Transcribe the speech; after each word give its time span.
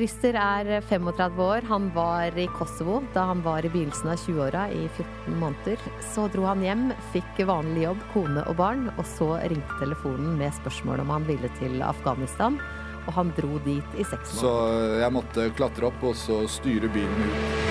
Christer 0.00 0.32
er 0.40 0.80
35 0.88 1.42
år. 1.44 1.66
Han 1.68 1.90
var 1.92 2.32
i 2.38 2.46
Kosovo 2.56 3.02
da 3.12 3.26
han 3.28 3.42
var 3.44 3.66
i 3.66 3.68
begynnelsen 3.68 4.08
av 4.08 4.22
20-åra 4.22 4.62
i 4.72 4.86
14 4.96 5.34
måneder. 5.36 5.82
Så 6.14 6.24
dro 6.32 6.46
han 6.48 6.62
hjem, 6.64 6.86
fikk 7.12 7.42
vanlig 7.50 7.82
jobb, 7.84 8.06
kone 8.14 8.46
og 8.48 8.56
barn, 8.56 8.86
og 8.94 9.04
så 9.04 9.34
ringte 9.52 9.76
telefonen 9.82 10.38
med 10.40 10.56
spørsmål 10.56 11.04
om 11.04 11.12
han 11.12 11.28
ville 11.28 11.52
til 11.60 11.84
Afghanistan. 11.84 12.56
Og 13.04 13.12
han 13.18 13.34
dro 13.36 13.60
dit 13.66 14.00
i 14.00 14.06
seks 14.08 14.38
måneder. 14.38 14.40
Så 14.40 15.02
jeg 15.02 15.16
måtte 15.18 15.50
klatre 15.60 15.90
opp 15.92 16.08
og 16.12 16.16
så 16.16 16.46
styre 16.48 16.88
bilen 16.96 17.28
ut. 17.28 17.69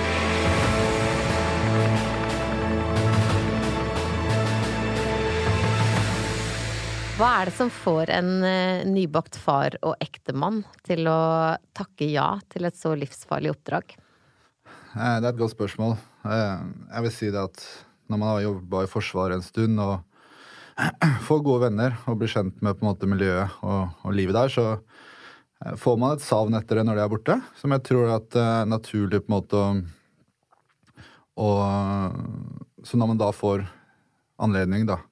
Hva 7.20 7.28
er 7.42 7.50
det 7.50 7.52
som 7.52 7.68
får 7.68 8.08
en 8.14 8.28
eh, 8.48 8.82
nybakt 8.88 9.34
far 9.36 9.74
og 9.84 9.98
ektemann 10.00 10.62
til 10.88 11.04
å 11.04 11.52
takke 11.76 12.06
ja 12.08 12.30
til 12.48 12.64
et 12.64 12.78
så 12.78 12.94
livsfarlig 12.96 13.50
oppdrag? 13.52 13.92
Eh, 14.96 15.16
Det 15.20 15.26
er 15.26 15.28
et 15.28 15.40
godt 15.42 15.52
spørsmål. 15.52 15.98
Eh, 16.24 16.62
Jeg 16.94 17.04
vil 17.04 17.12
si 17.12 17.28
det 17.28 17.42
at 17.42 17.60
når 18.08 18.22
man 18.22 18.30
har 18.30 18.46
jobba 18.46 18.86
i 18.86 18.88
Forsvaret 18.88 19.36
en 19.36 19.44
stund 19.44 19.82
og 19.84 20.00
får 21.28 21.42
gode 21.44 21.66
venner 21.66 21.98
og 22.08 22.16
blir 22.22 22.32
kjent 22.32 22.56
med 22.64 22.78
på 22.78 22.86
en 22.86 22.88
måte 22.88 23.10
miljøet 23.10 23.52
og, 23.68 23.92
og 24.00 24.16
livet 24.16 24.38
der, 24.38 24.48
så 24.48 25.76
får 25.76 26.00
man 26.00 26.16
et 26.16 26.24
savn 26.24 26.56
etter 26.56 26.80
det 26.80 26.86
når 26.88 26.96
de 26.96 27.04
er 27.04 27.12
borte, 27.12 27.36
som 27.60 27.76
jeg 27.76 27.84
tror 27.84 28.14
at 28.16 28.30
det 28.32 28.46
er 28.46 28.72
naturlig 28.72 29.20
på 29.20 29.28
en 29.28 29.36
måte 29.36 29.66
å 31.36 31.50
Så 32.80 32.96
når 32.96 33.12
man 33.12 33.20
da 33.20 33.28
får 33.28 33.68
anledning, 34.40 34.88
da, 34.88 35.02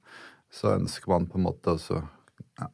så 0.52 0.74
ønsker 0.76 1.10
man 1.12 1.28
på 1.28 1.38
en 1.38 1.46
måte 1.46 1.74
å 1.76 2.00
ja, 2.58 2.68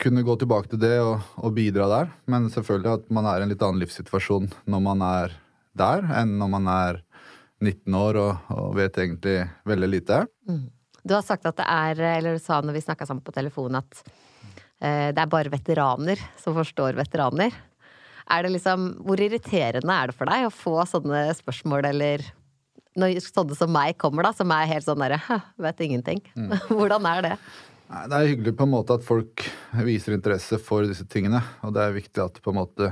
kunne 0.00 0.24
gå 0.26 0.36
tilbake 0.40 0.72
til 0.72 0.82
det 0.82 0.96
og, 1.02 1.20
og 1.40 1.54
bidra 1.56 1.88
der. 1.90 2.10
Men 2.30 2.48
selvfølgelig 2.52 2.92
at 2.98 3.14
man 3.14 3.28
er 3.28 3.40
i 3.40 3.46
en 3.46 3.52
litt 3.52 3.64
annen 3.66 3.82
livssituasjon 3.82 4.50
når 4.70 4.84
man 4.84 5.04
er 5.06 5.38
der, 5.76 6.04
enn 6.22 6.36
når 6.40 6.52
man 6.56 6.68
er 6.72 7.00
19 7.60 7.96
år 7.96 8.18
og, 8.20 8.52
og 8.56 8.76
vet 8.78 8.98
egentlig 9.02 9.36
veldig 9.68 9.90
lite. 9.90 10.22
Du 11.02 11.14
har 11.16 11.24
sagt 11.24 11.46
at 11.48 11.58
det 11.60 11.66
er, 11.66 12.00
eller 12.18 12.36
du 12.36 12.42
sa 12.42 12.60
når 12.64 12.78
vi 12.78 12.84
snakka 12.84 13.08
sammen 13.08 13.24
på 13.24 13.34
telefon, 13.36 13.78
at 13.78 14.02
eh, 14.80 15.10
det 15.12 15.20
er 15.20 15.32
bare 15.32 15.52
veteraner 15.52 16.20
som 16.40 16.56
forstår 16.56 16.98
veteraner. 16.98 17.54
Er 18.30 18.44
det 18.46 18.52
liksom, 18.54 18.92
Hvor 19.04 19.20
irriterende 19.20 19.94
er 19.96 20.10
det 20.10 20.16
for 20.16 20.30
deg 20.30 20.46
å 20.46 20.54
få 20.54 20.76
sånne 20.88 21.24
spørsmål, 21.36 21.88
eller 21.90 22.24
når 22.98 23.20
sånne 23.22 23.54
som 23.58 23.70
meg 23.70 23.98
kommer, 24.00 24.26
da, 24.26 24.32
som 24.34 24.50
er 24.54 24.70
helt 24.70 24.86
sånn 24.86 24.98
derre 25.02 25.20
vet 25.62 25.82
ingenting. 25.86 26.22
Hvordan 26.68 27.06
er 27.06 27.22
det? 27.28 27.34
Det 27.90 28.16
er 28.16 28.28
hyggelig 28.30 28.54
på 28.58 28.66
en 28.66 28.72
måte 28.74 28.94
at 28.98 29.06
folk 29.06 29.44
viser 29.86 30.14
interesse 30.14 30.58
for 30.62 30.86
disse 30.86 31.06
tingene. 31.10 31.40
Og 31.66 31.74
det 31.74 31.82
er 31.82 31.96
viktig 31.96 32.22
at 32.22 32.38
på 32.42 32.52
en 32.52 32.60
måte 32.60 32.90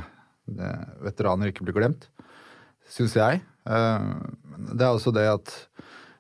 veteraner 1.05 1.51
ikke 1.53 1.67
blir 1.67 1.77
glemt, 1.77 2.09
syns 2.91 3.15
jeg. 3.19 3.43
Eh, 3.69 4.07
Det 4.75 4.85
er 4.85 4.91
også 4.95 5.13
det 5.15 5.27
at 5.31 5.53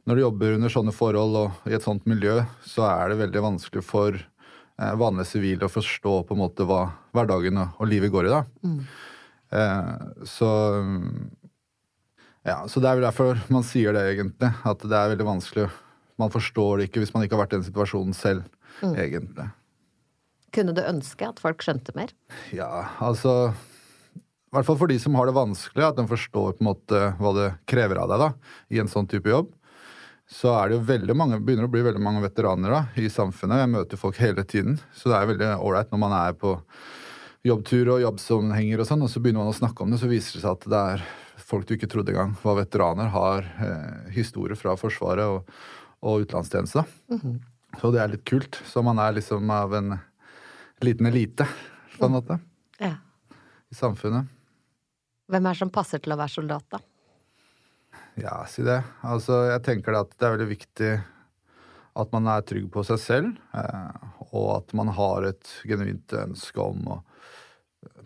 når 0.09 0.17
du 0.17 0.23
jobber 0.23 0.55
under 0.56 0.73
sånne 0.73 0.93
forhold 0.95 1.37
og 1.37 1.69
i 1.69 1.75
et 1.77 1.84
sånt 1.84 2.06
miljø, 2.09 2.41
så 2.65 2.87
er 2.89 3.11
det 3.11 3.19
veldig 3.23 3.43
vanskelig 3.45 3.83
for 3.84 4.15
eh, 4.15 4.95
vanlige 5.01 5.33
sivile 5.33 5.67
å 5.67 5.73
forstå 5.73 6.15
på 6.29 6.37
en 6.37 6.43
måte 6.45 6.67
hva 6.69 6.84
hverdagen 7.17 7.59
og, 7.65 7.75
og 7.81 7.91
livet 7.91 8.12
går 8.15 8.29
i. 8.29 8.34
da. 8.37 8.43
Mm. 8.62 8.81
Så 10.29 10.49
ja, 12.47 12.62
så 12.70 12.81
det 12.81 12.89
er 12.89 12.98
vel 12.98 13.06
derfor 13.08 13.41
man 13.53 13.67
sier 13.67 13.94
det, 13.97 14.05
egentlig. 14.14 14.50
At 14.69 14.83
det 14.84 14.94
er 14.94 15.12
veldig 15.14 15.27
vanskelig. 15.27 15.69
Man 16.19 16.33
forstår 16.34 16.78
det 16.78 16.89
ikke 16.89 17.03
hvis 17.03 17.14
man 17.14 17.25
ikke 17.25 17.36
har 17.36 17.44
vært 17.44 17.55
i 17.55 17.58
den 17.61 17.69
situasjonen 17.69 18.17
selv, 18.17 18.47
egentlig. 18.89 19.48
Kunne 20.55 20.75
du 20.75 20.81
ønske 20.83 21.28
at 21.28 21.42
folk 21.42 21.62
skjønte 21.64 21.92
mer? 21.98 22.14
Ja, 22.56 22.89
altså 23.05 23.50
I 23.50 24.56
hvert 24.56 24.66
fall 24.66 24.78
for 24.81 24.91
de 24.91 24.97
som 25.03 25.19
har 25.19 25.28
det 25.28 25.36
vanskelig, 25.36 25.84
at 25.84 25.98
de 25.98 26.06
forstår 26.09 26.56
på 26.56 26.64
en 26.64 26.70
måte 26.70 27.03
hva 27.20 27.34
det 27.36 27.48
krever 27.69 28.00
av 28.00 28.11
deg 28.12 28.25
da, 28.25 28.31
i 28.72 28.81
en 28.83 28.91
sånn 28.91 29.09
type 29.11 29.28
jobb. 29.28 29.53
Så 30.28 30.50
er 30.53 30.69
det 30.69 30.76
jo 30.78 30.87
veldig 30.88 31.15
mange, 31.16 31.41
begynner 31.41 31.69
å 31.69 31.72
bli 31.72 31.84
veldig 31.84 32.03
mange 32.05 32.20
veteraner 32.25 32.72
da, 32.72 32.81
i 33.00 33.06
samfunnet. 33.12 33.62
Jeg 33.62 33.72
møter 33.72 34.00
folk 34.00 34.19
hele 34.20 34.44
tiden, 34.44 34.76
så 34.97 35.12
det 35.12 35.19
er 35.19 35.31
veldig 35.31 35.53
ålreit 35.56 35.93
når 35.93 36.03
man 36.03 36.16
er 36.16 36.34
på 36.37 36.56
jobbtur 37.49 37.94
og 37.94 38.03
jobbsammenhenger 38.03 38.82
og 38.82 38.88
sånn, 38.88 39.05
og 39.06 39.12
så 39.12 39.22
begynner 39.25 39.44
man 39.44 39.55
å 39.55 39.56
snakke 39.56 39.84
om 39.84 39.93
det, 39.93 40.00
så 40.03 40.10
viser 40.10 40.37
det 40.37 40.43
seg 40.44 40.56
at 40.56 40.69
det 40.69 40.82
er 40.97 41.06
folk 41.48 41.66
du 41.69 41.75
ikke 41.76 41.88
trodde 41.91 42.12
engang 42.12 42.34
var 42.42 42.59
veteraner, 42.60 43.09
har 43.14 43.47
eh, 43.64 44.10
historie 44.14 44.56
fra 44.59 44.75
Forsvaret 44.76 45.25
og, 45.25 45.48
og 46.04 46.25
utenlandstjeneste. 46.26 46.84
Så 47.81 47.91
det 47.94 48.00
er 48.03 48.12
litt 48.12 48.25
kult. 48.28 48.59
Så 48.69 48.82
man 48.84 49.00
er 49.03 49.16
liksom 49.16 49.48
av 49.53 49.75
en 49.78 49.94
liten 50.84 51.08
elite, 51.10 51.47
på 51.98 52.06
en 52.06 52.14
måte, 52.19 52.37
Ja. 52.78 52.94
i 53.72 53.75
samfunnet. 53.75 54.28
Hvem 55.28 55.44
er 55.48 55.53
det 55.56 55.58
som 55.60 55.70
passer 55.75 55.98
til 56.00 56.14
å 56.14 56.19
være 56.20 56.32
soldat, 56.37 56.64
da? 56.72 56.78
Ja, 58.19 58.42
si 58.50 58.62
det. 58.66 58.78
Altså, 59.06 59.42
jeg 59.50 59.62
tenker 59.66 59.97
at 59.98 60.12
det 60.19 60.26
er 60.26 60.37
veldig 60.37 60.50
viktig 60.50 60.92
at 61.98 62.12
man 62.14 62.28
er 62.31 62.44
trygg 62.47 62.69
på 62.72 62.84
seg 62.87 63.00
selv, 63.03 63.34
eh, 63.54 64.06
og 64.31 64.48
at 64.60 64.75
man 64.78 64.92
har 64.94 65.26
et 65.32 65.50
genuint 65.66 66.14
ønske 66.20 66.62
om 66.62 66.84
å 66.94 67.00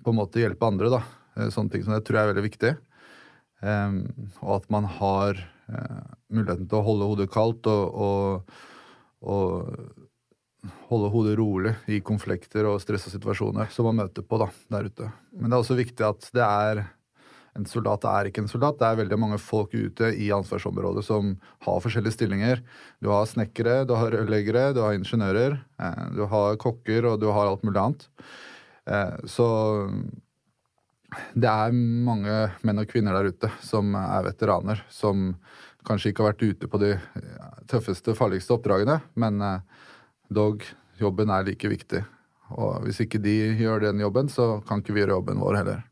på 0.02 0.10
en 0.12 0.18
måte 0.18 0.40
hjelpe 0.42 0.66
andre, 0.66 0.88
da. 0.92 1.02
Eh, 1.36 1.50
Sånne 1.52 1.72
ting 1.72 1.84
som 1.84 1.94
det 1.94 2.02
tror 2.08 2.18
jeg 2.18 2.26
er 2.28 2.32
veldig 2.32 2.46
viktig. 2.48 2.72
Em, 3.62 4.04
og 4.42 4.56
at 4.58 4.70
man 4.74 4.88
har 4.98 5.38
eh, 5.38 6.06
muligheten 6.34 6.68
til 6.68 6.80
å 6.80 6.86
holde 6.86 7.10
hodet 7.10 7.28
kaldt 7.32 7.68
og, 7.70 8.00
og, 8.06 8.56
og 9.22 10.72
holde 10.90 11.12
hodet 11.12 11.36
rolig 11.38 11.76
i 11.90 12.00
konflikter 12.04 12.66
og 12.70 12.80
stressa 12.82 13.12
situasjoner 13.12 13.70
som 13.74 13.86
man 13.88 14.02
møter 14.02 14.26
på 14.26 14.40
da, 14.42 14.50
der 14.74 14.90
ute. 14.90 15.12
Men 15.36 15.48
det 15.50 15.56
er 15.56 15.64
også 15.64 15.78
viktig 15.78 16.06
at 16.06 16.28
det 16.34 16.48
er 16.48 16.84
en 17.52 17.66
soldat 17.68 18.04
er 18.08 18.30
ikke 18.30 18.40
en 18.46 18.48
soldat. 18.48 18.78
Det 18.80 18.86
er 18.88 19.00
veldig 19.02 19.18
mange 19.20 19.38
folk 19.40 19.74
ute 19.76 20.08
i 20.16 20.30
ansvarsområdet 20.32 21.04
som 21.04 21.34
har 21.66 21.82
forskjellige 21.84 22.16
stillinger. 22.16 22.62
Du 23.04 23.10
har 23.12 23.28
snekkere, 23.28 23.82
du 23.88 23.92
har 23.98 24.14
rørleggere, 24.14 24.70
du 24.72 24.80
har 24.80 24.96
ingeniører, 24.96 25.58
eh, 25.82 26.04
du 26.16 26.24
har 26.32 26.56
kokker, 26.62 27.10
og 27.10 27.20
du 27.20 27.28
har 27.28 27.50
alt 27.50 27.66
mulig 27.66 27.82
annet. 27.82 28.08
Eh, 28.88 29.16
Så 29.28 29.48
det 31.34 31.48
er 31.48 31.74
mange 31.74 32.36
menn 32.64 32.80
og 32.82 32.88
kvinner 32.90 33.16
der 33.16 33.32
ute 33.32 33.50
som 33.64 33.94
er 33.98 34.24
veteraner, 34.26 34.82
som 34.92 35.34
kanskje 35.86 36.12
ikke 36.12 36.24
har 36.24 36.32
vært 36.32 36.44
ute 36.46 36.70
på 36.70 36.80
de 36.80 36.92
tøffeste, 37.70 38.14
farligste 38.18 38.54
oppdragene, 38.56 39.00
men 39.18 39.40
eh, 39.42 39.86
dog, 40.32 40.64
jobben 41.00 41.32
er 41.34 41.46
like 41.48 41.70
viktig. 41.70 42.04
Og 42.52 42.86
hvis 42.86 43.02
ikke 43.04 43.20
de 43.22 43.34
gjør 43.60 43.88
den 43.88 44.02
jobben, 44.02 44.28
så 44.30 44.60
kan 44.68 44.82
ikke 44.82 44.94
vi 44.94 45.02
gjøre 45.02 45.16
jobben 45.16 45.42
vår 45.42 45.58
heller. 45.62 45.84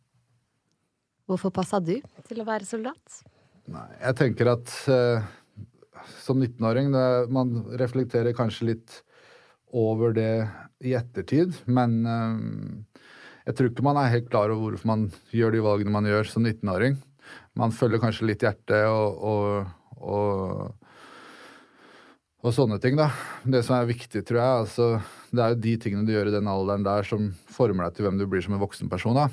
Hvorfor 1.31 1.53
passa 1.55 1.79
du 1.83 1.97
til 2.27 2.43
å 2.43 2.47
være 2.49 2.67
soldat? 2.69 3.21
Nei, 3.71 3.87
jeg 4.01 4.19
tenker 4.19 4.51
at 4.51 4.73
eh, 4.91 5.29
som 6.25 6.41
19-åring 6.41 6.91
Man 7.31 7.53
reflekterer 7.79 8.35
kanskje 8.35 8.73
litt 8.73 8.97
over 9.71 10.15
det 10.17 10.49
i 10.83 10.95
ettertid, 10.99 11.55
men 11.71 12.01
eh, 12.09 13.05
jeg 13.51 13.57
tror 13.59 13.71
ikke 13.73 13.83
man 13.83 13.99
er 13.99 14.13
helt 14.13 14.29
klar 14.31 14.53
over 14.53 14.77
hvorfor 14.77 14.91
man 14.93 15.09
gjør 15.35 15.57
de 15.57 15.65
valgene 15.65 15.95
man 15.95 16.07
gjør 16.07 16.29
som 16.31 16.45
19-åring. 16.47 16.95
Man 17.59 17.75
følger 17.75 18.03
kanskje 18.03 18.29
litt 18.29 18.45
hjertet 18.47 18.87
og, 18.87 19.25
og, 19.27 19.67
og, 19.99 20.95
og 22.47 22.55
sånne 22.55 22.79
ting, 22.83 22.95
da. 23.01 23.09
Det 23.43 23.65
som 23.67 23.75
er 23.77 23.91
viktig, 23.91 24.23
tror 24.27 24.39
jeg, 24.39 24.65
altså, 24.65 24.89
det 25.35 25.43
er 25.43 25.55
jo 25.55 25.63
de 25.67 25.77
tingene 25.83 26.07
du 26.07 26.15
gjør 26.15 26.31
i 26.31 26.37
den 26.37 26.51
alderen 26.51 26.87
der 26.87 27.07
som 27.07 27.31
former 27.51 27.89
deg 27.89 27.99
til 27.99 28.07
hvem 28.07 28.21
du 28.23 28.29
blir 28.31 28.47
som 28.47 28.55
en 28.55 28.63
voksen 28.63 28.93
person. 28.93 29.19
da. 29.19 29.27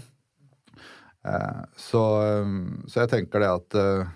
Eh, 1.28 1.64
så, 1.78 2.06
eh, 2.26 2.56
så 2.90 3.04
jeg 3.04 3.14
tenker 3.14 3.46
det 3.46 3.54
at 3.54 3.82
eh, 3.84 4.16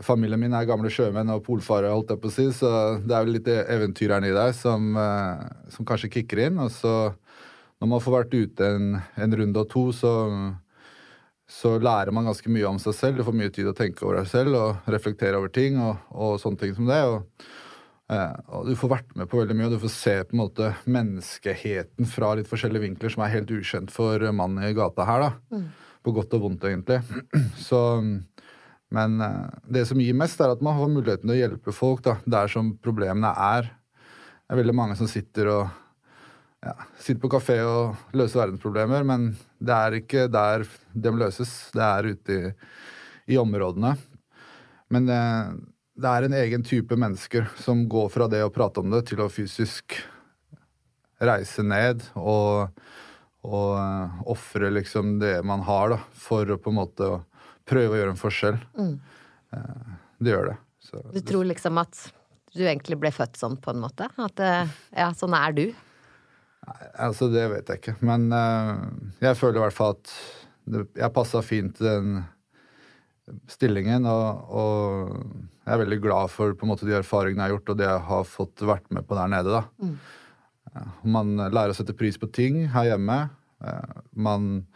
Familien 0.00 0.40
min 0.40 0.54
er 0.56 0.64
gamle 0.64 0.88
sjømenn 0.88 1.28
og 1.34 1.42
polfarere, 1.44 1.92
holdt 1.92 2.14
jeg 2.14 2.20
på 2.22 2.30
å 2.30 2.32
si, 2.32 2.44
så 2.54 2.68
det 3.02 3.12
er 3.12 3.24
vel 3.26 3.34
litt 3.36 3.48
eventyreren 3.50 4.24
i 4.24 4.32
deg 4.32 4.54
som, 4.56 4.86
eh, 4.96 5.42
som 5.72 5.88
kanskje 5.88 6.12
kicker 6.14 6.46
inn. 6.46 6.60
Og 6.62 6.70
så, 6.72 6.94
når 7.80 7.90
man 7.90 8.02
får 8.02 8.16
vært 8.16 8.36
ute 8.36 8.70
en, 8.76 8.86
en 9.20 9.36
runde 9.40 9.62
og 9.62 9.68
to, 9.72 9.84
så, 9.92 10.12
så 11.50 11.76
lærer 11.82 12.14
man 12.14 12.28
ganske 12.28 12.50
mye 12.52 12.70
om 12.70 12.80
seg 12.82 12.96
selv. 12.96 13.20
Du 13.20 13.26
får 13.26 13.36
mye 13.36 13.52
tid 13.52 13.68
å 13.68 13.76
tenke 13.76 14.06
over 14.06 14.22
deg 14.22 14.30
selv 14.32 14.56
og 14.56 14.90
reflektere 14.92 15.38
over 15.40 15.52
ting 15.52 15.78
og, 15.82 16.00
og 16.10 16.40
sånne 16.42 16.62
ting 16.62 16.76
som 16.78 16.88
det. 16.88 17.02
og 17.04 17.46
Eh, 18.06 18.34
og 18.54 18.68
du 18.68 18.76
får 18.78 18.92
vært 18.92 19.16
med 19.18 19.26
på 19.30 19.40
veldig 19.40 19.56
mye, 19.58 19.66
og 19.66 19.74
du 19.74 19.82
får 19.82 19.92
se 19.92 20.14
på 20.28 20.36
en 20.36 20.42
måte 20.44 20.70
menneskeheten 20.86 22.06
fra 22.06 22.36
litt 22.38 22.50
forskjellige 22.50 22.84
vinkler 22.84 23.12
som 23.12 23.24
er 23.26 23.32
helt 23.32 23.50
ukjent 23.50 23.90
for 23.94 24.22
mannen 24.30 24.62
i 24.62 24.76
gata 24.76 25.06
her. 25.08 25.24
da. 25.26 25.62
På 26.06 26.14
godt 26.14 26.36
og 26.38 26.44
vondt, 26.44 26.68
egentlig. 26.68 27.00
Så, 27.68 27.80
men 28.94 29.18
eh, 29.26 29.56
det 29.78 29.86
som 29.90 30.02
gir 30.02 30.18
mest, 30.18 30.40
er 30.40 30.54
at 30.54 30.62
man 30.62 30.78
får 30.78 30.92
muligheten 30.92 31.26
til 31.26 31.34
å 31.34 31.40
hjelpe 31.40 31.74
folk 31.74 32.04
da, 32.06 32.20
der 32.38 32.52
som 32.52 32.76
problemene 32.78 33.32
er. 33.34 33.72
Det 34.46 34.54
er 34.54 34.62
veldig 34.62 34.78
mange 34.78 34.98
som 34.98 35.10
sitter 35.10 35.50
og 35.50 35.82
ja, 36.64 36.74
sitter 36.98 37.20
på 37.22 37.30
kafé 37.36 37.58
og 37.66 38.16
løser 38.16 38.42
verdensproblemer, 38.42 39.04
men 39.06 39.30
det 39.58 39.76
er 39.76 39.96
ikke 40.00 40.26
der 40.32 40.66
de 40.92 41.14
løses. 41.14 41.52
Det 41.74 41.84
er 41.84 42.10
ute 42.12 42.36
i, 42.36 42.52
i 43.34 43.38
områdene. 43.40 43.94
Men 44.92 45.08
det, 45.08 45.22
det 45.98 46.12
er 46.12 46.26
en 46.26 46.36
egen 46.40 46.66
type 46.66 46.98
mennesker 46.98 47.48
som 47.62 47.86
går 47.90 48.10
fra 48.14 48.28
det 48.30 48.44
å 48.44 48.52
prate 48.54 48.82
om 48.82 48.92
det 48.94 49.04
til 49.10 49.22
å 49.24 49.30
fysisk 49.32 49.98
reise 51.22 51.64
ned 51.64 52.02
og, 52.20 52.68
og 53.46 53.70
uh, 53.80 54.18
ofre 54.28 54.68
liksom 54.74 55.16
det 55.22 55.38
man 55.48 55.64
har, 55.64 55.94
da, 55.94 56.00
for 56.12 56.50
å 56.52 56.58
på 56.60 56.72
en 56.72 56.80
måte 56.82 57.10
prøve 57.66 57.94
å 57.94 58.00
gjøre 58.00 58.14
en 58.14 58.20
forskjell. 58.20 58.60
Mm. 58.76 58.92
Uh, 59.54 59.96
det 60.20 60.34
gjør 60.34 60.52
det. 60.52 60.60
Så, 60.86 61.00
du 61.14 61.22
tror 61.26 61.48
liksom 61.48 61.80
at 61.82 62.04
du 62.56 62.62
egentlig 62.62 62.98
ble 63.00 63.10
født 63.12 63.40
sånn, 63.40 63.56
på 63.60 63.72
en 63.72 63.82
måte? 63.82 64.06
At 64.22 64.38
ja, 64.40 65.08
sånn 65.18 65.34
er 65.36 65.56
du? 65.56 65.64
Nei, 66.66 66.88
altså 67.06 67.28
det 67.30 67.44
vet 67.52 67.68
jeg 67.70 67.82
ikke. 67.82 67.96
Men 68.06 68.26
jeg 69.22 69.38
føler 69.38 69.60
i 69.60 69.64
hvert 69.64 69.76
fall 69.76 69.94
at 69.94 70.14
jeg 70.98 71.14
passa 71.14 71.42
fint 71.46 71.78
i 71.80 71.86
den 71.86 72.16
stillingen. 73.50 74.06
Og, 74.10 74.50
og, 74.50 75.16
jeg 75.66 75.74
er 75.74 75.82
veldig 75.82 75.98
glad 76.02 76.30
for 76.30 76.54
på 76.54 76.66
en 76.66 76.72
måte, 76.72 76.86
de 76.86 76.94
erfaringene 76.98 77.42
jeg 77.42 77.50
har 77.50 77.56
gjort, 77.56 77.72
og 77.72 77.80
det 77.80 77.88
jeg 77.88 78.04
har 78.10 78.30
fått 78.30 78.62
vært 78.70 78.86
med 78.94 79.06
på 79.08 79.18
der 79.18 79.32
nede. 79.32 79.50
da. 79.56 79.64
Mm. 79.82 79.98
Man 81.16 81.34
lærer 81.40 81.72
å 81.72 81.76
sette 81.76 81.96
pris 81.96 82.18
på 82.20 82.28
ting 82.30 82.66
her 82.74 82.92
hjemme. 82.92 83.18
Eh, 83.64 83.98
man 84.12 84.66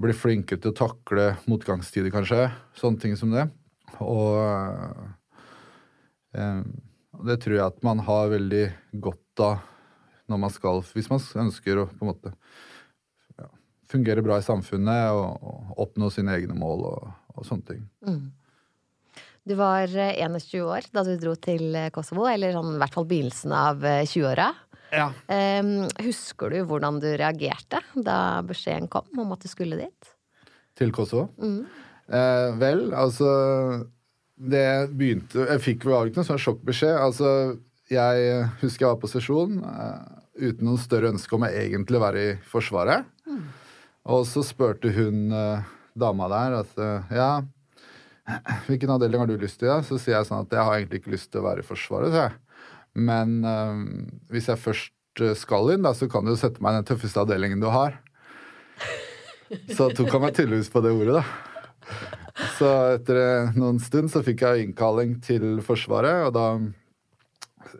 blir 0.00 0.16
flinkere 0.16 0.60
til 0.60 0.72
å 0.72 0.78
takle 0.78 1.28
motgangstider, 1.50 2.12
kanskje. 2.14 2.48
Sånne 2.78 3.02
ting 3.02 3.18
som 3.18 3.34
det. 3.34 3.48
Og 4.04 4.38
eh, 6.34 6.62
det 7.26 7.38
tror 7.42 7.56
jeg 7.56 7.66
at 7.66 7.82
man 7.86 8.02
har 8.06 8.34
veldig 8.34 8.64
godt 9.02 9.44
av 9.44 9.70
når 10.30 10.40
man 10.40 10.52
skal 10.52 10.80
Hvis 10.94 11.10
man 11.12 11.20
ønsker 11.46 11.82
å 11.82 11.88
på 11.90 12.06
en 12.06 12.12
måte 12.12 12.32
ja, 13.38 13.48
fungere 13.90 14.24
bra 14.24 14.38
i 14.40 14.46
samfunnet 14.46 15.12
og, 15.12 15.44
og 15.44 15.84
oppnå 15.86 16.10
sine 16.12 16.36
egne 16.38 16.56
mål 16.58 16.88
og, 16.92 17.12
og 17.34 17.46
sånne 17.48 17.68
ting. 17.68 17.84
Mm. 18.06 18.24
Du 19.44 19.56
var 19.58 19.90
21 19.92 20.38
eh, 20.40 20.64
år 20.64 20.86
da 20.94 21.04
du 21.04 21.14
dro 21.20 21.34
til 21.36 21.76
Kosovo, 21.92 22.24
eller 22.30 22.54
sånn, 22.56 22.76
i 22.76 22.80
hvert 22.80 22.94
fall 22.96 23.08
begynnelsen 23.10 23.52
av 23.52 23.84
20-åra. 23.84 24.48
Ja. 24.94 25.08
Um, 25.28 25.84
husker 26.04 26.52
du 26.52 26.62
hvordan 26.68 27.00
du 27.02 27.08
reagerte 27.18 27.80
da 27.96 28.42
beskjeden 28.46 28.88
kom 28.92 29.08
om 29.20 29.34
at 29.34 29.42
du 29.44 29.50
skulle 29.50 29.78
dit? 29.80 30.14
Til 30.78 30.94
Kosovo? 30.94 31.28
Mm. 31.38 31.64
Eh, 32.04 32.50
vel, 32.60 32.90
altså 32.92 33.28
Det 34.36 34.90
begynte 34.92 35.46
Jeg 35.48 35.62
fikk 35.64 35.86
vel 35.88 36.10
ikke 36.10 36.20
noen 36.20 36.28
sånn 36.28 36.42
sjokkbeskjed. 36.42 36.96
Altså, 37.00 37.28
jeg 37.92 38.44
husker 38.62 38.86
jeg 38.86 38.92
var 38.92 39.00
på 39.02 39.10
sesjon 39.12 39.58
uh, 39.60 40.22
uten 40.40 40.64
noen 40.66 40.80
større 40.80 41.12
ønske 41.12 41.36
om 41.36 41.44
å 41.46 41.50
egentlig 41.52 42.00
være 42.02 42.22
i 42.22 42.30
Forsvaret. 42.48 43.04
Mm. 43.28 43.42
Og 44.14 44.24
så 44.28 44.44
spurte 44.46 44.92
hun 44.94 45.28
uh, 45.32 45.64
dama 45.96 46.28
der 46.32 46.56
at 46.62 46.80
ja, 47.14 47.28
hvilken 48.68 48.94
avdeling 48.94 49.22
har 49.22 49.30
du 49.30 49.36
lyst 49.38 49.60
til? 49.60 49.70
Da? 49.70 49.82
Så 49.84 49.98
sier 50.00 50.18
jeg 50.18 50.28
sånn 50.28 50.46
at 50.46 50.54
jeg 50.54 50.66
har 50.66 50.78
egentlig 50.78 51.02
ikke 51.02 51.14
lyst 51.14 51.30
til 51.32 51.42
å 51.42 51.48
være 51.48 51.64
i 51.64 51.68
Forsvaret. 51.68 52.14
sier 52.14 52.28
jeg. 52.28 52.40
Men 52.94 53.40
hvis 54.30 54.48
jeg 54.50 54.60
først 54.62 55.22
eh, 55.22 55.34
skal 55.38 55.72
inn, 55.74 55.82
da, 55.86 55.94
så 55.96 56.08
kan 56.10 56.26
du 56.26 56.34
sette 56.38 56.62
meg 56.62 56.76
i 56.76 56.80
den 56.80 56.88
tøffeste 56.90 57.22
avdelingen 57.24 57.62
du 57.62 57.70
har. 57.74 57.98
Så 59.76 59.90
tok 59.94 60.10
han 60.10 60.24
meg 60.24 60.34
tydeligvis 60.34 60.70
på 60.72 60.80
det 60.82 60.94
ordet, 60.94 61.20
da. 61.20 61.24
Så 62.56 62.70
etter 62.94 63.18
eh, 63.20 63.58
noen 63.58 63.76
stund 63.82 64.10
så 64.10 64.22
fikk 64.24 64.42
jeg 64.42 64.64
innkalling 64.64 65.18
til 65.22 65.60
Forsvaret, 65.62 66.24
og 66.26 66.32
da 66.34 66.46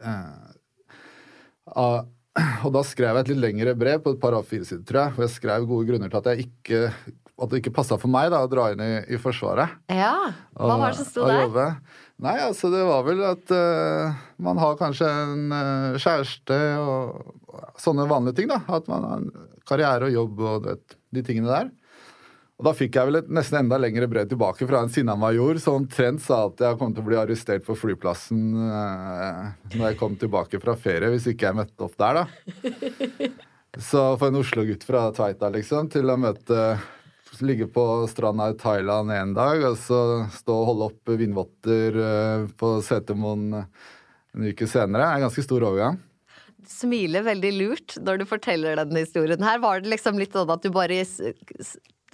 uh, 0.03 0.55
og 2.67 2.73
da 2.75 2.83
skrev 2.87 3.15
jeg 3.15 3.25
et 3.25 3.31
litt 3.33 3.43
lengre 3.45 3.77
brev 3.79 4.01
på 4.03 4.15
et 4.15 4.23
par 4.23 4.35
A4-sider, 4.39 4.83
tror 4.89 5.01
jeg, 5.05 5.15
hvor 5.15 5.27
jeg 5.27 5.35
skrev 5.37 5.69
gode 5.71 5.87
grunner 5.91 6.11
til 6.11 6.21
at, 6.21 6.33
jeg 6.33 6.49
ikke, 6.49 6.81
at 7.15 7.53
det 7.53 7.61
ikke 7.63 7.75
passa 7.77 7.99
for 8.01 8.11
meg 8.11 8.33
da, 8.35 8.43
å 8.43 8.51
dra 8.51 8.71
inn 8.75 8.83
i, 8.83 8.91
i 9.15 9.21
Forsvaret. 9.23 9.77
Ja, 9.93 10.17
Hva 10.59 10.79
var 10.81 10.95
det 10.95 10.99
som 11.03 11.11
sto 11.13 11.29
der? 11.31 11.79
Nei, 12.25 12.35
altså 12.43 12.71
det 12.71 12.83
var 12.87 13.07
vel 13.07 13.23
at 13.27 13.55
uh, 13.55 14.19
man 14.43 14.59
har 14.63 14.77
kanskje 14.79 15.09
en 15.09 15.49
uh, 15.55 15.97
kjæreste 15.99 16.59
og 16.83 17.73
sånne 17.81 18.07
vanlige 18.11 18.41
ting, 18.41 18.51
da. 18.51 18.61
At 18.71 18.91
man 18.91 19.07
har 19.07 19.23
en 19.23 19.49
karriere 19.67 20.11
og 20.11 20.19
jobb 20.19 20.45
og 20.45 20.69
vet, 20.69 20.99
de 21.15 21.25
tingene 21.27 21.51
der. 21.51 21.73
Og 22.55 22.69
da 22.69 22.73
fikk 22.77 22.95
jeg 22.95 23.09
vel 23.09 23.19
et 23.19 23.31
nesten 23.35 23.59
enda 23.65 23.79
lengre 23.83 24.07
brev 24.11 24.29
tilbake 24.31 24.67
fra 24.69 24.85
en 24.85 24.93
sinna 24.93 25.17
major 25.19 25.59
som 25.63 25.81
omtrent 25.81 26.23
sa 26.23 26.45
at 26.47 26.61
jeg 26.63 26.79
kom 26.79 26.93
til 26.95 27.03
å 27.03 27.09
bli 27.09 27.19
arrestert 27.19 27.65
på 27.67 27.75
flyplassen 27.79 28.45
eh, 28.63 29.49
når 29.75 29.89
jeg 29.89 29.99
kom 29.99 30.15
tilbake 30.21 30.61
fra 30.63 30.77
ferie, 30.79 31.11
hvis 31.11 31.27
ikke 31.33 31.49
jeg 31.49 31.59
møtte 31.59 31.89
opp 31.89 31.97
der, 31.99 32.23
da. 32.23 33.33
Så 33.91 34.05
for 34.21 34.31
en 34.31 34.39
Oslo-gutt 34.39 34.87
fra 34.87 35.09
Tveita, 35.11 35.49
liksom, 35.51 35.89
til 35.91 36.07
å 36.07 36.15
møte 36.21 36.61
ligge 37.43 37.67
på 37.67 37.83
stranda 38.07 38.53
i 38.53 38.57
Thailand 38.61 39.11
en 39.11 39.33
dag, 39.35 39.65
og 39.67 39.75
så 39.83 39.99
stå 40.31 40.55
og 40.55 40.69
holde 40.69 40.87
opp 40.93 41.15
vindvotter 41.19 41.99
eh, 41.99 42.45
på 42.55 42.77
Setermoen 42.87 43.49
en 43.59 44.47
uke 44.47 44.69
senere. 44.71 45.09
er 45.09 45.19
en 45.19 45.27
ganske 45.27 45.43
stor 45.43 45.67
overgang. 45.67 45.99
Du 46.65 46.71
smiler 46.71 47.27
veldig 47.27 47.53
lurt 47.59 47.97
når 48.01 48.23
du 48.23 48.29
forteller 48.29 48.79
denne 48.81 49.03
historien 49.03 49.43
her. 49.43 49.59
Var 49.63 49.83
det 49.83 49.91
liksom 49.93 50.23
litt 50.23 50.39
sånn 50.39 50.55
at 50.55 50.63
du 50.65 50.71
bare 50.75 51.03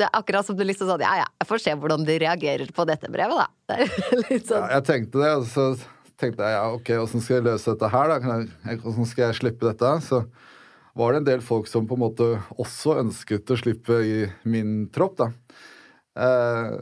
det 0.01 0.09
er 0.09 0.19
akkurat 0.19 0.47
som 0.47 0.57
du 0.59 0.65
liksom 0.65 0.89
sånn 0.89 1.05
Ja, 1.05 1.15
ja, 1.23 1.31
jeg 1.43 1.49
får 1.51 1.63
se 1.65 1.77
hvordan 1.79 2.05
de 2.09 2.19
reagerer 2.23 2.71
på 2.75 2.87
dette 2.89 3.11
brevet, 3.13 3.41
da. 3.41 3.81
Sånn. 4.49 4.65
Ja, 4.65 4.79
jeg 4.79 4.87
tenkte 4.89 5.23
det, 5.23 5.33
og 5.39 5.49
så 5.51 5.67
tenkte 6.21 6.47
jeg 6.47 6.57
ja, 6.57 6.65
ok, 6.77 6.95
åssen 7.01 7.25
skal 7.25 7.39
jeg 7.39 7.49
løse 7.49 7.75
dette 7.75 7.91
her, 7.93 8.15
da? 8.15 8.39
Åssen 8.79 9.09
skal 9.09 9.29
jeg 9.29 9.39
slippe 9.41 9.69
dette? 9.69 9.93
Så 10.05 10.25
var 10.99 11.13
det 11.13 11.23
en 11.23 11.29
del 11.29 11.45
folk 11.45 11.69
som 11.71 11.87
på 11.89 11.97
en 11.97 12.03
måte 12.03 12.33
også 12.61 12.99
ønsket 13.01 13.53
å 13.53 13.61
slippe 13.61 14.01
i 14.05 14.17
min 14.49 14.89
tropp. 14.93 15.21
da. 15.21 15.31
Eh, 16.19 16.75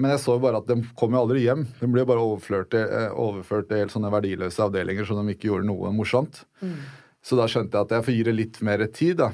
men 0.00 0.14
jeg 0.14 0.22
så 0.22 0.38
jo 0.38 0.42
bare 0.42 0.62
at 0.62 0.70
de 0.70 0.80
kom 0.98 1.12
jo 1.14 1.20
aldri 1.20 1.44
hjem. 1.44 1.66
De 1.76 1.90
ble 1.92 2.06
bare 2.08 2.24
overført 2.24 2.70
til, 2.72 2.86
eh, 2.88 3.12
overført 3.12 3.68
til 3.68 3.82
helt 3.82 3.92
sånne 3.92 4.12
verdiløse 4.14 4.64
avdelinger 4.64 5.06
som 5.06 5.20
de 5.20 5.36
ikke 5.36 5.50
gjorde 5.50 5.68
noe 5.68 5.92
morsomt. 5.92 6.42
Mm. 6.64 6.80
Så 7.20 7.36
da 7.36 7.44
skjønte 7.50 7.76
jeg 7.76 7.84
at 7.84 7.94
jeg 7.98 8.06
får 8.06 8.16
gi 8.16 8.22
det 8.30 8.36
litt 8.38 8.62
mer 8.64 8.86
tid. 8.86 9.16
da. 9.20 9.32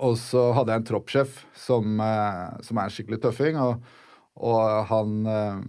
Og 0.00 0.16
så 0.20 0.50
hadde 0.56 0.74
jeg 0.74 0.82
en 0.82 0.88
troppssjef 0.90 1.40
som, 1.56 2.00
eh, 2.04 2.60
som, 2.66 2.78
er 2.78 2.88
en 2.88 2.94
skikkelig 2.94 3.20
tøffing, 3.24 3.58
og, 3.60 3.84
og 4.40 4.60
han, 4.90 5.14
eh, 5.26 5.60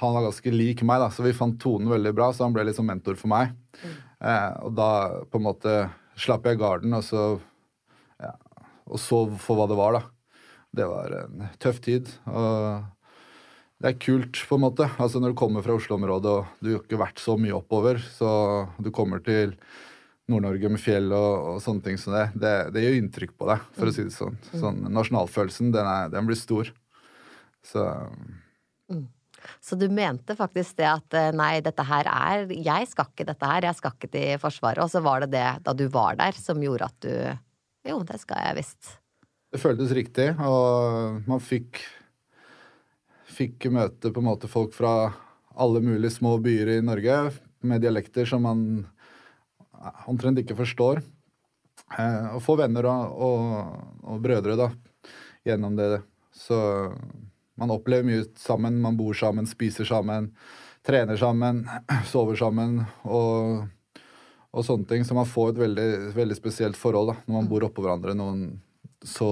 han 0.00 0.14
var 0.16 0.28
ganske 0.28 0.54
lik 0.54 0.84
meg, 0.88 1.02
da, 1.02 1.10
så 1.12 1.24
vi 1.26 1.36
fant 1.36 1.58
tonen 1.60 1.92
veldig 1.92 2.14
bra, 2.16 2.30
så 2.32 2.46
han 2.46 2.56
ble 2.56 2.66
liksom 2.68 2.88
mentor 2.90 3.18
for 3.20 3.32
meg. 3.32 3.52
Mm. 3.80 3.98
Eh, 4.30 4.48
og 4.66 4.72
da 4.78 4.92
på 5.30 5.40
en 5.40 5.46
måte 5.46 5.76
slapp 6.20 6.48
jeg 6.48 6.60
garden, 6.60 6.96
og 6.96 7.04
så 7.06 7.26
ja, 8.20 8.34
og 8.90 9.00
så 9.00 9.24
for 9.40 9.60
hva 9.60 9.68
det 9.70 9.78
var, 9.78 10.00
da. 10.00 10.02
Det 10.70 10.86
var 10.86 11.14
en 11.16 11.46
tøff 11.58 11.80
tid. 11.82 12.08
og 12.30 12.84
det 13.80 13.94
er 13.94 14.00
kult, 14.02 14.36
på 14.44 14.58
en 14.58 14.64
måte. 14.66 14.86
Altså 15.00 15.22
Når 15.22 15.32
du 15.32 15.38
kommer 15.40 15.64
fra 15.64 15.72
Oslo-området 15.72 16.32
og 16.34 16.60
du 16.60 16.74
har 16.74 16.82
ikke 16.82 17.00
vært 17.00 17.22
så 17.22 17.38
mye 17.40 17.56
oppover, 17.56 17.96
så 18.18 18.68
du 18.76 18.90
kommer 18.92 19.22
til 19.24 19.54
Nord-Norge 20.30 20.70
med 20.72 20.82
fjell 20.82 21.08
og, 21.12 21.32
og, 21.52 21.62
sånne 21.64 21.84
ting 21.84 21.98
som 22.00 22.14
det, 22.16 22.26
det, 22.40 22.54
det 22.74 22.84
gjør 22.84 22.98
inntrykk 22.98 23.32
på 23.38 23.48
deg, 23.50 23.64
for 23.76 23.90
å 23.90 23.94
si 23.94 24.04
det 24.06 24.14
sånn. 24.14 24.38
sånn 24.52 24.84
nasjonalfølelsen, 24.88 25.72
den, 25.74 25.90
er, 25.90 26.12
den, 26.12 26.28
blir 26.28 26.38
stor. 26.38 26.70
Så 27.66 27.86
mm. 28.90 29.08
Så 29.64 29.76
du 29.80 29.86
mente 29.88 30.34
faktisk 30.36 30.76
det 30.76 30.84
at 30.84 31.14
eh, 31.16 31.30
nei, 31.32 31.62
dette 31.64 31.84
her 31.88 32.04
er 32.12 32.50
Jeg 32.52 32.88
skal 32.90 33.06
ikke 33.08 33.24
dette 33.24 33.48
her, 33.48 33.64
jeg 33.64 33.78
skal 33.78 33.94
ikke 33.96 34.10
til 34.12 34.34
Forsvaret. 34.42 34.82
Og 34.84 34.90
så 34.92 35.00
var 35.04 35.24
det 35.24 35.30
det 35.32 35.46
da 35.64 35.72
du 35.72 35.86
var 35.92 36.18
der 36.20 36.36
som 36.36 36.60
gjorde 36.60 36.90
at 36.90 37.06
du 37.06 37.14
Jo, 37.88 38.02
det 38.04 38.20
skal 38.20 38.42
jeg 38.44 38.58
visst. 38.60 38.98
Det 39.50 39.58
føltes 39.58 39.94
riktig, 39.96 40.28
og 40.44 41.24
man 41.26 41.40
fikk 41.42 41.80
fikk 43.30 43.70
møte 43.72 44.10
på 44.12 44.20
en 44.20 44.28
måte 44.28 44.50
folk 44.50 44.74
fra 44.76 45.12
alle 45.60 45.80
mulige 45.84 46.12
små 46.12 46.36
byer 46.42 46.74
i 46.76 46.82
Norge 46.84 47.16
med 47.66 47.82
dialekter 47.82 48.28
som 48.28 48.44
man 48.44 48.60
omtrent 50.10 50.40
ikke 50.42 50.58
forstår. 50.58 51.02
Eh, 51.98 52.28
og 52.36 52.42
få 52.44 52.56
venner 52.60 52.86
og, 52.90 53.18
og, 53.26 53.82
og 54.06 54.22
brødre 54.22 54.56
da, 54.58 54.70
gjennom 55.46 55.76
det. 55.78 56.02
Så 56.36 56.58
man 57.60 57.72
opplever 57.74 58.06
mye 58.06 58.24
sammen. 58.40 58.80
Man 58.82 58.98
bor 58.98 59.16
sammen, 59.16 59.48
spiser 59.48 59.88
sammen, 59.88 60.30
trener 60.86 61.18
sammen, 61.20 61.64
sover 62.12 62.38
sammen 62.40 62.80
og, 63.04 63.66
og 64.50 64.66
sånne 64.66 64.88
ting. 64.90 65.04
Så 65.06 65.16
man 65.18 65.28
får 65.28 65.54
et 65.54 65.62
veldig, 65.66 65.90
veldig 66.16 66.38
spesielt 66.38 66.80
forhold 66.80 67.14
da, 67.14 67.18
når 67.26 67.36
man 67.36 67.48
mm. 67.48 67.52
bor 67.52 67.68
oppå 67.68 67.84
hverandre 67.84 68.16
noen 68.18 68.46
så, 69.04 69.30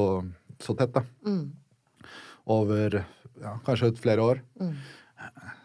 så 0.62 0.76
tett. 0.76 0.96
da. 0.96 1.04
Mm. 1.28 1.46
Over 2.48 3.02
ja, 3.42 3.58
kanskje 3.66 3.92
flere 4.00 4.24
år. 4.24 4.42
Mm. 4.60 4.76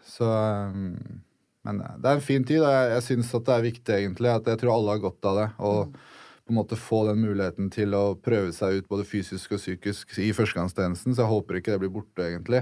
Så 0.04 0.28
um, 0.28 1.22
Men 1.64 1.80
det 1.80 2.10
er 2.10 2.18
en 2.18 2.24
fin 2.24 2.44
tid, 2.44 2.60
og 2.60 2.72
jeg, 2.72 2.90
jeg 2.92 3.06
syns 3.08 3.30
at 3.36 3.46
det 3.46 3.54
er 3.54 3.68
viktig, 3.68 3.94
egentlig. 3.96 4.32
At 4.32 4.50
jeg 4.52 4.60
tror 4.60 4.74
alle 4.74 4.96
har 4.96 5.06
godt 5.06 5.30
av 5.30 5.40
det. 5.40 5.48
og 5.58 5.80
mm 5.88 6.02
på 6.44 6.52
en 6.52 6.58
måte 6.58 6.76
få 6.76 7.06
den 7.08 7.22
muligheten 7.24 7.70
til 7.72 7.94
å 7.96 8.16
prøve 8.20 8.52
seg 8.52 8.80
ut 8.80 8.88
både 8.90 9.06
fysisk 9.08 9.54
og 9.56 9.62
psykisk 9.62 10.12
i 10.20 10.28
førstegangstjenesten. 10.36 11.14
Så 11.14 11.22
jeg 11.22 11.30
håper 11.30 11.58
ikke 11.58 11.72
det 11.72 11.80
blir 11.80 11.94
borte, 11.94 12.26
egentlig. 12.26 12.60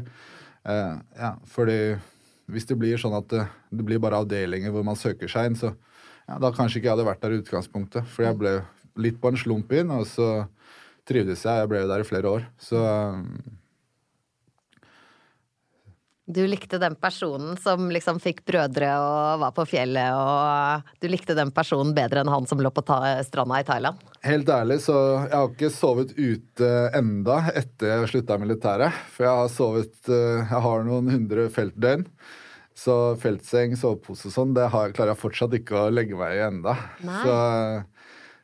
Eh, 0.62 0.94
ja, 1.18 1.32
fordi 1.50 1.78
hvis 2.52 2.68
det 2.68 2.76
blir 2.78 3.00
sånn 3.00 3.16
at 3.18 3.26
det, 3.32 3.46
det, 3.74 3.86
blir 3.86 3.98
bare 4.02 4.20
avdelinger 4.22 4.70
hvor 4.74 4.86
man 4.86 4.98
søker 4.98 5.30
seg 5.30 5.50
inn, 5.50 5.58
så 5.58 5.72
ja, 6.28 6.38
da 6.38 6.52
kanskje 6.54 6.78
ikke 6.78 6.90
jeg 6.90 6.94
hadde 6.94 7.08
vært 7.08 7.24
der 7.24 7.34
i 7.34 7.40
utgangspunktet. 7.42 8.06
For 8.12 8.28
jeg 8.28 8.38
ble 8.38 8.54
litt 9.02 9.18
på 9.18 9.32
en 9.32 9.40
slump 9.40 9.74
inn, 9.74 9.90
og 9.90 10.06
så 10.06 10.30
trivdes 11.08 11.42
jeg. 11.42 11.64
Jeg 11.64 11.72
ble 11.72 11.82
jo 11.82 11.90
der 11.90 12.04
i 12.04 12.06
flere 12.06 12.36
år. 12.38 12.46
Så 12.62 12.78
um, 12.78 13.26
Du 16.32 16.40
likte 16.48 16.78
den 16.80 16.94
personen 17.00 17.56
som 17.60 17.90
liksom 17.92 18.20
fikk 18.22 18.42
brødre 18.48 18.88
og 19.02 19.40
var 19.42 19.52
på 19.56 19.66
fjellet, 19.68 20.14
og 20.16 20.92
du 21.02 21.08
likte 21.10 21.36
den 21.36 21.50
personen 21.54 21.92
bedre 21.96 22.22
enn 22.22 22.30
han 22.32 22.46
som 22.48 22.60
lå 22.62 22.70
på 22.72 22.84
stranda 23.26 23.60
i 23.60 23.66
Thailand? 23.68 24.00
Helt 24.24 24.48
ærlig, 24.52 24.78
så 24.86 24.96
jeg 25.26 25.34
har 25.34 25.50
ikke 25.50 25.72
sovet 25.74 26.14
ute 26.16 26.70
enda 26.96 27.40
etter 27.52 27.92
jeg 27.92 28.12
slutta 28.12 28.38
i 28.38 28.44
militæret. 28.44 29.02
For 29.12 29.26
jeg 29.26 29.40
har 29.42 29.50
sovet 29.52 30.12
eh, 30.12 30.44
Jeg 30.52 30.62
har 30.66 30.86
noen 30.86 31.10
hundre 31.12 31.48
feltdøgn. 31.52 32.06
Så 32.82 32.94
feltseng, 33.20 33.74
sovepose 33.76 34.30
og 34.30 34.32
sånn, 34.32 34.54
det 34.56 34.70
har, 34.72 34.94
klarer 34.96 35.12
jeg 35.12 35.20
fortsatt 35.20 35.56
ikke 35.58 35.76
å 35.76 35.90
legge 35.92 36.16
meg 36.16 36.38
i 36.38 36.44
enda. 36.46 36.72
Så, 37.02 37.34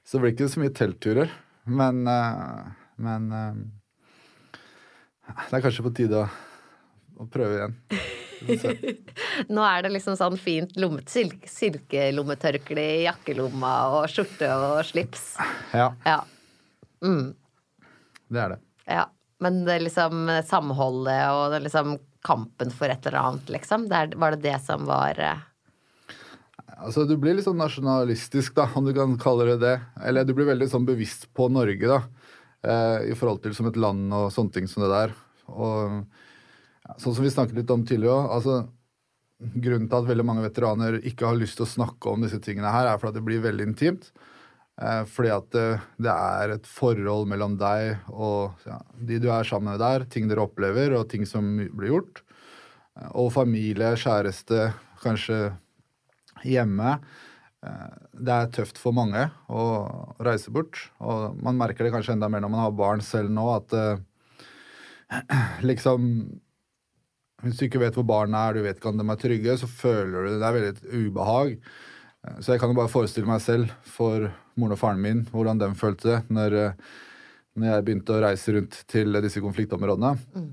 så 0.04 0.20
blir 0.20 0.34
det 0.34 0.36
ikke 0.36 0.50
så 0.52 0.64
mye 0.64 0.74
teltturer. 0.76 1.32
Men, 1.68 2.02
eh, 2.12 2.68
men 3.00 3.32
eh, 3.38 3.64
det 5.48 5.56
er 5.56 5.64
kanskje 5.64 5.86
på 5.86 5.94
tide 5.96 6.26
å 6.26 6.28
og 7.18 7.28
prøve 7.32 7.58
igjen. 7.58 7.76
Nå 9.54 9.64
er 9.66 9.84
det 9.84 9.92
liksom 9.96 10.16
sånn 10.18 10.38
fint 10.40 10.76
lommet, 10.78 11.10
silkelommetørkle 11.10 12.84
i 13.00 13.04
jakkelomma 13.06 13.74
og 13.96 14.08
skjorte 14.12 14.50
og 14.54 14.80
slips. 14.86 15.30
Ja. 15.74 15.90
ja. 16.06 16.20
Mm. 17.04 17.32
Det 18.28 18.42
er 18.44 18.54
det. 18.54 18.60
Ja. 18.88 19.06
Men 19.42 19.62
det 19.66 19.80
liksom 19.84 20.30
samholdet 20.46 21.28
og 21.30 21.52
det 21.54 21.62
liksom 21.66 21.98
kampen 22.26 22.72
for 22.74 22.90
et 22.90 23.06
eller 23.06 23.20
annet, 23.20 23.50
liksom. 23.54 23.86
Det 23.90 23.98
er, 23.98 24.16
var 24.18 24.34
det 24.34 24.42
det 24.48 24.56
som 24.64 24.86
var 24.88 25.20
uh... 25.22 25.44
Altså, 26.78 27.04
Du 27.06 27.16
blir 27.18 27.36
litt 27.36 27.46
sånn 27.46 27.58
nasjonalistisk, 27.58 28.56
da, 28.58 28.68
om 28.78 28.86
du 28.86 28.92
kan 28.94 29.14
kalle 29.20 29.46
det 29.52 29.58
det. 29.62 29.76
Eller 30.06 30.26
du 30.26 30.34
blir 30.36 30.50
veldig 30.50 30.68
sånn 30.70 30.86
bevisst 30.88 31.28
på 31.34 31.48
Norge, 31.50 31.90
da. 31.90 32.00
Eh, 32.66 33.12
I 33.12 33.16
forhold 33.18 33.42
til 33.44 33.54
som 33.54 33.70
et 33.70 33.78
land 33.78 34.14
og 34.14 34.32
sånne 34.34 34.54
ting 34.54 34.66
som 34.70 34.84
det 34.84 34.90
der. 34.92 35.14
Og 35.54 36.02
Sånn 36.96 37.14
som 37.14 37.24
vi 37.24 37.30
snakket 37.32 37.58
litt 37.60 37.70
om 37.74 37.84
tidligere. 37.86 38.30
Altså, 38.32 38.62
grunnen 39.38 39.86
til 39.90 40.00
at 40.00 40.08
veldig 40.08 40.26
mange 40.26 40.44
veteraner 40.46 40.98
ikke 41.06 41.28
har 41.28 41.38
lyst 41.38 41.58
til 41.58 41.66
å 41.66 41.70
snakke 41.70 42.10
om 42.10 42.24
disse 42.24 42.40
tingene 42.42 42.72
her, 42.72 42.88
er 42.88 43.00
fordi 43.00 43.20
det 43.20 43.26
blir 43.28 43.44
veldig 43.44 43.68
intimt. 43.70 44.08
Eh, 44.78 45.04
fordi 45.10 45.30
at 45.34 45.46
det, 45.54 45.66
det, 45.98 46.14
er 46.14 46.54
et 46.54 46.66
forhold 46.70 47.28
mellom 47.30 47.56
deg 47.58 48.10
og 48.14 48.66
ja, 48.66 48.78
de 48.94 49.18
du 49.22 49.28
er 49.34 49.46
sammen 49.46 49.72
med 49.72 49.82
der, 49.82 50.06
ting 50.10 50.28
dere 50.30 50.44
opplever, 50.46 50.94
og 50.94 51.08
ting 51.10 51.26
som 51.26 51.56
blir 51.58 51.92
gjort. 51.92 52.22
Eh, 52.98 53.08
og 53.18 53.32
familie, 53.34 53.94
kjæreste, 53.98 54.70
kanskje 55.02 55.40
hjemme. 56.46 56.98
Eh, 57.66 57.96
det 58.18 58.34
er 58.34 58.52
tøft 58.54 58.78
for 58.78 58.96
mange 58.96 59.28
å 59.50 59.64
reise 60.22 60.54
bort. 60.54 60.88
Og 61.02 61.38
man 61.42 61.58
merker 61.58 61.86
det 61.86 61.94
kanskje 61.94 62.14
enda 62.16 62.30
mer 62.30 62.46
når 62.46 62.54
man 62.54 62.64
har 62.66 62.78
barn 62.78 63.02
selv 63.04 63.34
nå, 63.34 63.48
at 63.54 63.78
liksom 65.68 66.12
hvis 67.44 67.58
du 67.58 67.66
ikke 67.68 67.82
vet 67.82 67.94
hvor 67.94 68.06
barna 68.06 68.48
er, 68.48 68.56
du 68.56 68.64
vet 68.64 68.80
ikke 68.80 68.90
om 68.90 68.98
de 68.98 69.06
er 69.06 69.20
trygge, 69.22 69.54
så 69.60 69.68
føler 69.70 70.16
du 70.16 70.30
det. 70.32 70.38
Det 70.40 70.48
er 70.48 70.56
veldig 70.56 70.70
et 70.72 70.86
ubehag. 70.90 71.52
Eh, 72.26 72.38
så 72.42 72.52
jeg 72.52 72.62
kan 72.62 72.72
jo 72.72 72.78
bare 72.80 72.90
forestille 72.90 73.30
meg 73.30 73.42
selv, 73.44 73.74
for 73.86 74.26
moren 74.58 74.74
og 74.74 74.80
faren 74.80 75.02
min, 75.02 75.22
hvordan 75.30 75.60
de 75.60 75.70
følte 75.78 76.08
det 76.08 76.34
når, 76.34 76.56
eh, 76.58 76.96
når 77.58 77.70
jeg 77.70 77.86
begynte 77.86 78.16
å 78.16 78.24
reise 78.24 78.54
rundt 78.56 78.80
til 78.90 79.20
disse 79.22 79.42
konfliktområdene. 79.44 80.16
Mm. 80.34 80.48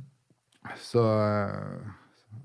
Så, 0.82 1.01
eh, 1.01 1.89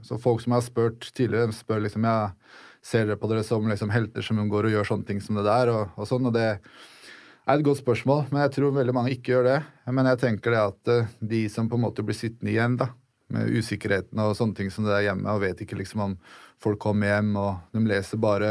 så, 0.06 0.20
folk 0.20 0.40
som 0.40 0.54
jeg 0.54 0.62
har 0.62 0.68
spurt 0.70 1.10
tidligere, 1.12 1.50
de 1.52 1.58
spør 1.58 1.84
liksom 1.84 2.08
jeg 2.08 2.32
ser 2.80 3.04
dere 3.04 3.20
på 3.20 3.28
dere 3.28 3.44
som 3.44 3.68
liksom 3.68 3.92
helter 3.92 4.24
som 4.24 4.40
går 4.48 4.70
og 4.70 4.72
gjør 4.72 4.88
sånne 4.88 5.08
ting 5.08 5.20
som 5.20 5.36
det 5.36 5.44
der, 5.44 5.68
og, 5.68 5.92
og 6.00 6.08
sånn. 6.08 6.24
og 6.24 6.32
det 6.32 6.46
er 6.48 7.58
et 7.58 7.66
godt 7.66 7.82
spørsmål, 7.82 8.30
men 8.30 8.40
jeg 8.46 8.54
tror 8.56 8.72
veldig 8.72 8.94
mange 8.96 9.12
ikke 9.12 9.34
gjør 9.34 9.48
det. 9.50 9.58
Men 9.92 10.08
jeg 10.08 10.20
tenker 10.22 10.54
det 10.54 10.64
at 10.64 11.12
de 11.20 11.42
som 11.52 11.68
på 11.68 11.76
en 11.76 11.84
måte 11.84 12.04
blir 12.06 12.16
sittende 12.16 12.52
igjen, 12.54 12.78
da, 12.80 12.88
med 13.34 13.50
usikkerheten 13.54 14.20
og 14.22 14.36
sånne 14.38 14.58
ting 14.58 14.72
som 14.74 14.86
det 14.86 14.96
er 14.96 15.08
hjemme, 15.10 15.30
og 15.30 15.44
vet 15.44 15.62
ikke 15.64 15.78
liksom 15.78 16.04
om 16.04 16.16
folk 16.60 16.80
kommer 16.82 17.14
hjem, 17.14 17.34
og 17.40 17.76
de 17.76 17.84
leser 17.88 18.20
bare 18.20 18.50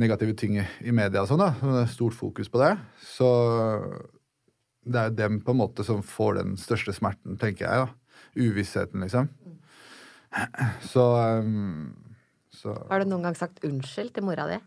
negative 0.00 0.34
ting 0.38 0.58
i 0.58 0.94
media 0.94 1.22
og 1.22 1.30
sånn, 1.30 1.42
da. 1.42 1.52
Det 1.62 1.84
er 1.84 1.92
stort 1.92 2.16
fokus 2.18 2.50
på 2.50 2.60
det. 2.62 2.72
Så 3.06 3.28
det 4.84 5.00
er 5.00 5.14
dem 5.16 5.40
på 5.44 5.54
en 5.54 5.60
måte 5.62 5.86
som 5.86 6.02
får 6.04 6.40
den 6.40 6.56
største 6.60 6.94
smerten, 6.96 7.38
tenker 7.40 7.68
jeg, 7.68 7.86
da. 7.86 8.20
Uvissheten, 8.34 9.04
liksom. 9.04 9.30
Så, 10.82 11.02
um, 11.38 11.94
så 12.50 12.74
Har 12.90 13.04
du 13.04 13.12
noen 13.12 13.28
gang 13.28 13.36
sagt 13.38 13.62
unnskyld 13.64 14.14
til 14.16 14.26
mora 14.26 14.48
di? 14.50 14.58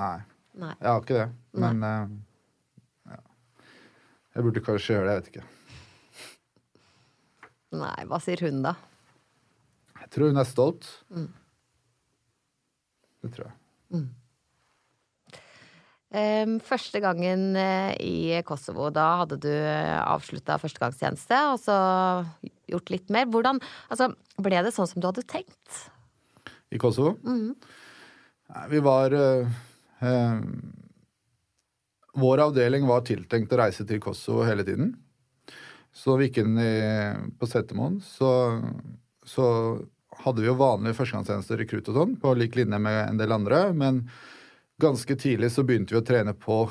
Nei. 0.00 0.16
Nei. 0.56 0.72
Jeg 0.78 0.88
har 0.88 1.02
ikke 1.02 1.18
det. 1.18 1.26
Men 1.60 1.84
uh, 1.84 3.10
ja. 3.12 3.20
Jeg 4.36 4.46
burde 4.46 4.64
kanskje 4.64 4.96
gjøre 4.96 5.10
det, 5.10 5.14
jeg 5.14 5.20
vet 5.20 5.32
ikke. 5.34 5.46
Nei, 7.74 8.04
hva 8.10 8.20
sier 8.22 8.44
hun 8.46 8.62
da? 8.64 8.74
Jeg 10.04 10.12
tror 10.14 10.30
hun 10.30 10.40
er 10.40 10.48
stolt. 10.48 10.86
Mm. 11.10 11.30
Det 13.24 13.32
tror 13.34 13.48
jeg. 13.48 13.56
Mm. 13.94 14.12
Um, 16.14 16.58
første 16.62 17.00
gangen 17.02 17.56
uh, 17.58 17.90
i 17.98 18.38
Kosovo, 18.46 18.86
da 18.94 19.06
hadde 19.24 19.38
du 19.42 19.50
uh, 19.50 19.98
avslutta 20.12 20.60
førstegangstjeneste 20.62 21.40
og 21.50 21.56
så 21.58 21.78
gjort 22.70 22.92
litt 22.92 23.10
mer. 23.10 23.26
Hvordan 23.32 23.58
altså, 23.88 24.12
ble 24.38 24.60
det 24.62 24.74
sånn 24.76 24.86
som 24.90 25.02
du 25.02 25.08
hadde 25.08 25.26
tenkt? 25.26 25.80
I 26.70 26.78
Kosovo? 26.78 27.16
Mm. 27.26 27.56
Vi 28.70 28.82
var 28.84 29.14
uh, 29.16 30.44
Vår 32.14 32.44
avdeling 32.44 32.86
var 32.86 33.02
tiltenkt 33.08 33.56
å 33.56 33.58
reise 33.64 33.86
til 33.88 33.98
Kosovo 34.04 34.44
hele 34.46 34.62
tiden. 34.66 34.92
Så 35.94 36.16
vi 36.18 36.28
gikk 36.28 36.42
inn 36.42 36.56
i, 36.58 36.74
på 37.38 37.46
Setermoen, 37.46 38.00
så, 38.02 38.30
så, 39.26 39.46
hadde 40.24 40.42
vi 40.42 40.48
jo 40.48 40.56
vanlige 40.58 40.94
førstegangstjeneste, 40.98 41.58
rekrutt 41.58 41.88
og 41.90 41.96
sånn, 41.98 42.16
på 42.22 42.32
lik 42.38 42.54
linje 42.58 42.78
med 42.82 43.00
en 43.02 43.18
del 43.18 43.34
andre. 43.34 43.64
Men 43.74 44.04
ganske 44.82 45.16
tidlig 45.18 45.52
så 45.54 45.64
begynte 45.66 45.94
vi 45.94 46.00
å 46.00 46.06
trene 46.06 46.34
på 46.38 46.64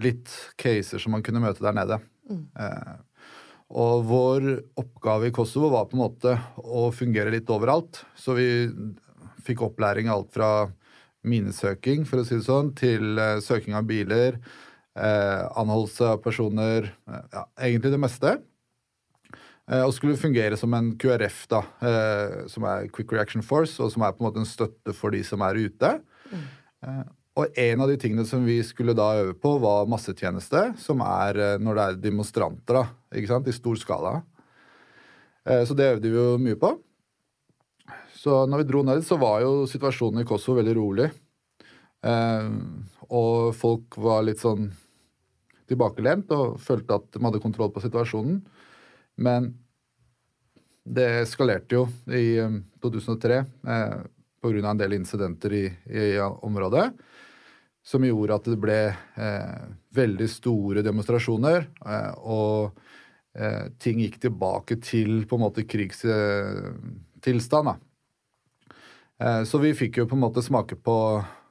litt 0.00 0.32
caser 0.60 1.00
som 1.02 1.16
man 1.16 1.24
kunne 1.24 1.42
møte 1.42 1.64
der 1.64 1.76
nede. 1.76 2.00
Mm. 2.28 2.42
Eh, 2.60 2.98
og 3.80 4.04
vår 4.08 4.50
oppgave 4.82 5.30
i 5.30 5.34
Kosovo 5.34 5.70
var 5.72 5.88
på 5.88 5.96
en 5.96 6.02
måte 6.02 6.34
å 6.60 6.88
fungere 6.94 7.32
litt 7.32 7.50
overalt. 7.52 8.02
Så 8.18 8.34
vi 8.38 8.48
fikk 9.46 9.64
opplæring 9.64 10.10
alt 10.12 10.32
fra 10.34 10.50
minesøking, 11.26 12.06
for 12.08 12.22
å 12.22 12.26
si 12.26 12.38
det 12.38 12.46
sånn, 12.46 12.72
til 12.76 13.20
eh, 13.20 13.38
søking 13.44 13.76
av 13.76 13.86
biler, 13.88 14.38
eh, 14.96 15.42
anholdelse 15.60 16.14
av 16.14 16.22
personer, 16.24 16.92
eh, 17.08 17.26
ja, 17.34 17.44
egentlig 17.68 17.92
det 17.94 18.00
meste. 18.00 18.36
Eh, 19.70 19.84
og 19.86 19.94
skulle 19.94 20.18
fungere 20.18 20.58
som 20.58 20.74
en 20.74 20.90
QRF, 20.98 21.44
da, 21.50 21.62
eh, 21.86 22.34
som 22.50 22.66
er 22.66 22.88
Quick 22.90 23.12
Reaction 23.14 23.44
Force, 23.46 23.78
og 23.82 23.92
som 23.94 24.02
er 24.02 24.16
på 24.16 24.24
en 24.24 24.28
måte 24.30 24.42
en 24.42 24.48
støtte 24.48 24.94
for 24.96 25.14
de 25.14 25.22
som 25.26 25.42
er 25.46 25.60
ute. 25.62 25.92
Mm. 26.30 27.06
Og 27.38 27.58
en 27.62 27.80
av 27.84 27.88
de 27.88 27.96
tingene 28.00 28.24
som 28.26 28.42
vi 28.44 28.58
skulle 28.66 28.96
da 28.98 29.12
øve 29.22 29.36
på, 29.38 29.54
var 29.62 29.88
massetjeneste, 29.88 30.74
som 30.80 31.02
er 31.04 31.58
når 31.62 31.76
det 31.76 31.84
er 31.84 31.98
demonstranter 32.08 32.80
da, 32.80 32.84
ikke 33.14 33.30
sant, 33.30 33.48
i 33.48 33.54
stor 33.54 33.78
skala. 33.78 34.12
Så 35.46 35.76
det 35.76 35.86
øvde 35.94 36.10
vi 36.10 36.18
jo 36.18 36.40
mye 36.42 36.58
på. 36.60 36.72
Så 38.18 38.42
når 38.50 38.62
vi 38.62 38.68
dro 38.68 38.82
ned 38.84 39.04
så 39.06 39.16
var 39.20 39.40
jo 39.44 39.68
situasjonen 39.70 40.24
i 40.24 40.28
Kosovo 40.28 40.58
veldig 40.58 40.74
rolig. 40.76 41.08
Og 43.08 43.54
folk 43.56 43.96
var 43.96 44.26
litt 44.26 44.42
sånn 44.42 44.68
tilbakelent 45.70 46.32
og 46.36 46.58
følte 46.60 46.98
at 46.98 47.08
de 47.14 47.24
hadde 47.24 47.44
kontroll 47.44 47.72
på 47.72 47.84
situasjonen. 47.86 48.42
Men 49.20 49.52
det 50.84 51.22
eskalerte 51.22 51.74
jo 51.76 51.88
i 52.08 52.40
2003 52.82 53.38
um, 53.40 53.46
eh, 53.70 53.94
pga. 54.40 54.70
en 54.70 54.78
del 54.80 54.92
incidenter 54.96 55.52
i, 55.52 55.72
i, 55.86 56.20
området. 56.20 56.92
Som 57.84 58.04
gjorde 58.04 58.34
at 58.36 58.44
det 58.48 58.56
ble 58.60 58.92
eh, 58.92 59.60
veldig 59.96 60.28
store 60.28 60.82
demonstrasjoner. 60.84 61.68
Eh, 61.84 62.12
og 62.20 62.72
eh, 63.36 63.66
ting 63.80 64.00
gikk 64.00 64.20
tilbake 64.24 64.76
til 64.84 65.26
på 65.28 65.36
en 65.36 65.44
måte 65.44 65.64
krigstilstand. 65.68 67.68
Eh, 69.20 69.42
så 69.44 69.58
vi 69.60 69.74
fikk 69.76 69.96
jo 70.00 70.08
på 70.08 70.16
en 70.16 70.24
måte 70.24 70.42
smake 70.44 70.76
på 70.80 70.96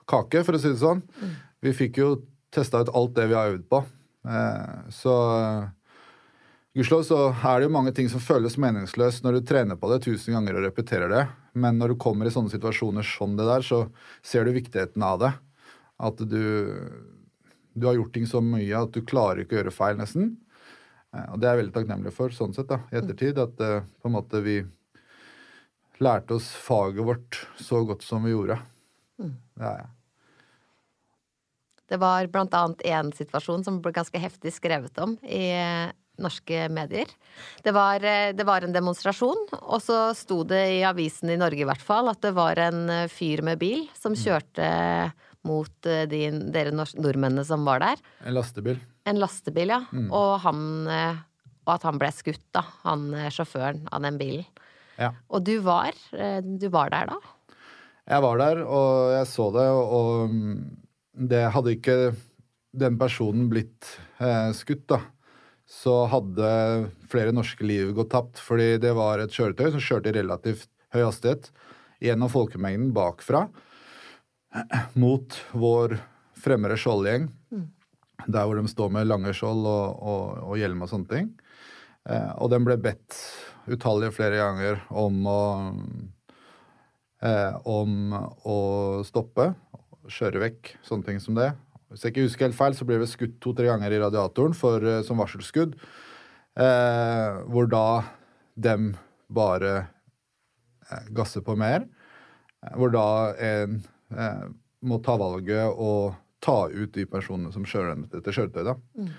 kake, 0.09 0.43
for 0.45 0.53
å 0.57 0.59
si 0.61 0.69
det 0.73 0.81
sånn. 0.81 1.01
Mm. 1.21 1.33
Vi 1.65 1.71
fikk 1.77 1.93
jo 2.01 2.07
testa 2.53 2.81
ut 2.81 2.93
alt 2.97 3.13
det 3.17 3.27
vi 3.29 3.37
har 3.37 3.53
øvd 3.53 3.65
på. 3.69 3.79
Eh, 4.29 4.77
så 4.93 5.15
Gudskjelov 6.77 7.03
så 7.07 7.19
er 7.33 7.59
det 7.59 7.65
jo 7.65 7.73
mange 7.73 7.91
ting 7.97 8.09
som 8.11 8.21
føles 8.21 8.57
meningsløst 8.61 9.23
når 9.25 9.39
du 9.39 9.45
trener 9.49 9.77
på 9.79 9.89
det 9.89 10.03
tusen 10.05 10.35
ganger 10.35 10.59
og 10.59 10.67
repeterer 10.67 11.09
det. 11.09 11.23
Men 11.57 11.79
når 11.81 11.93
du 11.93 12.01
kommer 12.01 12.29
i 12.29 12.33
sånne 12.33 12.53
situasjoner 12.53 13.05
som 13.05 13.33
det 13.39 13.47
der, 13.47 13.65
så 13.65 13.87
ser 14.21 14.45
du 14.45 14.53
viktigheten 14.53 15.03
av 15.05 15.17
det. 15.23 15.31
At 15.99 16.21
du, 16.21 16.43
du 17.73 17.87
har 17.89 17.97
gjort 17.97 18.13
ting 18.13 18.29
så 18.29 18.43
mye 18.45 18.83
at 18.85 18.93
du 18.93 19.01
klarer 19.01 19.41
ikke 19.43 19.57
å 19.57 19.61
gjøre 19.63 19.73
feil, 19.73 19.97
nesten. 19.97 20.35
Eh, 21.15 21.25
og 21.33 21.41
det 21.41 21.49
er 21.49 21.55
jeg 21.55 21.63
veldig 21.63 21.77
takknemlig 21.79 22.13
for, 22.15 22.35
sånn 22.37 22.53
sett, 22.53 22.69
da, 22.69 22.83
i 22.93 22.99
ettertid. 23.01 23.41
At 23.41 23.63
uh, 23.65 23.81
på 23.99 24.11
en 24.11 24.15
måte 24.19 24.43
vi 24.45 24.59
lærte 25.99 26.37
oss 26.37 26.51
faget 26.53 27.01
vårt 27.03 27.41
så 27.59 27.81
godt 27.87 28.05
som 28.05 28.29
vi 28.29 28.35
gjorde. 28.35 28.59
Mm. 29.19 29.33
Det 29.57 29.71
er 29.71 29.81
jeg. 29.81 29.95
Det 31.89 31.97
var 31.97 32.29
blant 32.29 32.53
annet 32.53 32.85
én 32.85 33.09
situasjon 33.17 33.65
som 33.65 33.81
ble 33.81 33.91
ganske 33.95 34.21
heftig 34.21 34.53
skrevet 34.53 35.01
om 35.01 35.17
i 35.25 35.49
norske 36.21 36.67
medier. 36.73 37.09
Det 37.63 37.73
var, 37.75 38.03
eh, 38.03 38.31
det 38.35 38.45
var 38.47 38.65
en 38.65 38.75
demonstrasjon, 38.75 39.45
og 39.61 39.79
så 39.83 40.11
sto 40.17 40.43
det 40.47 40.61
i 40.79 40.83
avisen 40.87 41.31
i 41.31 41.39
Norge 41.39 41.63
i 41.63 41.67
hvert 41.69 41.83
fall 41.83 42.11
at 42.11 42.21
det 42.25 42.33
var 42.37 42.59
en 42.59 42.85
eh, 42.89 43.07
fyr 43.11 43.43
med 43.45 43.59
bil 43.61 43.87
som 43.97 44.13
Mm. 44.13 44.19
kjørte 44.23 44.69
mot 45.47 45.85
eh, 45.87 46.05
de, 46.11 46.21
dere 46.51 46.75
nordmennene 46.75 47.45
som 47.47 47.65
var 47.65 47.79
der. 47.79 47.97
En 48.25 48.35
lastebil. 48.35 48.79
En 49.07 49.19
lastebil, 49.21 49.71
ja. 49.71 49.81
Mm. 49.91 50.09
Og, 50.11 50.39
han, 50.43 50.61
og 51.65 51.73
at 51.73 51.85
han 51.87 51.97
ble 51.97 52.11
skutt, 52.13 52.43
da. 52.53 52.65
Han 52.83 53.09
sjåføren 53.31 53.87
av 53.91 54.03
den 54.03 54.19
bilen. 54.19 54.45
Ja. 54.99 55.13
Og 55.31 55.45
du 55.47 55.55
var, 55.63 55.95
du 56.43 56.67
var 56.69 56.91
der 56.91 57.07
da? 57.07 57.15
Jeg 58.09 58.21
var 58.25 58.37
der, 58.41 58.59
og 58.65 59.13
jeg 59.15 59.27
så 59.31 59.45
det, 59.55 59.65
og 59.69 60.33
mm, 60.33 60.59
det 61.29 61.41
hadde 61.55 61.73
ikke 61.77 61.97
den 62.79 62.97
personen 62.99 63.47
blitt 63.51 63.87
eh, 64.21 64.49
skutt, 64.57 64.85
da, 64.89 64.99
så 65.69 65.95
hadde 66.09 66.49
flere 67.11 67.33
norske 67.35 67.65
liv 67.65 67.93
gått 67.97 68.11
tapt. 68.15 68.41
Fordi 68.41 68.77
det 68.81 68.95
var 68.97 69.21
et 69.21 69.33
kjøretøy 69.35 69.69
som 69.75 69.83
kjørte 69.83 70.11
i 70.11 70.17
relativt 70.17 70.69
høy 70.95 71.03
hastighet 71.05 71.51
gjennom 72.01 72.31
folkemengden 72.31 72.93
bakfra 72.95 73.45
mot 74.97 75.35
vår 75.53 75.99
fremmede 76.39 76.79
skjoldgjeng. 76.79 77.29
Der 78.25 78.47
hvor 78.47 78.57
de 78.57 78.71
står 78.71 78.89
med 78.91 79.07
lange 79.07 79.31
skjold 79.35 79.67
og, 79.69 80.01
og, 80.01 80.23
og 80.49 80.57
hjelm 80.59 80.83
og 80.83 80.91
sånne 80.91 81.11
ting. 81.11 81.29
Eh, 82.09 82.31
og 82.41 82.49
den 82.51 82.65
ble 82.67 82.75
bedt 82.81 83.15
utallige 83.69 84.15
flere 84.15 84.39
ganger 84.41 84.81
om 84.89 85.21
å 85.29 85.41
eh, 87.23 87.55
om 87.69 88.13
å 88.17 88.59
stoppe, 89.07 89.51
kjøre 90.09 90.43
vekk, 90.47 90.73
sånne 90.87 91.11
ting 91.11 91.21
som 91.23 91.37
det. 91.37 91.51
Hvis 91.89 92.05
jeg 92.05 92.13
ikke 92.13 92.25
husker 92.27 92.47
helt 92.47 92.57
feil, 92.57 92.75
så 92.77 92.85
ble 92.85 92.99
det 93.01 93.09
skutt 93.09 93.39
to-tre 93.41 93.65
ganger 93.69 93.93
i 93.95 94.01
radiatoren 94.01 94.53
for, 94.57 94.83
eh, 94.85 95.01
som 95.05 95.17
varselskudd. 95.21 95.75
Eh, 96.59 97.39
hvor 97.49 97.69
da 97.69 98.03
dem 98.59 98.91
bare 99.31 99.73
eh, 100.91 101.07
gasser 101.15 101.41
på 101.45 101.55
mer. 101.57 101.87
Eh, 102.61 102.75
hvor 102.77 102.93
da 102.93 103.05
en 103.33 103.79
eh, 104.13 104.45
må 104.85 104.99
ta 105.03 105.17
valget 105.19 105.73
å 105.73 106.15
ta 106.43 106.67
ut 106.69 106.93
de 106.95 107.07
personene 107.09 107.51
som 107.51 107.65
kjører 107.67 108.05
dette 108.13 108.35
kjøretøyet. 108.35 108.85
Mm. 108.95 109.09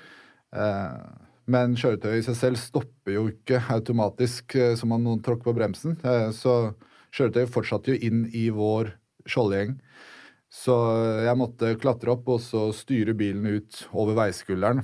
Eh, 0.56 1.26
men 1.50 1.74
kjøretøyet 1.74 2.22
i 2.22 2.26
seg 2.28 2.38
selv 2.38 2.62
stopper 2.62 3.16
jo 3.16 3.26
ikke 3.32 3.64
automatisk 3.74 4.54
eh, 4.54 4.76
som 4.78 4.94
om 4.94 5.02
noen 5.02 5.24
tråkker 5.26 5.50
på 5.50 5.56
bremsen. 5.58 5.98
Så 6.36 6.76
kjøretøyet 7.16 7.50
fortsatte 7.50 7.96
jo 7.96 7.98
inn 8.10 8.24
i 8.30 8.46
vår 8.54 8.94
skjoldgjeng. 9.26 9.74
Så 10.50 10.74
jeg 11.22 11.38
måtte 11.38 11.76
klatre 11.78 12.16
opp 12.16 12.26
og 12.34 12.40
så 12.42 12.66
styre 12.74 13.14
bilen 13.14 13.46
ut 13.46 13.84
over 13.94 14.18
veiskulderen. 14.18 14.82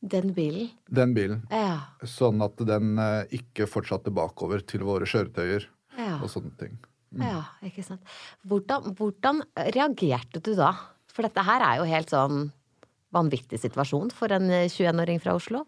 Den 0.00 0.32
bilen? 0.36 0.68
Den 0.88 1.14
bilen. 1.16 1.42
Ja. 1.52 1.96
Sånn 2.08 2.40
at 2.44 2.60
den 2.68 2.94
eh, 3.00 3.32
ikke 3.40 3.68
fortsatte 3.68 4.12
bakover 4.12 4.62
til 4.64 4.84
våre 4.88 5.08
kjøretøyer 5.08 5.66
ja. 5.96 6.14
og 6.20 6.28
sånne 6.32 6.52
ting. 6.60 6.78
Ja, 7.20 7.42
ikke 7.66 7.82
sant. 7.84 8.04
Hvordan, 8.48 8.92
hvordan 8.96 9.42
reagerte 9.74 10.40
du 10.44 10.54
da? 10.56 10.72
For 11.10 11.26
dette 11.26 11.44
her 11.44 11.64
er 11.66 11.80
jo 11.80 11.88
helt 11.90 12.12
sånn 12.12 12.50
vanvittig 13.12 13.58
situasjon 13.60 14.12
for 14.14 14.32
en 14.32 14.46
21-åring 14.52 15.18
fra 15.22 15.34
Oslo. 15.36 15.64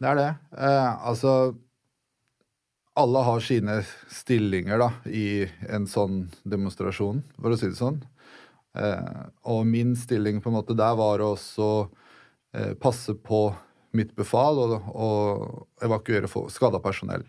Det 0.00 0.08
er 0.08 0.18
det. 0.18 0.30
Eh, 0.56 1.06
altså 1.08 1.54
Alle 2.98 3.22
har 3.24 3.44
sine 3.44 3.78
stillinger 4.12 4.80
da, 4.80 4.90
i 5.08 5.46
en 5.72 5.86
sånn 5.88 6.26
demonstrasjon, 6.44 7.22
for 7.38 7.54
å 7.54 7.56
si 7.60 7.70
det 7.70 7.78
sånn. 7.78 8.02
Eh, 8.78 9.26
og 9.52 9.66
min 9.68 9.96
stilling 9.98 10.40
på 10.40 10.50
en 10.50 10.56
måte 10.56 10.76
der 10.78 10.96
var 10.98 11.20
å 11.20 11.34
også 11.34 11.68
eh, 12.56 12.72
passe 12.80 13.14
på 13.14 13.44
mitt 13.92 14.14
befal 14.16 14.56
og, 14.62 14.72
og 14.96 15.84
evakuere 15.84 16.30
skada 16.48 16.80
personell. 16.80 17.26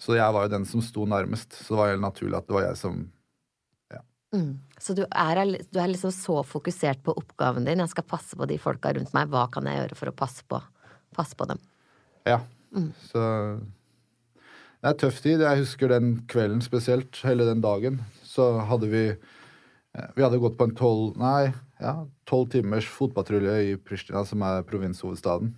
Så 0.00 0.14
jeg 0.16 0.32
var 0.32 0.46
jo 0.46 0.54
den 0.54 0.64
som 0.64 0.80
sto 0.80 1.04
nærmest. 1.04 1.58
Så 1.58 1.74
det 1.74 1.80
var 1.80 1.90
helt 1.92 2.06
naturlig 2.06 2.38
at 2.38 2.46
det 2.48 2.56
var 2.56 2.64
jeg 2.70 2.80
som 2.80 3.02
Mm. 4.34 4.58
Så 4.78 4.94
du 4.96 5.04
er, 5.06 5.40
du 5.70 5.78
er 5.80 5.88
liksom 5.88 6.12
så 6.12 6.40
fokusert 6.44 7.02
på 7.04 7.14
oppgaven 7.16 7.66
din. 7.66 7.80
Jeg 7.82 7.92
skal 7.94 8.06
passe 8.08 8.36
på 8.36 8.48
de 8.48 8.58
folka 8.60 8.92
rundt 8.96 9.14
meg. 9.16 9.30
Hva 9.32 9.46
kan 9.52 9.68
jeg 9.68 9.80
gjøre 9.80 9.98
for 9.98 10.10
å 10.10 10.16
passe 10.16 10.44
på, 10.48 10.60
passe 11.16 11.38
på 11.38 11.48
dem? 11.48 11.62
Ja. 12.28 12.42
Så 13.06 13.22
det 14.82 14.90
er 14.90 14.98
tøff 15.00 15.22
tid. 15.24 15.44
Jeg 15.44 15.62
husker 15.62 15.94
den 15.94 16.18
kvelden 16.30 16.60
spesielt, 16.64 17.22
hele 17.24 17.46
den 17.48 17.62
dagen. 17.64 18.02
Så 18.26 18.50
hadde 18.68 18.90
vi 18.92 19.04
Vi 20.16 20.24
hadde 20.24 20.40
gått 20.42 20.58
på 20.58 20.66
en 20.68 20.74
tolv 20.76 21.16
Nei, 21.20 21.52
ja, 21.80 21.94
tolv 22.28 22.50
timers 22.52 22.88
fotpatrulje 22.90 23.54
i 23.70 23.76
Pristina, 23.80 24.24
som 24.28 24.42
er 24.44 24.66
provinshovedstaden. 24.68 25.54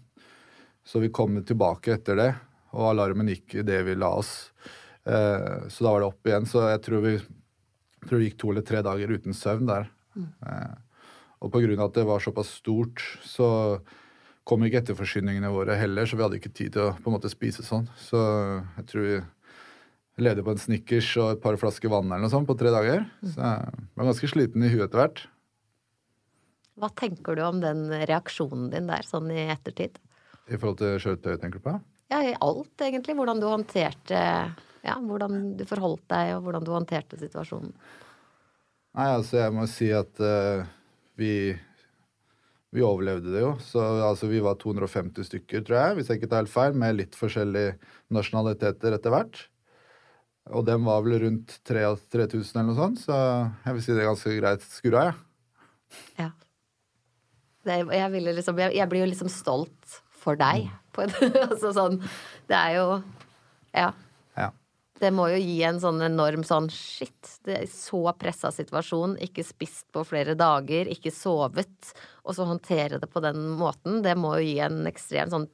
Så 0.87 1.03
vi 1.03 1.11
kom 1.15 1.37
tilbake 1.45 1.97
etter 1.99 2.19
det, 2.19 2.29
og 2.73 2.93
alarmen 2.93 3.29
gikk 3.33 3.59
idet 3.63 3.83
vi 3.87 3.97
la 3.99 4.13
oss. 4.21 4.51
Eh, 5.05 5.69
så 5.69 5.85
da 5.85 5.93
var 5.93 6.03
det 6.03 6.11
opp 6.11 6.29
igjen. 6.31 6.49
Så 6.49 6.65
jeg 6.69 6.83
tror 6.87 7.05
vi 7.05 7.15
tror 8.07 8.19
det 8.19 8.29
gikk 8.29 8.39
to 8.41 8.53
eller 8.53 8.67
tre 8.67 8.83
dager 8.87 9.15
uten 9.15 9.37
søvn 9.37 9.69
der. 9.69 9.89
Eh, 10.19 10.77
og 11.39 11.55
av 11.55 11.85
at 11.85 11.95
det 11.95 12.07
var 12.09 12.23
såpass 12.23 12.51
stort, 12.59 13.03
så 13.23 13.79
kom 14.49 14.65
ikke 14.65 14.81
etterforsyningene 14.83 15.51
våre 15.53 15.77
heller, 15.79 16.07
så 16.09 16.17
vi 16.17 16.25
hadde 16.25 16.39
ikke 16.41 16.55
tid 16.57 16.73
til 16.75 16.89
å 16.89 16.95
på 16.97 17.11
en 17.11 17.15
måte 17.19 17.31
spise 17.31 17.63
sånn. 17.63 17.87
Så 18.01 18.19
jeg 18.79 18.87
tror 18.91 19.07
vi 19.07 19.19
levde 20.23 20.45
på 20.45 20.55
en 20.55 20.61
Snickers 20.61 21.09
og 21.21 21.33
et 21.35 21.43
par 21.43 21.59
flasker 21.61 21.91
vann 21.93 22.09
eller 22.11 22.25
noe 22.25 22.33
sånt 22.33 22.49
på 22.49 22.57
tre 22.59 22.73
dager. 22.75 23.05
Så 23.23 23.37
jeg 23.39 23.85
var 23.99 24.09
ganske 24.11 24.31
sliten 24.31 24.65
i 24.65 24.71
huet 24.73 24.87
etter 24.89 25.03
hvert. 25.03 25.23
Hva 26.79 26.91
tenker 26.95 27.39
du 27.39 27.43
om 27.43 27.61
den 27.63 27.87
reaksjonen 27.91 28.69
din 28.73 28.91
der, 28.91 29.07
sånn 29.07 29.31
i 29.35 29.49
ettertid? 29.51 29.99
I 30.49 30.57
forhold 30.57 30.79
til 30.81 30.99
kjøretøyet, 31.03 31.41
tenker 31.43 31.61
du 31.61 31.67
på? 31.67 31.77
Ja, 32.09 32.23
i 32.25 32.37
alt, 32.41 32.75
egentlig. 32.81 33.17
Hvordan 33.19 33.43
du 33.43 33.49
håndterte 33.51 34.21
Ja, 34.87 34.95
hvordan 35.03 35.57
du 35.59 35.65
forholdt 35.69 36.07
deg, 36.09 36.37
og 36.37 36.45
hvordan 36.47 36.65
du 36.65 36.71
håndterte 36.73 37.19
situasjonen. 37.21 37.73
Nei, 38.97 39.09
altså 39.11 39.41
jeg 39.43 39.55
må 39.55 39.67
si 39.71 39.91
at 39.93 40.23
uh, 40.23 40.63
vi 41.19 41.33
vi 42.75 42.85
overlevde 42.85 43.33
det 43.33 43.43
jo. 43.43 43.53
Så 43.65 43.81
altså, 43.81 44.29
vi 44.29 44.43
var 44.45 44.59
250 44.61 45.29
stykker, 45.31 45.63
tror 45.65 45.79
jeg, 45.79 45.95
hvis 45.99 46.11
jeg 46.11 46.21
ikke 46.21 46.31
tar 46.33 46.45
helt 46.45 46.53
feil, 46.53 46.77
med 46.77 46.99
litt 46.99 47.17
forskjellige 47.17 47.79
nasjonaliteter 48.15 48.97
etter 48.99 49.15
hvert. 49.15 49.41
Og 50.55 50.65
den 50.67 50.85
var 50.87 51.05
vel 51.05 51.19
rundt 51.23 51.59
3000 51.69 52.61
eller 52.61 52.69
noe 52.71 52.79
sånt, 52.79 53.01
så 53.05 53.17
jeg 53.65 53.77
vil 53.77 53.85
si 53.85 53.95
det 53.95 54.03
er 54.03 54.11
ganske 54.11 54.35
greit 54.39 54.67
skurra, 54.67 55.09
jeg. 55.09 55.25
Ja. 56.19 56.29
Det, 57.69 57.79
jeg, 57.97 58.11
ville 58.13 58.35
liksom, 58.37 58.61
jeg, 58.61 58.77
jeg 58.77 58.89
blir 58.91 59.05
jo 59.05 59.09
liksom 59.11 59.31
stolt 59.33 59.97
for 60.19 60.39
deg. 60.41 60.69
På 60.95 61.05
en, 61.05 61.13
altså 61.49 61.73
sånn 61.77 61.99
Det 62.49 62.57
er 62.57 62.77
jo 62.79 62.87
Ja. 63.77 63.91
Ja. 64.39 64.49
Det 64.99 65.11
må 65.15 65.29
jo 65.33 65.41
gi 65.41 65.59
en 65.69 65.81
sånn 65.83 66.01
enorm 66.05 66.45
sånn 66.47 66.69
shit, 66.73 67.35
det 67.47 67.59
er 67.61 67.69
så 67.71 68.01
pressa 68.19 68.51
situasjon, 68.55 69.19
ikke 69.29 69.45
spist 69.47 69.87
på 69.95 70.03
flere 70.09 70.35
dager, 70.39 70.91
ikke 70.91 71.13
sovet, 71.15 71.93
og 72.25 72.35
så 72.35 72.49
håndtere 72.49 72.99
det 72.99 73.11
på 73.13 73.23
den 73.23 73.45
måten, 73.61 74.01
det 74.03 74.17
må 74.19 74.35
jo 74.39 74.49
gi 74.49 74.57
en 74.65 74.81
ekstrem 74.91 75.31
sånn 75.31 75.47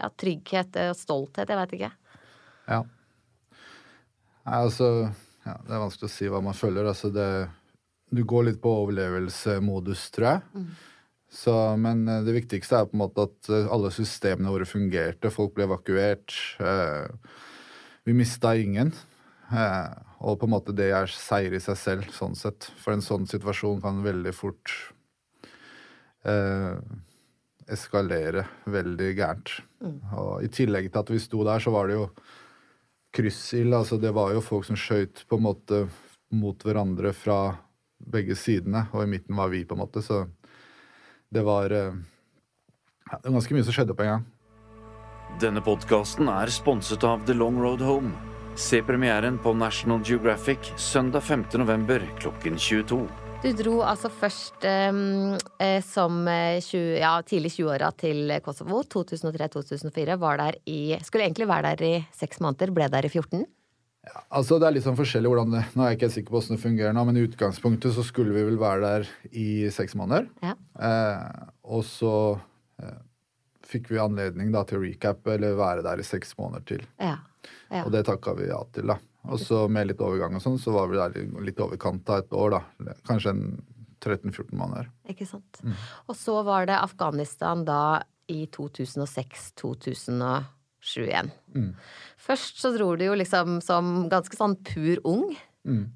ja, 0.00 0.08
trygghet 0.08 0.78
og 0.86 0.96
stolthet, 0.96 1.50
jeg 1.50 1.60
veit 1.60 1.76
ikke. 1.76 1.92
ja. 2.70 2.80
Nei, 4.46 4.60
altså 4.64 4.90
ja, 5.44 5.56
Det 5.66 5.74
er 5.74 5.82
vanskelig 5.82 6.08
å 6.08 6.12
si 6.12 6.28
hva 6.30 6.40
man 6.44 6.56
føler. 6.56 6.88
Altså, 6.90 7.10
det 7.14 7.48
Du 8.10 8.24
går 8.26 8.48
litt 8.48 8.60
på 8.62 8.72
overlevelsesmodus, 8.84 10.08
tror 10.14 10.26
jeg. 10.32 10.64
Så, 11.30 11.52
men 11.78 12.08
eh, 12.10 12.24
det 12.26 12.34
viktigste 12.34 12.80
er 12.80 12.88
på 12.90 12.96
en 12.96 13.04
måte 13.04 13.28
at 13.28 13.50
eh, 13.54 13.68
alle 13.70 13.92
systemene 13.94 14.50
våre 14.50 14.66
fungerte. 14.66 15.30
Folk 15.30 15.54
ble 15.54 15.68
evakuert. 15.68 16.34
Eh, 16.58 17.36
vi 18.08 18.16
mista 18.18 18.56
ingen. 18.58 18.90
Eh, 19.54 19.92
og 20.26 20.40
på 20.40 20.48
en 20.48 20.54
måte 20.56 20.74
det 20.76 20.90
er 20.90 21.12
seier 21.14 21.54
i 21.54 21.62
seg 21.62 21.78
selv, 21.78 22.10
sånn 22.12 22.34
sett. 22.34 22.66
For 22.82 22.96
en 22.96 23.04
sånn 23.04 23.30
situasjon 23.30 23.78
kan 23.84 24.02
veldig 24.02 24.34
fort 24.34 24.74
eh, 26.26 26.76
eskalere 27.70 28.44
veldig 28.66 29.14
gærent. 29.14 29.54
Og 30.18 30.44
i 30.44 30.50
tillegg 30.52 30.90
til 30.90 31.02
at 31.02 31.14
vi 31.14 31.22
sto 31.22 31.46
der, 31.46 31.62
så 31.62 31.72
var 31.74 31.88
det 31.88 32.00
jo 32.00 32.08
kryssild. 33.14 33.74
Altså 33.74 33.98
det 34.00 34.12
var 34.16 34.34
jo 34.34 34.44
folk 34.44 34.66
som 34.68 34.78
skøyt 34.78 35.24
på 35.28 35.38
en 35.38 35.46
måte 35.48 35.84
mot 36.30 36.62
hverandre 36.62 37.12
fra 37.16 37.40
begge 38.00 38.36
sidene, 38.38 38.86
og 38.94 39.04
i 39.04 39.10
midten 39.10 39.36
var 39.36 39.50
vi, 39.52 39.64
på 39.64 39.76
en 39.76 39.82
måte. 39.82 40.02
Så 40.02 40.24
det 41.30 41.42
var 41.46 41.70
eh, 41.70 41.94
ja, 43.10 43.18
Det 43.18 43.28
var 43.28 43.38
ganske 43.40 43.54
mye 43.54 43.66
som 43.66 43.76
skjedde 43.76 43.96
på 43.96 44.06
en 44.06 44.14
gang. 44.14 44.28
Denne 45.40 45.62
podkasten 45.62 46.28
er 46.28 46.50
sponset 46.50 47.04
av 47.06 47.22
The 47.26 47.36
Long 47.36 47.60
Road 47.62 47.84
Home. 47.86 48.12
Se 48.58 48.82
premieren 48.82 49.38
på 49.38 49.54
National 49.54 50.02
Geographic 50.04 50.72
søndag 50.76 51.20
5. 51.20 51.44
november 51.62 52.02
klokken 52.18 52.58
22. 52.58 53.06
Du 53.40 53.48
dro 53.56 53.78
altså 53.80 54.10
først 54.12 54.66
eh, 54.68 55.78
som 55.86 56.18
eh, 56.28 56.58
20, 56.60 56.98
ja, 57.00 57.14
tidlig 57.24 57.54
20-åra 57.54 57.88
til 57.96 58.34
Kosovo. 58.44 58.82
2003-2004. 58.84 60.16
Var 60.20 60.42
der 60.42 60.58
i 60.68 60.98
Skulle 61.06 61.24
egentlig 61.24 61.48
være 61.48 61.70
der 61.72 61.86
i 61.86 61.94
seks 62.12 62.42
måneder, 62.44 62.74
ble 62.76 62.90
der 62.92 63.08
i 63.08 63.12
14. 63.12 63.46
Altså 64.28 64.58
Det 64.60 64.68
er 64.68 64.76
litt 64.76 64.84
sånn 64.84 64.98
forskjellig 64.98 65.28
hvordan 65.28 65.54
det 65.54 65.62
Nå 65.76 65.84
er 65.84 65.90
jeg 65.92 65.98
ikke 65.98 66.12
sikker 66.12 66.32
på 66.32 66.38
hvordan 66.38 66.56
det 66.56 66.64
fungerer 66.66 66.94
nå, 66.96 67.06
men 67.08 67.20
i 67.20 67.24
utgangspunktet 67.28 67.96
så 67.96 68.04
skulle 68.04 68.36
vi 68.36 68.44
vel 68.44 68.60
være 68.60 68.80
der 68.84 69.10
i 69.32 69.48
seks 69.72 69.96
måneder. 69.96 70.28
Ja. 70.44 70.54
Eh, 70.76 71.50
og 71.64 71.84
så 71.88 72.14
eh, 72.84 72.98
fikk 73.72 73.88
vi 73.92 74.04
anledning 74.04 74.52
da, 74.52 74.66
til 74.68 74.82
å 74.82 74.84
recappe 74.84 75.38
eller 75.38 75.56
være 75.56 75.86
der 75.88 76.04
i 76.04 76.06
seks 76.06 76.36
måneder 76.36 76.68
til. 76.74 76.84
Ja. 77.00 77.16
ja. 77.72 77.86
Og 77.86 77.92
det 77.96 78.04
takka 78.08 78.36
vi 78.36 78.52
ja 78.52 78.60
til, 78.76 78.92
da. 78.92 79.00
Og 79.28 79.40
så 79.42 79.68
med 79.68 79.86
litt 79.90 80.00
overgang 80.00 80.36
og 80.38 80.42
sånn, 80.44 80.58
så 80.60 80.72
var 80.72 80.88
vi 80.88 80.96
der 80.96 81.12
litt 81.44 81.60
overkant 81.60 82.08
av 82.08 82.18
et 82.22 82.32
år, 82.32 82.50
da. 82.56 82.60
Kanskje 83.08 83.30
en 83.34 83.42
13-14 84.00 84.54
måneder. 84.56 84.88
Ikke 85.12 85.26
sant. 85.28 85.60
Og 86.08 86.16
så 86.16 86.42
var 86.46 86.66
det 86.70 86.78
Afghanistan 86.78 87.64
da 87.68 88.00
i 88.30 88.46
2006-2021. 88.54 91.30
Først 92.16 92.60
så 92.62 92.72
dro 92.76 92.96
du 92.96 93.04
jo 93.10 93.14
liksom 93.18 93.60
som 93.64 94.08
ganske 94.12 94.36
sånn 94.38 94.56
pur 94.64 94.96
ung. 95.04 95.36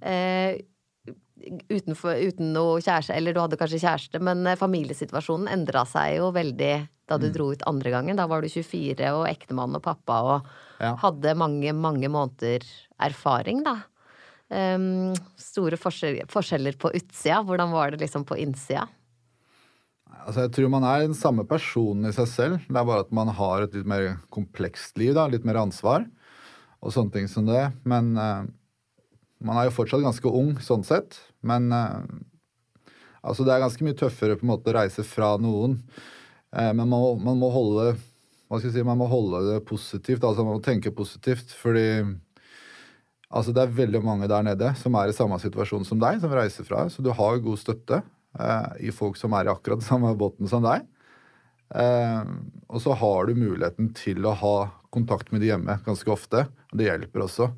Eh, 0.04 0.60
utenfor, 1.72 2.14
uten 2.20 2.52
noe 2.56 2.80
kjæreste, 2.84 3.14
eller 3.16 3.34
du 3.34 3.40
hadde 3.40 3.56
kanskje 3.60 3.82
kjæreste, 3.82 4.20
men 4.24 4.46
eh, 4.46 4.60
familiesituasjonen 4.60 5.50
endra 5.52 5.84
seg 5.88 6.18
jo 6.18 6.30
veldig 6.34 6.74
da 7.10 7.18
du 7.20 7.28
dro 7.32 7.50
ut 7.52 7.66
andre 7.68 7.92
gangen. 7.92 8.16
Da 8.16 8.26
var 8.30 8.44
du 8.44 8.48
24 8.48 9.10
og 9.16 9.26
ektemann 9.28 9.76
og 9.76 9.84
pappa 9.84 10.20
og 10.24 10.48
Ja. 10.80 10.94
hadde 11.00 11.36
mange, 11.38 11.72
mange 11.76 12.10
måneder 12.10 12.66
erfaring, 13.02 13.62
da. 13.66 13.78
Um, 14.52 15.14
store 15.40 15.78
forskjell, 15.80 16.20
forskjeller 16.30 16.76
på 16.78 16.92
utsida. 16.94 17.40
Hvordan 17.46 17.72
var 17.72 17.94
det 17.94 18.02
liksom 18.02 18.26
på 18.28 18.36
innsida? 18.42 18.84
Altså, 20.24 20.44
jeg 20.44 20.52
tror 20.56 20.70
man 20.72 20.84
er 20.86 21.04
den 21.04 21.16
samme 21.16 21.44
personen 21.48 22.08
i 22.08 22.14
seg 22.14 22.28
selv. 22.30 22.66
Det 22.68 22.76
er 22.76 22.86
bare 22.86 23.04
at 23.06 23.14
man 23.14 23.32
har 23.34 23.64
et 23.64 23.74
litt 23.76 23.88
mer 23.88 24.18
komplekst 24.34 24.98
liv, 25.00 25.14
da. 25.16 25.26
Litt 25.30 25.46
mer 25.48 25.62
ansvar 25.62 26.06
og 26.84 26.92
sånne 26.92 27.14
ting 27.14 27.28
som 27.30 27.48
det. 27.48 27.64
Men 27.88 28.12
uh, 28.20 28.44
man 29.44 29.58
er 29.58 29.68
jo 29.68 29.76
fortsatt 29.78 30.04
ganske 30.04 30.30
ung 30.30 30.54
sånn 30.62 30.84
sett. 30.86 31.18
Men 31.44 31.70
uh, 31.72 32.04
altså, 33.24 33.44
det 33.44 33.54
er 33.54 33.64
ganske 33.64 33.86
mye 33.86 33.98
tøffere 33.98 34.38
på 34.38 34.46
en 34.46 34.52
måte 34.54 34.72
å 34.72 34.78
reise 34.78 35.06
fra 35.08 35.34
noen. 35.40 35.80
Uh, 36.54 36.70
men 36.70 36.84
man 36.84 36.94
må, 36.94 37.14
man 37.20 37.40
må 37.40 37.50
holde 37.54 37.94
hva 38.54 38.60
skal 38.62 38.70
jeg 38.70 38.76
si, 38.78 38.86
man 38.86 39.00
må 39.00 39.08
holde 39.10 39.42
det 39.48 39.64
positivt. 39.66 40.22
altså 40.22 40.44
Man 40.46 40.60
må 40.60 40.62
tenke 40.62 40.94
positivt. 40.94 41.50
Fordi 41.58 41.88
altså, 43.28 43.50
det 43.50 43.64
er 43.64 43.78
veldig 43.80 44.02
mange 44.06 44.30
der 44.30 44.46
nede 44.46 44.70
som 44.78 44.94
er 44.98 45.10
i 45.10 45.16
samme 45.16 45.40
situasjon 45.42 45.86
som 45.88 45.98
deg, 46.02 46.20
som 46.22 46.34
reiser 46.34 46.66
fra. 46.68 46.86
Så 46.92 47.02
du 47.02 47.10
har 47.14 47.42
god 47.42 47.60
støtte 47.60 48.00
eh, 48.38 48.68
i 48.86 48.94
folk 48.94 49.18
som 49.18 49.34
er 49.34 49.48
i 49.48 49.54
akkurat 49.54 49.82
samme 49.90 50.14
båten 50.18 50.50
som 50.50 50.62
deg. 50.64 50.86
Eh, 51.74 52.32
og 52.70 52.82
så 52.84 52.94
har 53.00 53.26
du 53.26 53.34
muligheten 53.38 53.90
til 53.98 54.22
å 54.26 54.36
ha 54.38 54.56
kontakt 54.94 55.32
med 55.34 55.42
de 55.42 55.50
hjemme 55.50 55.80
ganske 55.86 56.14
ofte. 56.14 56.46
og 56.70 56.78
Det 56.78 56.86
hjelper 56.86 57.26
også. 57.26 57.50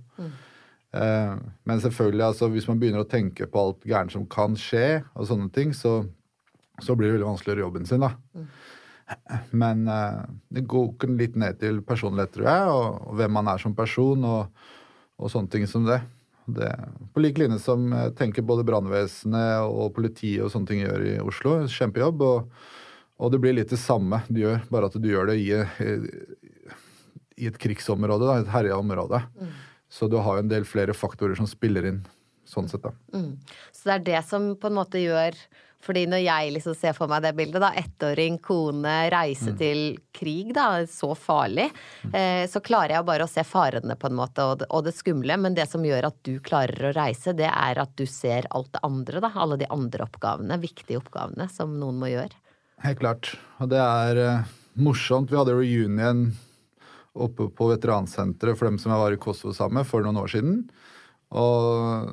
Eh, 0.97 1.35
men 1.69 1.83
selvfølgelig, 1.85 2.25
altså, 2.31 2.49
hvis 2.53 2.69
man 2.71 2.81
begynner 2.81 3.05
å 3.05 3.11
tenke 3.11 3.49
på 3.51 3.67
alt 3.67 3.85
gærent 3.85 4.17
som 4.17 4.25
kan 4.33 4.57
skje, 4.57 5.03
og 5.13 5.29
sånne 5.29 5.53
ting, 5.53 5.77
så, 5.77 5.99
så 6.81 6.97
blir 6.97 7.11
det 7.11 7.19
veldig 7.19 7.35
vanskelig 7.35 7.53
å 7.53 7.55
gjøre 7.55 7.67
jobben 7.67 7.91
sin. 7.91 8.07
da. 8.07 8.15
Men 9.51 9.87
eh, 9.89 10.23
det 10.49 10.67
går 10.69 11.11
litt 11.15 11.37
ned 11.39 11.61
til 11.61 11.81
personlighet, 11.87 12.35
tror 12.35 12.49
jeg, 12.51 12.71
og, 12.73 13.01
og 13.11 13.19
hvem 13.21 13.37
man 13.39 13.51
er 13.53 13.63
som 13.63 13.75
person, 13.77 14.25
og, 14.27 14.71
og 15.21 15.33
sånne 15.33 15.53
ting 15.53 15.67
som 15.71 15.87
det. 15.87 16.01
det 16.47 16.73
på 17.15 17.23
lik 17.23 17.39
linje 17.41 17.61
som 17.63 17.87
jeg 17.95 18.17
tenker 18.19 18.47
både 18.47 18.67
brannvesenet 18.67 19.67
og 19.67 19.95
politiet 19.97 20.45
og 20.45 20.53
sånne 20.53 20.73
ting 20.73 20.83
gjør 20.83 21.07
i 21.07 21.15
Oslo. 21.23 21.59
Kjempejobb. 21.71 22.27
Og, 22.27 22.67
og 23.17 23.33
det 23.33 23.41
blir 23.43 23.57
litt 23.57 23.73
det 23.73 23.81
samme 23.81 24.21
du 24.29 24.43
gjør, 24.43 24.67
bare 24.73 24.91
at 24.91 24.99
du 25.01 25.09
gjør 25.09 25.31
det 25.31 25.39
i, 25.41 25.53
i, 27.39 27.47
et 27.49 27.57
krigsområde, 27.61 28.27
da, 28.29 28.43
et 28.43 28.53
herja 28.53 28.77
område. 28.83 29.23
Så 29.89 30.11
du 30.11 30.19
har 30.19 30.37
jo 30.37 30.45
en 30.45 30.51
del 30.53 30.67
flere 30.69 30.97
faktorer 30.97 31.39
som 31.39 31.49
spiller 31.49 31.87
inn 31.89 32.03
sånn 32.47 32.69
sett, 32.71 32.85
da. 32.85 32.93
Så 33.75 33.89
det 33.89 33.95
er 33.95 34.05
det 34.07 34.21
som 34.29 34.53
på 34.61 34.69
en 34.69 34.77
måte 34.77 35.01
gjør 35.03 35.39
fordi 35.87 36.05
når 36.11 36.23
jeg 36.25 36.55
liksom 36.57 36.75
ser 36.77 36.97
for 36.97 37.11
meg 37.11 37.23
det 37.25 37.33
bildet, 37.39 37.63
da, 37.63 37.71
ettåring, 37.79 38.41
kone, 38.43 38.95
reise 39.13 39.55
til 39.59 39.83
krig, 40.17 40.53
da, 40.57 40.83
så 40.91 41.13
farlig, 41.19 41.69
eh, 42.13 42.45
så 42.51 42.63
klarer 42.65 42.97
jeg 42.97 43.09
bare 43.09 43.27
å 43.27 43.31
se 43.31 43.45
farene 43.47 43.97
på 43.99 44.11
en 44.11 44.19
måte, 44.19 44.45
og 44.45 44.63
det, 44.63 44.71
og 44.71 44.87
det 44.87 44.97
skumle. 44.97 45.39
Men 45.41 45.57
det 45.57 45.69
som 45.71 45.85
gjør 45.87 46.11
at 46.11 46.19
du 46.27 46.35
klarer 46.45 46.91
å 46.91 46.95
reise, 46.97 47.37
det 47.37 47.51
er 47.53 47.83
at 47.83 47.95
du 47.99 48.07
ser 48.11 48.49
alt 48.51 48.73
det 48.75 48.83
andre, 48.87 49.23
da. 49.25 49.33
Alle 49.37 49.61
de 49.61 49.71
andre 49.73 50.07
oppgavene, 50.09 50.59
viktige 50.63 51.01
oppgavene, 51.01 51.49
som 51.53 51.79
noen 51.81 52.01
må 52.03 52.11
gjøre. 52.13 52.35
Helt 52.85 53.01
klart. 53.01 53.33
Og 53.63 53.71
det 53.73 53.81
er 53.81 54.23
eh, 54.23 54.57
morsomt. 54.83 55.31
Vi 55.33 55.39
hadde 55.39 55.57
reunion 55.57 56.27
oppe 57.17 57.49
på 57.49 57.71
veteransenteret 57.71 58.59
for 58.59 58.69
dem 58.69 58.79
som 58.81 58.93
jeg 58.93 59.03
var 59.03 59.15
i 59.15 59.21
Kosovo 59.21 59.55
sammen 59.57 59.81
med 59.81 59.89
for 59.89 60.05
noen 60.05 60.21
år 60.21 60.33
siden. 60.33 60.59
Og 61.37 62.11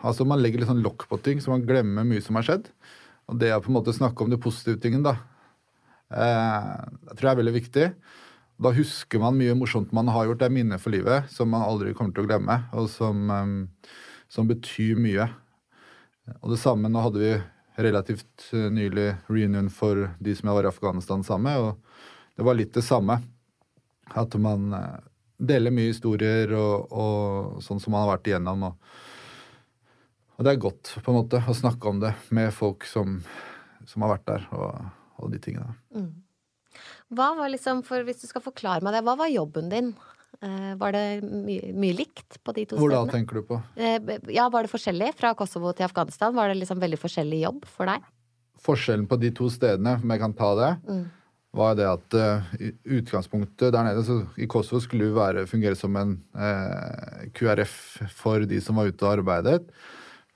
altså 0.00 0.26
man 0.28 0.40
legger 0.40 0.62
litt 0.62 0.70
sånn 0.70 0.84
lokk 0.84 1.06
på 1.10 1.20
ting, 1.24 1.42
så 1.42 1.52
man 1.52 1.66
glemmer 1.68 2.06
mye 2.08 2.24
som 2.24 2.38
har 2.40 2.46
skjedd. 2.46 2.70
Og 3.30 3.38
det 3.38 3.52
å 3.54 3.60
på 3.62 3.70
en 3.70 3.78
måte 3.78 3.94
snakke 3.94 4.24
om 4.24 4.32
de 4.32 4.40
positive 4.42 4.80
tingene, 4.82 5.12
da, 5.12 5.14
eh, 6.10 6.88
det 7.06 7.16
tror 7.16 7.28
jeg 7.28 7.36
er 7.36 7.42
veldig 7.42 7.54
viktig. 7.54 7.86
Da 8.60 8.72
husker 8.76 9.22
man 9.22 9.38
mye 9.38 9.54
morsomt 9.56 9.94
man 9.96 10.10
har 10.10 10.26
gjort. 10.26 10.40
Det 10.42 10.48
er 10.50 10.56
minner 10.56 10.82
for 10.82 10.92
livet 10.92 11.30
som 11.32 11.48
man 11.54 11.64
aldri 11.64 11.94
kommer 11.94 12.12
til 12.12 12.26
å 12.26 12.28
glemme, 12.28 12.56
og 12.74 12.90
som, 12.90 13.30
eh, 13.30 13.92
som 14.28 14.48
betyr 14.50 14.98
mye. 14.98 15.30
Og 16.42 16.50
det 16.50 16.58
samme, 16.58 16.90
nå 16.90 17.02
hadde 17.02 17.22
vi 17.22 17.42
relativt 17.80 18.50
eh, 18.52 18.68
nylig 18.70 19.16
reunion 19.28 19.70
for 19.70 20.10
de 20.18 20.34
som 20.34 20.50
jeg 20.50 20.58
var 20.58 20.66
i 20.66 20.74
Afghanistan 20.74 21.22
sammen 21.22 21.52
med, 21.52 21.58
og 21.60 22.36
det 22.36 22.44
var 22.44 22.58
litt 22.58 22.74
det 22.74 22.84
samme. 22.84 23.22
At 24.10 24.34
man 24.34 24.74
deler 25.38 25.70
mye 25.70 25.92
historier 25.92 26.50
og, 26.58 26.90
og 26.90 27.62
sånn 27.62 27.78
som 27.78 27.94
man 27.94 28.02
har 28.02 28.16
vært 28.16 28.26
igjennom. 28.26 28.64
Og, 28.66 28.74
og 30.40 30.46
det 30.46 30.54
er 30.54 30.62
godt 30.62 30.94
på 31.04 31.12
en 31.12 31.18
måte 31.20 31.38
å 31.44 31.52
snakke 31.52 31.90
om 31.90 31.98
det 32.00 32.14
med 32.32 32.48
folk 32.56 32.86
som, 32.88 33.18
som 33.84 34.06
har 34.06 34.14
vært 34.14 34.28
der, 34.30 34.46
og, 34.56 34.86
og 35.20 35.34
de 35.34 35.40
tingene. 35.44 35.74
Hva 37.12 37.34
var 37.36 37.52
liksom, 37.52 37.82
for 37.84 38.06
Hvis 38.06 38.22
du 38.22 38.30
skal 38.30 38.44
forklare 38.44 38.80
meg 38.86 38.96
det, 38.96 39.02
hva 39.04 39.18
var 39.20 39.28
jobben 39.28 39.68
din? 39.68 39.92
Eh, 40.40 40.72
var 40.80 40.94
det 40.96 41.20
mye, 41.26 41.74
mye 41.76 41.98
likt 41.98 42.38
på 42.40 42.54
de 42.56 42.64
to 42.70 42.78
Hvor 42.80 42.94
da 42.94 43.02
tenker 43.10 43.42
du 43.42 43.48
på? 43.50 43.58
Eh, 43.76 43.98
ja, 44.32 44.46
Var 44.48 44.64
det 44.64 44.72
forskjellig 44.72 45.10
fra 45.18 45.34
Kosovo 45.36 45.74
til 45.76 45.84
Afghanistan? 45.84 46.32
Var 46.32 46.48
det 46.48 46.60
liksom 46.62 46.80
veldig 46.80 47.00
forskjellig 47.02 47.42
jobb 47.42 47.66
for 47.68 47.90
deg? 47.90 48.06
Forskjellen 48.64 49.04
på 49.10 49.20
de 49.20 49.34
to 49.36 49.50
stedene, 49.52 49.98
om 50.00 50.14
jeg 50.14 50.22
kan 50.22 50.36
ta 50.38 50.50
det, 50.56 50.70
var 51.56 51.76
det 51.78 51.86
at 51.88 52.16
uh, 52.16 52.50
utgangspunktet 52.84 53.72
der 53.72 53.86
nede, 53.86 54.02
så 54.04 54.18
i 54.36 54.46
Kosovo 54.50 54.82
skulle 54.84 55.08
være, 55.16 55.46
fungere 55.48 55.78
som 55.78 55.96
en 55.96 56.12
uh, 56.36 57.24
QRF 57.34 57.72
for 58.20 58.44
de 58.46 58.60
som 58.60 58.76
var 58.76 58.92
ute 58.92 59.06
og 59.06 59.14
arbeidet. 59.16 59.64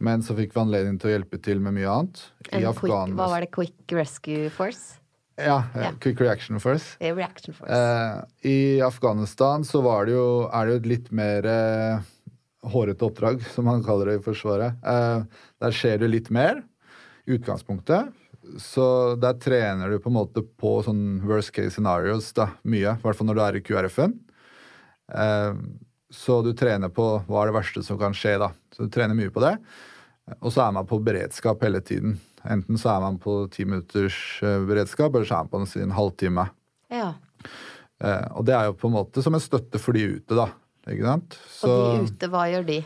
Men 0.03 0.23
så 0.27 0.35
fikk 0.37 0.55
vi 0.55 0.61
anledning 0.65 0.99
til 1.01 1.11
å 1.11 1.15
hjelpe 1.19 1.39
til 1.43 1.61
med 1.63 1.77
mye 1.77 1.91
annet. 1.91 2.23
I 2.51 2.57
En 2.57 2.61
quick, 2.61 2.69
Afghanistan. 2.75 3.17
hva 3.19 3.29
var 3.31 3.41
det? 3.45 3.51
Quick 3.55 3.93
Rescue 3.95 4.51
Force? 4.51 4.99
Ja, 5.39 5.65
eh, 5.75 5.83
Ja. 5.83 5.93
Quick 6.01 6.21
Reaction 6.21 6.61
Force. 6.61 6.97
Eh, 7.01 7.15
Reaction 7.15 7.55
Force. 7.55 7.71
Eh, 7.73 8.49
I 8.51 8.81
Afghanistan 8.83 9.65
så 9.65 9.83
var 9.83 10.07
det 10.07 10.13
jo, 10.15 10.49
er 10.53 10.67
det 10.67 10.73
jo 10.75 10.81
et 10.83 10.87
litt 10.87 11.13
mer 11.13 11.47
eh, 11.47 12.01
hårete 12.71 13.03
oppdrag, 13.07 13.43
som 13.55 13.65
man 13.67 13.83
kaller 13.85 14.07
det 14.13 14.21
i 14.21 14.25
Forsvaret. 14.25 14.77
Eh, 14.85 15.25
der 15.61 15.71
skjer 15.75 15.99
det 16.03 16.11
litt 16.11 16.31
mer 16.31 16.63
i 17.27 17.39
utgangspunktet. 17.39 18.13
Så 18.61 19.17
der 19.19 19.39
trener 19.41 19.89
du 19.91 19.99
på 19.99 20.11
en 20.11 20.19
måte 20.19 20.43
på 20.61 20.83
sånn 20.85 21.23
worst 21.25 21.51
case 21.57 21.71
scenarios 21.79 22.33
da, 22.37 22.51
mye. 22.63 22.93
I 22.99 23.01
hvert 23.03 23.17
fall 23.17 23.27
når 23.31 23.35
du 23.39 23.41
er 23.47 23.57
i 23.57 23.63
QRF-en. 23.65 24.19
Eh, 25.15 25.55
så 26.15 26.39
du 26.47 26.53
trener 26.57 26.93
på 26.95 27.09
hva 27.27 27.43
er 27.43 27.51
det 27.51 27.57
verste 27.59 27.83
som 27.87 27.99
kan 28.01 28.15
skje, 28.17 28.37
da. 28.43 28.53
Så 28.75 28.87
du 28.87 28.95
trener 28.95 29.19
mye 29.19 29.33
på 29.35 29.43
det. 29.45 29.57
Og 30.41 30.55
så 30.55 30.65
er 30.65 30.73
man 30.77 30.87
på 30.89 31.01
beredskap 31.05 31.63
hele 31.67 31.83
tiden. 31.85 32.17
Enten 32.49 32.79
så 32.81 32.95
er 32.95 33.05
man 33.05 33.19
på 33.21 33.37
ti 33.53 33.67
minutters 33.69 34.17
eh, 34.45 34.61
beredskap, 34.69 35.15
eller 35.15 35.29
så 35.29 35.39
er 35.41 35.47
man 35.47 35.53
på 35.53 35.63
en, 35.65 35.71
en 35.89 35.97
halvtime. 35.99 36.49
ja. 36.95 37.13
Eh, 38.03 38.27
og 38.35 38.43
det 38.45 38.55
er 38.57 38.67
jo 38.67 38.75
på 38.77 38.89
en 38.91 38.97
måte 38.97 39.23
som 39.23 39.37
en 39.37 39.43
støtte 39.43 39.79
for 39.81 39.97
de 39.97 40.03
ute, 40.17 40.35
da. 40.37 40.49
Ikke 40.91 41.07
sant? 41.07 41.37
Så 41.49 41.71
Og 41.71 41.85
de 42.03 42.11
ute, 42.11 42.29
hva 42.33 42.49
gjør 42.51 42.67
de? 42.69 42.83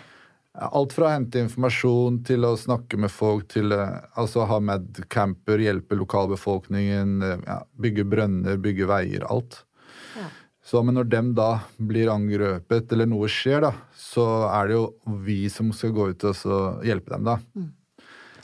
alt 0.58 0.94
fra 0.94 1.06
å 1.06 1.12
hente 1.12 1.38
informasjon 1.38 2.16
til 2.26 2.42
å 2.46 2.56
snakke 2.58 2.98
med 2.98 3.12
folk, 3.14 3.46
til 3.52 3.72
eh, 3.74 3.98
altså 4.18 4.46
ha 4.50 4.58
medcamper, 4.62 5.62
hjelpe 5.62 5.98
lokalbefolkningen, 5.98 7.12
eh, 7.22 7.44
ja, 7.46 7.58
bygge 7.78 8.06
brønner, 8.10 8.58
bygge 8.62 8.88
veier, 8.90 9.26
alt. 9.30 9.62
Så, 10.68 10.82
men 10.84 10.98
når 10.98 11.06
dem 11.08 11.28
da 11.36 11.62
blir 11.80 12.10
angrepet, 12.12 12.90
eller 12.92 13.08
noe 13.08 13.28
skjer, 13.32 13.62
da, 13.64 13.70
så 13.96 14.24
er 14.52 14.68
det 14.68 14.74
jo 14.76 14.82
vi 15.24 15.38
som 15.52 15.70
skal 15.72 15.94
gå 15.96 16.10
ut 16.10 16.26
og 16.28 16.34
så 16.36 16.58
hjelpe 16.84 17.14
dem, 17.14 17.24
da. 17.24 17.38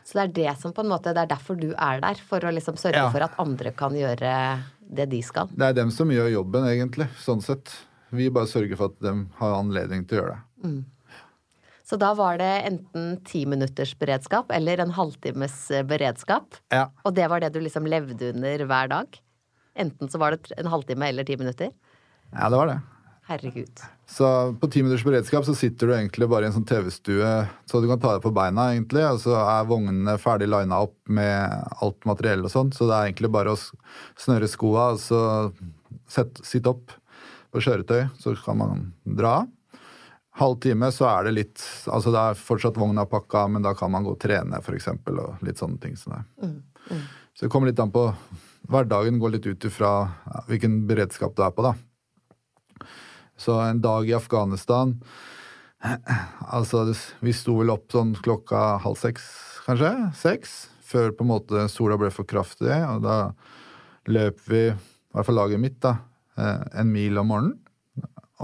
Så 0.04 0.16
det 0.16 0.22
er 0.22 0.32
det 0.38 0.54
som 0.60 0.72
på 0.76 0.80
en 0.84 0.88
måte, 0.92 1.12
det 1.16 1.20
er 1.26 1.30
derfor 1.34 1.58
du 1.60 1.70
er 1.74 2.00
der, 2.00 2.22
for 2.24 2.44
å 2.44 2.52
liksom 2.52 2.78
sørge 2.80 3.02
Ja. 3.02 3.10
for 3.12 3.24
at 3.24 3.36
andre 3.40 3.72
kan 3.76 3.92
gjøre 3.92 4.32
det 4.80 5.06
de 5.12 5.20
skal. 5.24 5.52
Det 5.52 5.68
er 5.68 5.76
dem 5.76 5.92
som 5.92 6.08
gjør 6.12 6.32
jobben, 6.32 6.64
egentlig, 6.68 7.08
sånn 7.20 7.44
sett. 7.44 7.72
Vi 8.14 8.30
bare 8.32 8.48
sørger 8.48 8.76
for 8.80 8.92
at 8.92 8.98
de 9.04 9.14
har 9.40 9.54
anledning 9.60 10.08
til 10.08 10.18
å 10.18 10.22
gjøre 10.22 10.40
det. 10.64 10.84
Så 11.84 11.98
da 12.00 12.14
var 12.16 12.38
det 12.40 12.52
enten 12.64 13.18
ti 13.28 13.44
minutters 13.44 13.92
beredskap 14.00 14.48
eller 14.56 14.80
en 14.80 14.92
halvtimes 14.96 15.68
beredskap. 15.84 16.56
Ja. 16.72 16.86
Og 17.04 17.12
det 17.16 17.28
var 17.28 17.40
det 17.44 17.52
du 17.52 17.60
liksom 17.60 17.84
levde 17.84 18.32
under 18.32 18.64
hver 18.64 18.88
dag? 18.88 19.20
Enten 19.76 20.08
så 20.08 20.18
var 20.22 20.36
det 20.36 20.52
en 20.56 20.70
halvtime 20.72 21.08
eller 21.10 21.24
ti 21.28 21.36
minutter. 21.36 21.72
Ja, 22.32 22.48
det 22.48 22.56
var 22.56 22.70
det. 22.72 22.80
Herregud. 23.26 23.82
Så 24.06 24.26
på 24.60 24.68
ti 24.68 24.82
minutters 24.82 25.04
beredskap 25.04 25.46
så 25.46 25.54
sitter 25.56 25.88
du 25.88 25.94
egentlig 25.96 26.28
bare 26.28 26.44
i 26.44 26.50
en 26.50 26.54
sånn 26.54 26.66
TV-stue 26.68 27.30
så 27.64 27.80
du 27.80 27.86
kan 27.88 28.00
ta 28.00 28.12
deg 28.12 28.24
på 28.24 28.34
beina, 28.36 28.68
egentlig. 28.74 29.04
Og 29.08 29.22
så 29.22 29.38
er 29.38 29.68
vognene 29.68 30.18
ferdig 30.20 30.50
lina 30.52 30.82
opp 30.84 30.98
med 31.08 31.72
alt 31.80 32.04
materiell 32.08 32.44
og 32.44 32.52
sånn. 32.52 32.74
Så 32.76 32.88
det 32.90 32.98
er 32.98 33.08
egentlig 33.08 33.32
bare 33.32 33.54
å 33.54 33.60
snøre 34.20 34.50
skoa 34.50 34.90
og 34.92 35.00
så 35.00 35.22
sitte 36.10 36.74
opp 36.74 36.92
på 37.54 37.62
kjøretøy, 37.64 38.10
så 38.20 38.34
kan 38.44 38.60
man 38.60 38.84
dra. 39.06 39.38
Halv 40.34 40.58
time 40.60 40.90
så 40.90 41.06
er 41.06 41.28
det 41.28 41.32
litt 41.36 41.62
Altså 41.86 42.10
det 42.10 42.18
er 42.18 42.38
fortsatt 42.38 42.78
vogna 42.80 43.04
pakka, 43.06 43.44
men 43.54 43.62
da 43.62 43.70
kan 43.78 43.92
man 43.94 44.02
gå 44.02 44.16
og 44.16 44.20
trene, 44.20 44.58
eksempel, 44.58 45.20
og 45.22 45.44
litt 45.46 45.62
sånne 45.62 45.78
ting 45.80 45.94
som 45.96 46.16
det. 46.16 46.24
Mm, 46.42 46.56
mm. 46.90 47.04
Så 47.34 47.46
det 47.46 47.52
kommer 47.54 47.70
litt 47.70 47.80
an 47.80 47.94
på 47.94 48.08
Hverdagen 48.70 49.20
går 49.20 49.34
litt 49.34 49.46
ut 49.46 49.64
ifra 49.68 49.90
hvilken 50.48 50.86
beredskap 50.88 51.34
du 51.36 51.42
er 51.44 51.52
på, 51.52 51.66
da. 51.66 51.74
Så 53.36 53.56
en 53.60 53.80
dag 53.82 54.08
i 54.08 54.14
Afghanistan 54.14 54.94
Altså, 56.56 56.86
vi 57.20 57.34
sto 57.36 57.58
vel 57.60 57.72
opp 57.74 57.92
sånn 57.92 58.14
klokka 58.24 58.78
halv 58.84 59.00
seks, 59.00 59.26
kanskje? 59.66 59.92
Seks? 60.16 60.54
Før 60.84 61.12
på 61.16 61.24
en 61.24 61.32
måte 61.32 61.66
sola 61.72 61.98
ble 62.00 62.10
for 62.14 62.28
kraftig, 62.28 62.72
og 62.72 63.02
da 63.04 63.18
løp 64.12 64.40
vi, 64.50 64.66
i 64.70 65.16
hvert 65.16 65.28
fall 65.28 65.38
laget 65.40 65.62
mitt, 65.62 65.78
da, 65.82 65.96
eh, 66.38 66.64
en 66.80 66.92
mil 66.92 67.18
om 67.20 67.30
morgenen. 67.32 67.60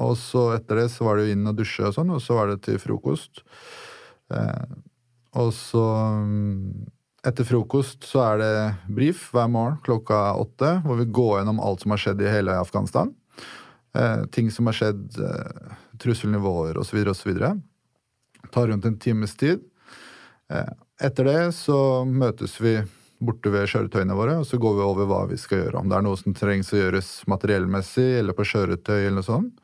Og 0.01 0.15
så 0.19 0.47
etter 0.55 0.83
det 0.83 0.89
så 0.95 1.05
var 1.07 1.19
det 1.19 1.29
jo 1.29 1.35
inn 1.37 1.51
og 1.51 1.59
dusje 1.59 1.85
og 1.89 1.97
sånn, 1.97 2.13
og 2.15 2.23
så 2.25 2.39
var 2.39 2.53
det 2.53 2.63
til 2.65 2.79
frokost. 2.81 3.43
Eh, 4.33 4.79
og 5.41 5.53
så 5.55 5.85
mm, 6.25 6.89
Etter 7.21 7.45
frokost 7.45 8.07
så 8.09 8.23
er 8.31 8.39
det 8.41 8.53
brief 8.97 9.27
hver 9.35 9.51
morgen 9.53 9.75
klokka 9.85 10.31
åtte, 10.41 10.79
hvor 10.87 10.97
vi 10.97 11.05
går 11.05 11.35
gjennom 11.43 11.59
alt 11.61 11.83
som 11.83 11.93
har 11.93 12.01
skjedd 12.01 12.23
i 12.25 12.31
hele 12.33 12.55
Afghanistan. 12.57 13.11
Eh, 13.95 14.25
ting 14.31 14.51
som 14.51 14.67
har 14.71 14.77
skjedd, 14.79 15.19
eh, 15.19 15.75
trusselnivåer 15.99 16.79
osv. 16.79 17.03
osv. 17.11 17.41
Tar 18.51 18.67
rundt 18.67 18.85
en 18.85 18.99
times 18.99 19.37
tid. 19.37 19.61
Eh, 20.51 20.73
etter 21.01 21.25
det 21.25 21.55
så 21.55 22.05
møtes 22.07 22.61
vi 22.61 22.79
borte 23.21 23.53
ved 23.53 23.69
kjøretøyene 23.69 24.17
våre, 24.17 24.39
og 24.41 24.47
så 24.49 24.59
går 24.61 24.77
vi 24.79 24.85
over 24.87 25.09
hva 25.09 25.25
vi 25.29 25.39
skal 25.41 25.65
gjøre. 25.65 25.81
Om 25.83 25.91
det 25.91 25.97
er 25.99 26.05
noe 26.07 26.19
som 26.21 26.37
trengs 26.37 26.73
å 26.73 26.81
gjøres 26.81 27.11
materiellmessig 27.29 28.07
eller 28.21 28.37
på 28.37 28.47
kjøretøy 28.49 28.97
eller 29.01 29.19
noe 29.21 29.27
sånt. 29.27 29.59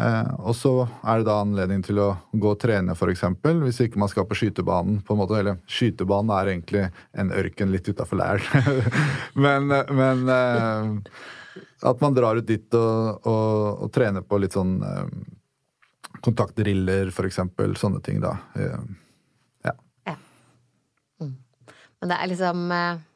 Eh, 0.00 0.30
og 0.38 0.54
så 0.56 0.72
er 1.02 1.20
det 1.20 1.26
da 1.28 1.40
anledning 1.42 1.82
til 1.84 1.98
å 2.00 2.08
gå 2.32 2.54
og 2.54 2.60
trene, 2.62 2.94
f.eks. 2.94 3.26
Hvis 3.42 3.82
ikke 3.84 4.00
man 4.00 4.08
skal 4.12 4.28
på 4.30 4.38
skytebanen. 4.38 5.02
på 5.04 5.14
en 5.14 5.20
måte, 5.20 5.36
Eller 5.38 5.58
skytebanen 5.66 6.32
er 6.38 6.52
egentlig 6.54 6.86
en 7.12 7.34
ørken 7.34 7.74
litt 7.74 7.90
utafor 7.90 8.22
leiren. 8.22 8.80
men, 9.44 9.68
men 9.68 10.24
eh, 10.36 11.20
at 11.82 12.00
man 12.00 12.16
drar 12.16 12.36
ut 12.40 12.46
dit 12.46 12.76
og, 12.76 13.26
og, 13.26 13.84
og 13.84 13.92
trener 13.94 14.24
på 14.26 14.38
litt 14.42 14.56
sånn 14.56 14.78
eh, 14.84 15.04
kontaktdriller, 16.24 17.12
for 17.14 17.28
eksempel. 17.28 17.76
Sånne 17.80 18.02
ting, 18.04 18.20
da. 18.22 18.34
Eh, 18.58 18.82
ja. 19.68 19.74
ja. 20.10 20.16
Mm. 21.22 21.36
Men 22.00 22.12
det 22.12 22.18
er 22.18 22.32
liksom 22.32 22.66
eh, 22.76 23.06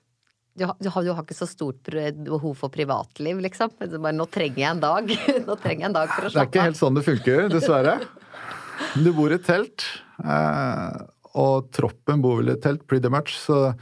du, 0.54 0.66
du, 0.78 0.88
har, 0.88 1.02
du, 1.02 1.10
har, 1.10 1.22
ikke 1.24 1.36
så 1.36 1.48
stort 1.50 1.90
behov 1.90 2.54
for 2.60 2.72
privatliv, 2.72 3.40
liksom? 3.42 3.72
Bare, 3.78 4.14
nå 4.14 4.26
trenger 4.30 4.60
jeg 4.62 4.70
en 4.70 4.84
dag. 4.84 5.16
nå 5.48 5.58
trenger 5.58 5.86
jeg 5.86 5.90
en 5.90 5.98
dag 5.98 6.12
for 6.12 6.28
å 6.28 6.30
slappe 6.30 6.38
av. 6.38 6.38
Det 6.38 6.44
er 6.44 6.52
ikke 6.52 6.68
helt 6.68 6.80
sånn 6.80 7.00
det 7.00 7.08
funker, 7.08 7.48
dessverre. 7.52 7.98
Du 8.98 9.12
bor 9.14 9.30
i 9.30 9.36
telt, 9.38 9.84
eh, 10.18 10.96
og 11.38 11.68
troppen 11.74 12.22
bor 12.22 12.40
vel 12.40 12.56
i 12.56 12.58
telt, 12.58 12.82
pretty 12.90 13.10
much. 13.10 13.36
så 13.38 13.76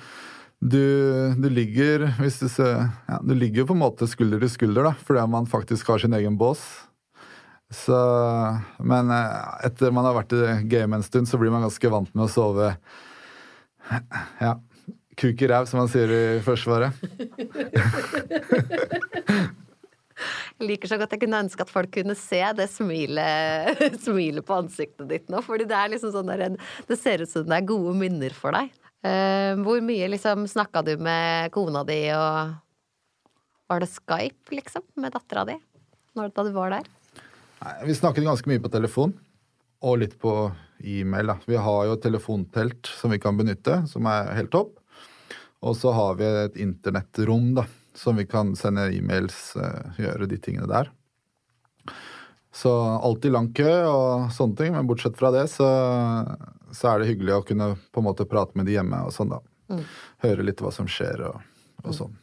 du, 0.63 1.35
du, 1.35 1.49
ligger 1.51 2.07
du, 2.19 2.63
ja, 3.09 3.19
du 3.23 3.35
ligger 3.35 3.67
på 3.67 3.75
en 3.75 3.83
måte 3.83 4.07
skulder 4.07 4.43
til 4.45 4.51
skulder, 4.53 4.87
da, 4.87 4.93
fordi 4.95 5.25
man 5.33 5.49
faktisk 5.51 5.91
har 5.91 5.99
sin 5.99 6.15
egen 6.15 6.37
bås. 6.39 6.63
Så, 7.73 7.97
men 8.85 9.11
eh, 9.11 9.67
etter 9.67 9.95
man 9.95 10.07
har 10.07 10.15
vært 10.21 10.35
i 10.37 10.43
gamet 10.71 11.01
en 11.01 11.07
stund, 11.07 11.27
så 11.27 11.41
blir 11.41 11.51
man 11.51 11.65
ganske 11.65 11.91
vant 11.91 12.13
med 12.15 12.27
å 12.27 12.31
sove 12.31 12.69
ja, 14.39 14.53
kuk 15.19 15.43
i 15.43 15.49
ræv, 15.51 15.67
som 15.67 15.83
man 15.83 15.91
sier 15.91 16.13
i 16.15 16.23
Forsvaret. 16.45 16.95
Jeg 20.61 20.69
liker 20.69 20.93
så 20.93 20.99
godt 21.01 21.17
jeg 21.17 21.25
kunne 21.25 21.41
ønske 21.43 21.65
at 21.65 21.73
folk 21.73 21.91
kunne 21.97 22.15
se 22.15 22.39
det 22.55 22.69
smilet, 22.71 23.81
smilet 24.05 24.47
på 24.47 24.61
ansiktet 24.61 25.09
ditt 25.11 25.33
nå. 25.33 25.43
fordi 25.43 25.67
det 25.67 25.75
er 25.75 25.91
liksom 25.97 26.13
sånn 26.15 26.31
der, 26.31 26.55
det 26.87 26.99
ser 27.01 27.25
ut 27.25 27.33
som 27.33 27.49
det 27.49 27.59
er 27.59 27.67
gode 27.67 27.97
minner 27.99 28.37
for 28.37 28.55
deg. 28.55 28.71
Uh, 29.03 29.59
hvor 29.65 29.81
mye 29.83 30.07
liksom 30.13 30.47
snakka 30.47 30.85
du 30.87 30.93
med 31.03 31.51
kona 31.55 31.83
di, 31.87 32.05
og 32.15 32.53
var 33.67 33.83
det 33.83 33.91
Skype, 33.91 34.53
liksom, 34.55 34.85
med 34.95 35.15
dattera 35.15 35.47
di 35.49 35.59
da 36.13 36.45
du 36.45 36.51
var 36.53 36.71
der? 36.75 36.89
Nei, 37.63 37.75
vi 37.89 37.95
snakket 37.97 38.27
ganske 38.27 38.51
mye 38.51 38.61
på 38.61 38.71
telefon, 38.73 39.15
og 39.83 40.01
litt 40.03 40.19
på 40.21 40.35
e-mail. 40.85 41.33
Da. 41.33 41.37
Vi 41.49 41.57
har 41.57 41.87
jo 41.89 41.97
et 41.97 42.05
telefontelt 42.05 42.91
som 43.01 43.15
vi 43.15 43.21
kan 43.23 43.39
benytte, 43.39 43.83
som 43.89 44.07
er 44.11 44.33
helt 44.37 44.53
topp. 44.53 44.77
Og 45.63 45.77
så 45.79 45.93
har 45.95 46.19
vi 46.19 46.27
et 46.27 46.59
internettrom 46.61 47.53
da, 47.57 47.65
som 47.95 48.19
vi 48.19 48.27
kan 48.29 48.53
sende 48.59 48.89
e-mails, 48.93 49.55
uh, 49.57 49.95
gjøre 49.99 50.29
de 50.31 50.41
tingene 50.43 50.69
der. 50.71 50.91
Så 52.53 52.73
alltid 52.73 53.33
lang 53.33 53.49
kø 53.57 53.71
og 53.89 54.33
sånne 54.37 54.59
ting, 54.59 54.75
men 54.77 54.89
bortsett 54.89 55.17
fra 55.17 55.31
det 55.33 55.47
så 55.53 55.69
så 56.73 56.89
er 56.89 57.01
det 57.01 57.11
hyggelig 57.13 57.37
å 57.37 57.45
kunne 57.47 57.69
på 57.93 58.01
en 58.01 58.07
måte 58.07 58.27
prate 58.29 58.57
med 58.59 58.69
de 58.69 58.77
hjemme 58.79 59.03
og 59.07 59.13
sånn, 59.15 59.33
da. 59.35 59.41
Mm. 59.73 59.83
Høre 60.25 60.47
litt 60.47 60.61
hva 60.65 60.73
som 60.75 60.89
skjer 60.91 61.25
og, 61.29 61.41
og 61.85 61.91
mm. 61.91 61.97
sånn. 61.97 62.15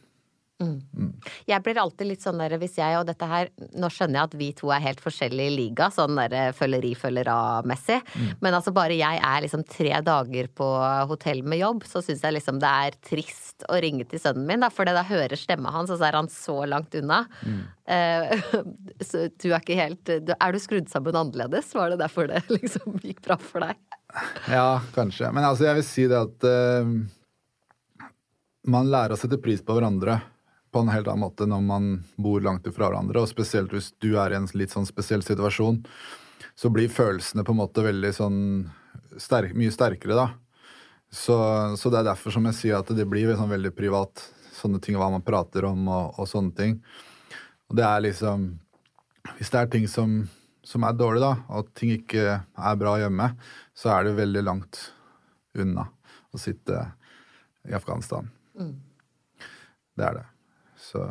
Mm. 0.60 1.09
Jeg 1.48 1.64
blir 1.64 1.80
alltid 1.80 2.10
litt 2.10 2.24
sånn 2.24 2.40
der 2.40 2.56
hvis 2.60 2.78
jeg 2.80 2.98
og 2.98 3.06
dette 3.08 3.28
her 3.28 3.50
Nå 3.78 3.90
skjønner 3.92 4.20
jeg 4.20 4.28
at 4.30 4.36
vi 4.40 4.50
to 4.56 4.70
er 4.74 4.82
helt 4.84 5.02
forskjellige 5.02 5.50
i 5.50 5.56
liga, 5.56 5.90
sånn 5.94 6.18
der 6.18 6.34
eh, 6.36 6.52
følgeri 6.56 6.92
følger 6.98 7.30
av-messig. 7.32 8.00
Mm. 8.14 8.30
Men 8.44 8.56
altså 8.58 8.72
bare 8.76 8.96
jeg 8.98 9.20
er 9.26 9.44
liksom 9.44 9.64
tre 9.68 9.92
dager 10.06 10.50
på 10.56 10.68
hotell 11.10 11.42
med 11.46 11.62
jobb, 11.62 11.84
så 11.88 12.02
syns 12.04 12.24
jeg 12.24 12.36
liksom 12.36 12.60
det 12.62 12.70
er 12.86 12.98
trist 13.06 13.66
å 13.68 13.78
ringe 13.82 14.06
til 14.08 14.22
sønnen 14.22 14.46
min, 14.48 14.64
da. 14.64 14.70
For 14.72 14.88
da 14.88 15.04
hører 15.06 15.38
stemma 15.38 15.72
hans, 15.74 15.92
og 15.92 16.00
så 16.00 16.08
er 16.08 16.18
han 16.18 16.30
så 16.32 16.56
langt 16.68 16.96
unna. 16.98 17.22
Mm. 17.44 17.62
Uh, 17.90 18.66
så 19.08 19.26
du 19.34 19.48
er 19.50 19.58
ikke 19.58 19.74
helt 19.74 20.10
Er 20.12 20.52
du 20.54 20.58
skrudd 20.62 20.90
sammen 20.92 21.16
annerledes? 21.18 21.72
Var 21.74 21.90
det 21.90 22.02
derfor 22.02 22.28
det 22.30 22.44
liksom 22.60 23.00
gikk 23.02 23.24
bra 23.26 23.38
for 23.40 23.66
deg? 23.66 23.80
Ja, 24.50 24.80
kanskje. 24.94 25.30
Men 25.34 25.46
altså, 25.46 25.68
jeg 25.68 25.80
vil 25.80 25.86
si 25.86 26.06
det 26.10 26.18
at 26.18 26.46
uh, 26.46 28.10
man 28.70 28.90
lærer 28.92 29.16
å 29.16 29.20
sette 29.20 29.40
pris 29.42 29.62
på 29.64 29.76
hverandre 29.76 30.20
på 30.70 30.82
en 30.82 30.92
helt 30.92 31.08
annen 31.10 31.24
måte 31.24 31.46
når 31.50 31.62
man 31.66 31.88
bor 32.20 32.42
langt 32.44 32.68
fra 32.70 32.88
hverandre, 32.88 33.22
og 33.22 33.30
spesielt 33.30 33.72
hvis 33.74 33.92
du 34.02 34.12
er 34.20 34.32
i 34.32 34.38
en 34.38 34.48
litt 34.54 34.74
sånn 34.74 34.88
spesiell 34.88 35.24
situasjon, 35.26 35.82
så 36.54 36.70
blir 36.72 36.92
følelsene 36.92 37.44
på 37.46 37.54
en 37.54 37.60
måte 37.60 37.84
veldig 37.84 38.12
sånn 38.14 38.40
sterk, 39.18 39.54
mye 39.58 39.72
sterkere, 39.74 40.16
da. 40.18 40.28
Så, 41.10 41.36
så, 41.74 41.90
det 41.90 42.02
er 42.02 42.10
derfor 42.12 42.34
som 42.34 42.44
jeg 42.46 42.58
sier 42.58 42.78
at 42.78 42.90
det 42.94 43.06
blir 43.10 43.32
sånn 43.34 43.50
veldig 43.50 43.72
privat, 43.74 44.22
sånne 44.54 44.78
ting, 44.82 44.98
hva 45.00 45.08
man 45.10 45.24
prater 45.26 45.66
om 45.66 45.88
og, 45.90 46.20
og 46.20 46.28
sånne 46.30 46.54
ting. 46.54 46.76
Og 47.70 47.78
det 47.78 47.86
er 47.86 48.04
liksom 48.04 48.52
Hvis 49.36 49.50
det 49.52 49.58
er 49.60 49.68
ting 49.70 49.84
som 49.90 50.22
som 50.62 50.84
er 50.84 50.96
dårlig, 50.96 51.22
da, 51.22 51.32
og 51.48 51.64
at 51.64 51.70
ting 51.78 51.94
ikke 51.94 52.24
er 52.40 52.78
bra 52.78 52.94
hjemme, 53.00 53.30
så 53.74 53.94
er 53.94 54.06
det 54.06 54.18
veldig 54.18 54.42
langt 54.46 54.80
unna 55.58 55.86
å 56.30 56.40
sitte 56.40 56.84
i 57.68 57.74
Afghanistan. 57.76 58.28
Mm. 58.58 58.76
Det 59.98 60.06
er 60.06 60.20
det. 60.20 60.26
Så 60.90 61.04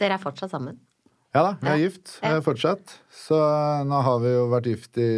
Dere 0.00 0.16
er 0.16 0.22
fortsatt 0.22 0.54
sammen? 0.54 0.80
Ja 1.32 1.44
da, 1.46 1.52
vi 1.60 1.68
er 1.70 1.78
ja. 1.78 1.84
gift. 1.86 2.14
Er 2.24 2.40
fortsatt. 2.44 2.96
Så 3.12 3.38
nå 3.88 4.00
har 4.04 4.22
vi 4.24 4.32
jo 4.34 4.46
vært 4.52 4.68
gift 4.68 4.98
i 5.00 5.12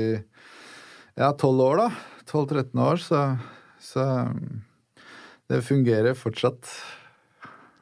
ja, 1.19 1.31
tolv 1.39 1.63
år, 1.65 1.85
da. 1.85 1.89
12-13 2.27 2.83
år, 2.83 3.01
så, 3.03 3.21
så 3.83 4.05
det 5.51 5.63
fungerer 5.67 6.19
fortsatt. 6.19 6.71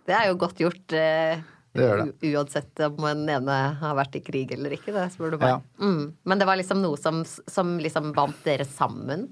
Det 0.08 0.16
er 0.16 0.30
jo 0.30 0.38
godt 0.40 0.60
gjort. 0.64 0.96
Eh 0.96 1.42
det 1.72 1.86
gjør 1.86 2.02
det. 2.02 2.32
Uansett 2.32 2.80
om 2.84 2.98
den 3.00 3.28
ene 3.32 3.58
har 3.80 3.94
vært 3.96 4.18
i 4.18 4.22
krig 4.24 4.50
eller 4.52 4.74
ikke, 4.76 4.92
det 4.92 5.06
spør 5.14 5.34
du 5.34 5.38
meg. 5.40 5.54
Ja. 5.54 5.60
Mm. 5.80 6.02
Men 6.28 6.42
det 6.42 6.48
var 6.48 6.60
liksom 6.60 6.82
noe 6.84 6.98
som, 7.00 7.22
som 7.24 7.78
liksom 7.80 8.10
bandt 8.16 8.42
dere 8.44 8.66
sammen? 8.68 9.30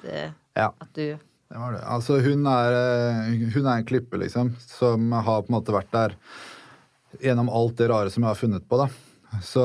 Det, 0.00 0.30
ja. 0.56 0.70
At 0.72 0.92
du 0.96 1.18
det 1.52 1.60
var 1.60 1.76
det. 1.76 1.84
Altså, 1.84 2.18
hun 2.24 2.46
er, 2.48 2.76
eh, 2.80 3.32
hun 3.52 3.66
er 3.66 3.76
en 3.76 3.88
klippe, 3.88 4.16
liksom, 4.20 4.54
som 4.64 5.12
har 5.12 5.42
på 5.44 5.52
en 5.52 5.58
måte 5.58 5.74
vært 5.74 5.92
der 5.92 6.14
gjennom 7.20 7.50
alt 7.52 7.76
det 7.76 7.90
rare 7.92 8.10
som 8.10 8.24
jeg 8.24 8.32
har 8.32 8.40
funnet 8.40 8.68
på, 8.68 8.80
da. 8.80 8.88
Så, 9.44 9.64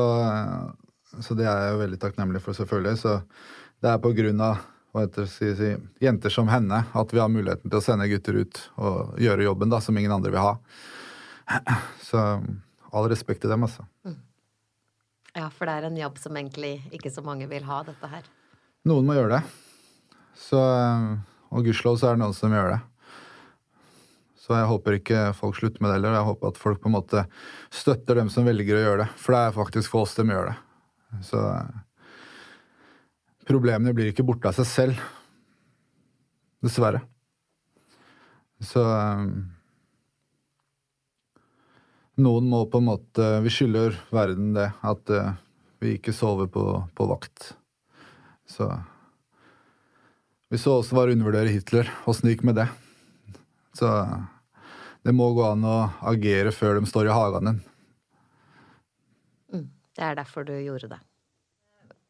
så 1.23 1.37
det 1.37 1.47
er 1.47 1.61
jeg 1.63 1.75
jo 1.75 1.83
veldig 1.85 1.99
takknemlig 2.01 2.43
for, 2.43 2.57
selvfølgelig. 2.57 2.99
Så 2.99 3.21
det 3.83 3.93
er 3.93 4.03
på 4.03 4.11
grunn 4.17 4.43
av 4.43 4.59
heter, 5.01 5.25
si, 5.25 5.55
si, 5.55 5.75
jenter 5.99 6.33
som 6.33 6.47
henne 6.49 6.83
at 6.93 7.13
vi 7.13 7.19
har 7.21 7.29
muligheten 7.31 7.69
til 7.69 7.79
å 7.79 7.83
sende 7.83 8.07
gutter 8.09 8.39
ut 8.41 8.61
og 8.81 9.19
gjøre 9.21 9.45
jobben 9.45 9.71
da, 9.73 9.81
som 9.83 9.97
ingen 9.97 10.13
andre 10.13 10.33
vil 10.33 10.43
ha. 10.43 10.55
Så 12.07 12.23
all 12.91 13.09
respekt 13.11 13.43
til 13.43 13.51
dem, 13.51 13.65
altså. 13.67 13.85
Mm. 14.07 14.17
Ja, 15.37 15.47
for 15.53 15.69
det 15.69 15.77
er 15.77 15.87
en 15.89 15.99
jobb 15.99 16.17
som 16.19 16.37
egentlig 16.39 16.79
ikke 16.95 17.11
så 17.13 17.21
mange 17.25 17.47
vil 17.49 17.65
ha, 17.67 17.83
dette 17.85 18.09
her. 18.09 18.25
Noen 18.89 19.05
må 19.05 19.17
gjøre 19.17 19.37
det. 19.37 19.43
Så, 20.37 20.61
og 21.51 21.65
gudskjelov 21.65 21.99
så 21.99 22.09
er 22.09 22.17
det 22.17 22.23
noen 22.23 22.35
som 22.37 22.53
gjør 22.53 22.75
det. 22.75 22.79
Så 24.47 24.55
jeg 24.55 24.69
håper 24.69 24.95
ikke 24.95 25.21
folk 25.35 25.57
slutter 25.57 25.83
med 25.83 25.91
det 25.91 25.97
heller. 25.97 26.15
Jeg 26.15 26.27
håper 26.29 26.53
at 26.53 26.59
folk 26.61 26.79
på 26.79 26.87
en 26.87 26.95
måte 26.95 27.25
støtter 27.73 28.21
dem 28.21 28.29
som 28.31 28.47
velger 28.47 28.77
å 28.77 28.83
gjøre 28.85 29.01
det. 29.01 29.09
For 29.19 29.35
det 29.35 29.41
er 29.43 29.57
faktisk 29.57 29.91
for 29.91 30.07
oss 30.07 30.15
de 30.15 30.23
gjør 30.23 30.53
det. 30.53 30.55
Så 31.27 31.41
problemene 33.47 33.95
blir 33.95 34.13
ikke 34.13 34.23
borte 34.27 34.47
av 34.47 34.55
seg 34.55 34.69
selv. 34.71 35.03
Dessverre. 36.63 37.03
Så 38.63 38.81
noen 42.17 42.47
må 42.49 42.63
på 42.65 42.79
en 42.81 42.87
måte 42.87 43.25
Vi 43.45 43.51
skylder 43.53 43.99
verden 44.15 44.55
det. 44.55 44.71
At 44.79 45.11
uh, 45.11 45.35
vi 45.83 45.97
ikke 45.99 46.15
sover 46.15 46.47
på, 46.49 46.63
på 46.95 47.09
vakt. 47.11 47.51
Så 48.47 48.71
Vi 50.47 50.59
så 50.61 50.77
også 50.79 50.95
var 50.95 51.09
å 51.09 51.15
undervurdere 51.15 51.51
Hitler. 51.51 51.89
Åssen 52.07 52.29
det 52.29 52.37
gikk 52.37 52.45
med 52.47 52.55
det. 52.61 52.67
Så 53.75 53.89
det 55.03 55.13
må 55.15 55.27
gå 55.35 55.43
an 55.43 55.65
å 55.67 55.77
agere 56.07 56.53
før 56.55 56.79
de 56.79 56.87
står 56.87 57.09
i 57.09 57.15
hagen 57.15 57.49
din. 57.49 57.59
Mm, 59.53 59.65
det 59.99 60.05
er 60.07 60.17
derfor 60.21 60.47
du 60.47 60.55
gjorde 60.55 60.89
det. 60.95 61.01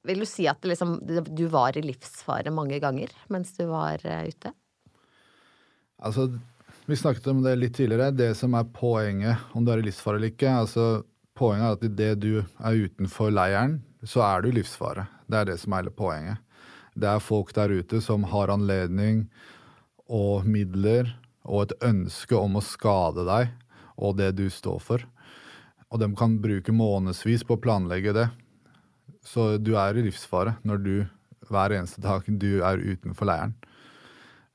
Vil 0.07 0.21
du 0.23 0.27
si 0.29 0.45
at 0.47 0.63
liksom, 0.63 0.99
du 1.03 1.43
var 1.51 1.75
i 1.75 1.83
livsfare 1.83 2.53
mange 2.53 2.77
ganger 2.79 3.11
mens 3.33 3.51
du 3.57 3.65
var 3.71 4.05
uh, 4.05 4.23
ute? 4.29 4.53
Altså, 5.97 6.29
vi 6.85 6.95
snakket 6.95 7.27
om 7.33 7.41
det 7.43 7.57
litt 7.57 7.75
tidligere. 7.75 8.13
Det 8.15 8.31
som 8.37 8.53
er 8.55 8.69
poenget, 8.71 9.49
om 9.57 9.65
du 9.65 9.73
er 9.73 9.81
i 9.81 9.89
livsfare 9.89 10.21
eller 10.21 10.35
ikke 10.35 10.59
altså, 10.61 10.87
Poenget 11.37 11.67
er 11.67 11.75
at 11.75 11.83
idet 11.85 12.13
du 12.17 12.31
er 12.41 12.79
utenfor 12.81 13.29
leiren, 13.29 13.75
så 14.01 14.23
er 14.25 14.41
du 14.41 14.47
i 14.49 14.55
livsfare. 14.55 15.03
Det 15.29 15.37
er 15.37 15.45
det 15.51 15.59
som 15.61 15.75
er 15.75 15.83
hele 15.83 15.91
poenget. 15.93 16.41
Det 16.97 17.09
er 17.09 17.23
folk 17.23 17.53
der 17.53 17.73
ute 17.77 18.01
som 18.01 18.25
har 18.31 18.49
anledning 18.53 19.27
og 20.07 20.47
midler 20.49 21.13
og 21.47 21.67
et 21.67 21.77
ønske 21.85 22.35
om 22.35 22.57
å 22.57 22.65
skade 22.65 23.25
deg 23.27 23.53
og 23.97 24.17
det 24.19 24.31
du 24.37 24.47
står 24.51 24.81
for. 24.83 25.05
Og 25.87 26.01
de 26.01 26.09
kan 26.19 26.35
bruke 26.41 26.73
månedsvis 26.75 27.45
på 27.47 27.55
å 27.55 27.61
planlegge 27.61 28.13
det. 28.17 28.27
Så 29.23 29.55
du 29.61 29.75
er 29.79 29.95
i 29.95 30.03
livsfare 30.07 30.57
når 30.67 30.83
du 30.83 30.93
hver 31.47 31.75
eneste 31.77 32.03
dag 32.03 32.25
du 32.27 32.63
er 32.65 32.81
utenfor 32.81 33.29
leiren. 33.29 33.53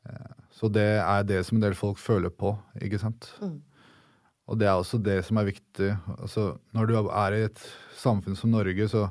Eh, 0.09 0.33
så 0.52 0.68
det 0.68 0.88
er 1.00 1.28
det 1.28 1.42
som 1.46 1.59
en 1.59 1.64
del 1.64 1.76
folk 1.78 2.00
føler 2.00 2.33
på, 2.35 2.52
ikke 2.83 3.00
sant. 3.00 3.31
Mm. 3.40 3.61
Og 4.50 4.59
det 4.61 4.68
er 4.68 4.76
også 4.76 5.00
det 5.00 5.20
som 5.24 5.38
er 5.40 5.48
viktig. 5.48 5.92
Altså, 6.18 6.52
når 6.76 6.90
du 6.90 6.96
er 7.00 7.37
i 7.37 7.44
et 7.46 7.62
samfunn 7.96 8.37
som 8.37 8.52
Norge, 8.52 8.88
så 8.90 9.07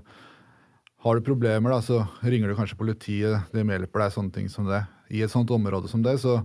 har 1.02 1.18
du 1.18 1.26
problemer, 1.26 1.74
da, 1.74 1.82
så 1.82 2.04
ringer 2.22 2.52
du 2.52 2.58
kanskje 2.58 2.78
politiet, 2.78 3.54
de 3.54 3.64
hjelper 3.66 4.04
deg, 4.04 4.14
sånne 4.14 4.36
ting 4.36 4.50
som 4.54 4.68
det. 4.70 4.84
I 5.10 5.24
et 5.26 5.34
sånt 5.34 5.50
område 5.52 5.90
som 5.90 6.04
det, 6.06 6.20
så 6.22 6.40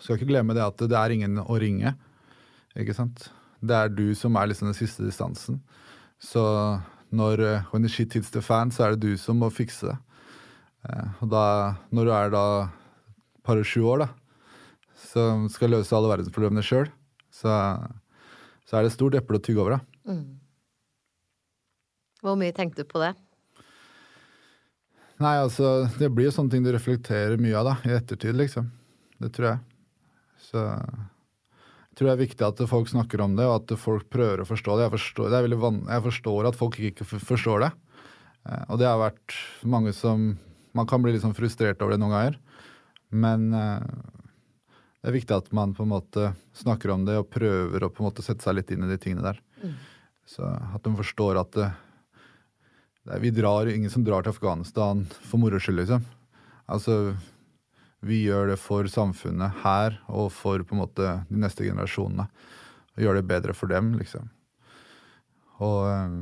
skal 0.00 0.18
ikke 0.18 0.32
glemme 0.32 0.56
det 0.56 0.64
at 0.64 0.82
det 0.82 0.98
er 0.98 1.14
ingen 1.14 1.38
å 1.44 1.58
ringe. 1.62 1.94
Ikke 2.74 2.96
sant? 2.96 3.28
Det 3.62 3.76
er 3.76 3.92
du 3.92 4.08
som 4.18 4.34
er 4.36 4.50
liksom 4.50 4.70
den 4.70 4.78
siste 4.78 5.06
distansen. 5.06 5.60
Så 6.18 6.42
når 7.14 7.44
when 7.70 7.86
the 7.86 7.88
shit 7.92 8.12
hits 8.12 8.32
the 8.34 8.42
fan, 8.42 8.70
så 8.74 8.86
er 8.86 8.96
det 8.96 9.06
du 9.06 9.16
som 9.20 9.38
må 9.38 9.50
fikse 9.52 9.92
det. 9.92 9.96
Eh, 10.88 11.08
og 11.22 11.30
da, 11.30 11.46
når 11.94 12.08
du 12.08 12.12
er 12.16 12.32
da 12.34 12.44
par 13.46 13.60
og 13.60 13.66
sju 13.68 13.84
år, 13.86 14.06
da, 14.06 14.08
som 15.12 15.48
skal 15.52 15.74
løse 15.76 15.94
alle 15.94 16.10
verdensproblemene 16.10 16.64
sjøl, 16.66 16.88
så, 17.30 17.52
så, 18.66 18.76
er 18.76 18.82
det 18.82 18.92
et 18.92 18.96
stort 18.96 19.18
eple 19.18 19.38
å 19.38 19.44
tygge 19.44 19.62
over, 19.62 19.78
da. 19.78 20.14
Mm. 20.14 20.24
Hvor 22.22 22.38
mye 22.38 22.54
tenkte 22.54 22.82
du 22.82 22.90
på 22.90 23.02
det? 23.02 23.12
Nei, 25.22 25.36
altså, 25.38 25.86
det 26.00 26.10
blir 26.10 26.26
jo 26.28 26.34
sånne 26.34 26.54
ting 26.54 26.64
du 26.64 26.72
reflekterer 26.74 27.38
mye 27.40 27.54
av 27.60 27.68
da, 27.68 27.74
i 27.86 27.94
ettertid, 27.94 28.34
liksom. 28.38 28.68
Det 29.22 29.30
tror 29.34 29.52
jeg. 29.52 29.60
Så 30.42 30.62
jeg 30.62 31.98
tror 31.98 32.08
det 32.08 32.14
er 32.14 32.22
viktig 32.22 32.46
at 32.46 32.62
folk 32.70 32.88
snakker 32.90 33.20
om 33.20 33.36
det, 33.38 33.46
og 33.46 33.58
at 33.60 33.74
folk 33.78 34.08
prøver 34.10 34.42
å 34.42 34.48
forstå 34.48 34.78
det. 34.78 34.86
Jeg 34.86 34.94
forstår, 34.96 35.30
det 35.30 35.42
jeg 35.44 36.04
forstår 36.06 36.48
at 36.48 36.58
folk 36.58 36.78
ikke 36.88 37.06
forstår 37.06 37.66
det. 37.66 37.70
Eh, 38.48 38.64
og 38.72 38.80
det 38.80 38.88
har 38.88 39.02
vært 39.02 39.36
mange 39.62 39.94
som 39.96 40.32
Man 40.72 40.86
kan 40.88 41.02
bli 41.04 41.12
litt 41.12 41.20
sånn 41.20 41.36
frustrert 41.36 41.82
over 41.84 41.92
det 41.92 42.00
noen 42.00 42.14
ganger. 42.14 42.36
Men 43.12 43.42
eh, 43.52 43.82
det 45.02 45.10
er 45.10 45.16
viktig 45.18 45.34
at 45.36 45.50
man 45.52 45.74
på 45.76 45.84
en 45.84 45.90
måte 45.90 46.30
snakker 46.56 46.94
om 46.94 47.04
det 47.04 47.18
og 47.20 47.28
prøver 47.28 47.84
å 47.84 47.90
på 47.92 48.00
en 48.00 48.06
måte 48.08 48.24
sette 48.24 48.40
seg 48.40 48.56
litt 48.56 48.72
inn 48.72 48.86
i 48.86 48.88
de 48.88 48.96
tingene 48.96 49.26
der. 49.26 49.42
Mm. 49.60 49.74
Så 50.24 50.48
at 50.48 50.80
de 50.86 50.94
forstår 50.96 51.42
at 51.42 51.52
det, 51.58 51.68
det 51.68 51.91
er, 53.10 53.18
vi 53.22 53.32
drar, 53.34 53.70
ingen 53.70 53.90
som 53.90 54.04
drar 54.06 54.24
til 54.24 54.34
Afghanistan 54.34 55.04
for 55.22 55.42
moro 55.42 55.58
skyld, 55.60 55.80
liksom. 55.82 56.04
Altså, 56.70 57.16
vi 58.02 58.22
gjør 58.26 58.52
det 58.52 58.58
for 58.62 58.86
samfunnet 58.90 59.62
her 59.62 59.98
og 60.10 60.30
for 60.34 60.62
på 60.66 60.76
en 60.76 60.82
måte 60.84 61.10
de 61.28 61.42
neste 61.42 61.66
generasjonene. 61.66 62.28
Og 62.92 63.04
gjør 63.04 63.18
det 63.18 63.28
bedre 63.28 63.56
for 63.56 63.72
dem, 63.72 63.92
liksom. 63.98 64.30
Og 65.62 65.84
eh, 65.88 66.16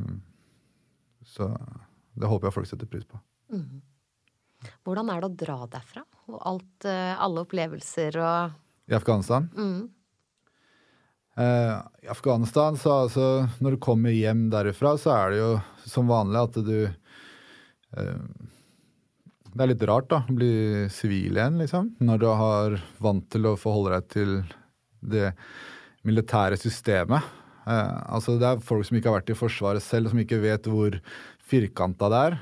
så 1.31 1.53
det 2.21 2.29
håper 2.29 2.49
jeg 2.49 2.57
folk 2.59 2.69
setter 2.69 2.91
pris 2.91 3.07
på. 3.09 3.21
Mm. 3.55 3.81
Hvordan 4.85 5.09
er 5.13 5.23
det 5.23 5.31
å 5.31 5.39
dra 5.45 5.57
derfra? 5.73 6.05
Og 6.29 6.43
alt, 6.51 6.89
eh, 6.89 7.15
alle 7.17 7.45
opplevelser 7.47 8.19
og 8.21 8.91
I 8.91 8.97
Afghanistan? 8.99 9.49
Mm. 9.57 9.89
Eh, 11.39 11.75
I 12.03 12.09
Afghanistan, 12.11 12.77
så 12.77 13.05
altså 13.07 13.27
Når 13.63 13.77
du 13.77 13.83
kommer 13.83 14.11
hjem 14.11 14.49
derifra, 14.51 14.97
så 14.99 15.13
er 15.15 15.31
det 15.31 15.39
jo 15.39 15.51
som 15.87 16.11
vanlig 16.11 16.41
at 16.43 16.59
du 16.67 16.79
eh, 16.85 18.23
Det 19.55 19.63
er 19.63 19.71
litt 19.71 19.87
rart, 19.89 20.11
da, 20.11 20.23
å 20.27 20.37
bli 20.37 20.89
sivil 20.93 21.39
igjen, 21.39 21.59
liksom. 21.63 21.95
Når 22.03 22.23
du 22.23 22.29
har 22.43 22.81
vant 22.99 23.27
til 23.31 23.47
å 23.51 23.59
forholde 23.59 23.97
deg 23.97 24.11
til 24.15 24.35
det 25.01 25.31
militære 26.07 26.59
systemet. 26.61 27.25
Eh, 27.67 27.97
altså 28.11 28.37
Det 28.41 28.51
er 28.51 28.65
folk 28.65 28.87
som 28.87 28.99
ikke 28.99 29.13
har 29.13 29.21
vært 29.21 29.35
i 29.35 29.39
Forsvaret 29.39 29.85
selv, 29.85 30.11
som 30.11 30.23
ikke 30.23 30.43
vet 30.43 30.69
hvor 30.71 30.99
firkanta 31.51 32.11
det 32.13 32.23
er. 32.31 32.41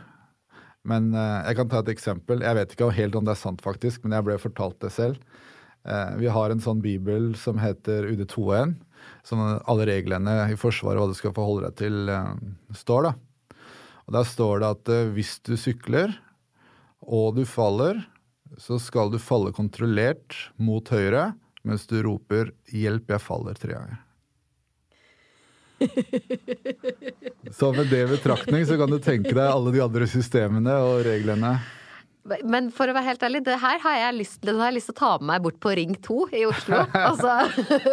Men 0.88 1.10
uh, 1.12 1.44
jeg 1.44 1.58
kan 1.58 1.70
ta 1.70 1.82
et 1.82 1.92
eksempel. 1.92 2.42
Jeg 2.44 2.56
vet 2.56 2.72
ikke 2.72 2.90
helt 2.96 3.16
om 3.18 3.26
det 3.26 3.34
er 3.34 3.40
sant, 3.40 3.62
faktisk, 3.64 4.04
men 4.04 4.16
jeg 4.16 4.26
ble 4.28 4.38
fortalt 4.40 4.78
det 4.84 4.92
selv. 4.94 5.20
Uh, 5.86 6.16
vi 6.20 6.30
har 6.32 6.50
en 6.50 6.62
sånn 6.62 6.82
bibel 6.84 7.32
som 7.38 7.60
heter 7.62 8.08
UD2-en, 8.10 8.76
som 9.26 9.42
alle 9.44 9.86
reglene 9.88 10.40
i 10.50 10.58
Forsvaret 10.58 11.00
hva 11.00 11.08
du 11.10 11.16
skal 11.16 11.34
forholde 11.36 11.68
deg 11.68 11.78
til, 11.84 12.10
uh, 12.10 12.34
står. 12.76 13.10
da. 13.10 13.58
Og 14.08 14.16
Der 14.18 14.28
står 14.28 14.62
det 14.62 14.72
at 14.72 14.92
hvis 15.14 15.36
du 15.44 15.54
sykler 15.60 16.14
og 17.04 17.36
du 17.36 17.44
faller, 17.48 18.00
så 18.56 18.78
skal 18.80 19.12
du 19.12 19.20
falle 19.20 19.52
kontrollert 19.52 20.34
mot 20.56 20.88
høyre 20.88 21.34
mens 21.68 21.84
du 21.90 21.98
roper 22.02 22.52
'hjelp, 22.72 23.10
jeg 23.12 23.20
faller' 23.20 23.58
tre 23.60 23.74
ganger. 23.76 23.98
Så 27.52 27.72
med 27.72 27.86
det 27.86 28.02
i 28.02 28.10
betraktning 28.10 28.66
så 28.66 28.76
kan 28.80 28.90
du 28.90 28.98
tenke 28.98 29.34
deg 29.34 29.44
alle 29.46 29.72
de 29.74 29.82
andre 29.84 30.08
systemene 30.10 30.74
og 30.84 31.04
reglene. 31.06 31.58
Men 32.44 32.68
for 32.74 32.90
å 32.90 32.94
være 32.96 33.06
helt 33.06 33.22
ærlig, 33.24 33.40
det 33.46 33.56
her 33.62 33.78
har 33.82 33.96
jeg 34.02 34.16
lyst, 34.18 34.40
det 34.44 34.54
har 34.58 34.70
jeg 34.70 34.78
lyst 34.78 34.90
til 34.90 34.96
å 34.96 34.98
ta 34.98 35.10
med 35.20 35.28
meg 35.30 35.44
bort 35.46 35.60
på 35.64 35.72
Ring 35.78 35.94
2 36.04 36.18
i 36.36 36.42
Oslo. 36.48 36.80
altså, 37.08 37.36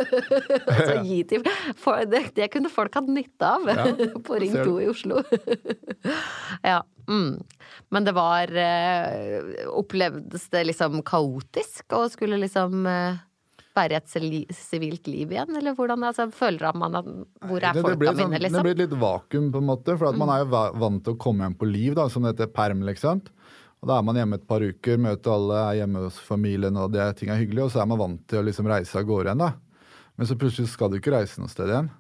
altså 0.74 0.98
gi 1.06 1.22
til 1.30 1.46
for 1.80 2.04
det, 2.10 2.26
det, 2.36 2.50
kunne 2.54 2.72
folk 2.74 2.98
hatt 2.98 3.08
nytte 3.12 3.52
av 3.58 3.70
ja, 3.72 3.88
på 4.28 4.42
Ring 4.42 4.58
2 4.58 4.76
i 4.84 4.90
Oslo. 4.92 5.24
ja. 6.66 6.82
Mm. 7.06 7.38
Men 7.94 8.06
det 8.08 8.16
var 8.18 8.50
eh, 8.58 9.68
Opplevdes 9.70 10.48
det 10.50 10.64
liksom 10.72 11.04
kaotisk 11.06 11.94
å 11.94 12.00
skulle 12.10 12.40
liksom 12.42 12.88
eh, 12.90 13.20
være 13.76 14.00
et 14.00 14.10
sivilt 14.56 15.10
liv 15.10 15.34
igjen? 15.36 15.54
Eller 15.60 15.76
hvordan 15.78 16.08
altså, 16.08 16.28
føler 16.34 16.78
man 16.78 16.98
at 16.98 17.10
Hvor 17.46 17.62
er 17.62 17.78
folka 17.78 18.00
det 18.00 18.24
sånn, 18.24 18.38
liksom? 18.40 18.58
Det 18.58 18.66
blir 18.66 18.82
litt 18.86 18.98
vakuum, 19.02 19.52
på 19.54 19.62
en 19.62 19.70
måte. 19.70 19.98
For 20.00 20.16
mm. 20.16 20.22
man 20.24 20.34
er 20.34 20.44
jo 20.44 20.64
vant 20.82 21.06
til 21.06 21.16
å 21.16 21.22
komme 21.22 21.46
hjem 21.46 21.58
på 21.60 21.70
liv, 21.70 21.98
da, 21.98 22.08
som 22.12 22.26
dette 22.28 22.50
perm, 22.56 22.84
liksom. 22.88 23.24
Og 23.86 23.92
Da 23.92 24.00
er 24.00 24.06
man 24.08 24.18
hjemme 24.18 24.40
et 24.40 24.48
par 24.50 24.64
uker, 24.66 24.98
møter 24.98 25.30
alle, 25.30 25.58
er 25.62 25.76
hjemme 25.84 26.08
hos 26.08 26.16
familien, 26.26 26.74
og 26.82 26.96
det 26.96 27.04
ting 27.20 27.30
er 27.30 27.38
hyggelig. 27.38 27.68
Og 27.68 27.70
så 27.70 27.84
er 27.84 27.92
man 27.92 28.00
vant 28.02 28.24
til 28.26 28.42
å 28.42 28.48
liksom 28.48 28.66
reise 28.72 28.98
av 28.98 29.06
gårde 29.06 29.30
igjen, 29.30 29.44
da. 29.44 29.52
Men 30.18 30.26
så 30.26 30.38
plutselig 30.42 30.72
skal 30.72 30.90
du 30.90 30.98
ikke 30.98 31.14
reise 31.14 31.38
noe 31.38 31.52
sted 31.52 31.70
igjen. 31.70 31.92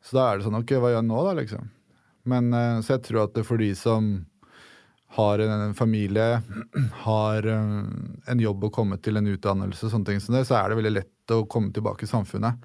Så 0.00 0.16
da 0.16 0.24
er 0.24 0.38
det 0.38 0.46
sånn 0.46 0.56
OK, 0.56 0.72
hva 0.80 0.94
gjør 0.94 1.02
jeg 1.02 1.08
nå, 1.10 1.18
da, 1.26 1.34
liksom? 1.36 1.68
Men 2.32 2.48
eh, 2.56 2.78
så 2.80 2.94
jeg 2.94 3.04
tror 3.10 3.26
at 3.26 3.36
det 3.36 3.44
er 3.44 3.48
for 3.50 3.60
de 3.60 3.68
som 3.76 4.08
har 5.18 5.44
en 5.44 5.76
familie, 5.76 6.40
har 7.04 7.50
eh, 7.52 7.68
en 8.32 8.42
jobb 8.46 8.64
å 8.64 8.72
komme 8.72 8.96
til, 9.04 9.20
en 9.20 9.28
utdannelse, 9.34 9.92
sånne 9.92 10.08
ting 10.08 10.24
som 10.24 10.38
det, 10.38 10.46
så 10.48 10.56
er 10.56 10.72
det 10.72 10.80
veldig 10.80 10.96
lett 11.02 11.36
å 11.36 11.42
komme 11.52 11.68
tilbake 11.76 12.08
i 12.08 12.12
samfunnet. 12.16 12.64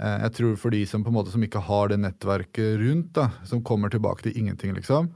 Eh, 0.00 0.18
jeg 0.24 0.36
tror 0.40 0.58
for 0.64 0.72
de 0.72 0.86
som 0.88 1.04
på 1.04 1.12
en 1.12 1.20
måte 1.20 1.36
som 1.36 1.44
ikke 1.44 1.66
har 1.68 1.92
det 1.92 2.00
nettverket 2.00 2.78
rundt, 2.80 3.12
da, 3.20 3.28
som 3.44 3.60
kommer 3.60 3.92
tilbake 3.92 4.24
til 4.24 4.40
ingenting, 4.40 4.72
liksom, 4.80 5.12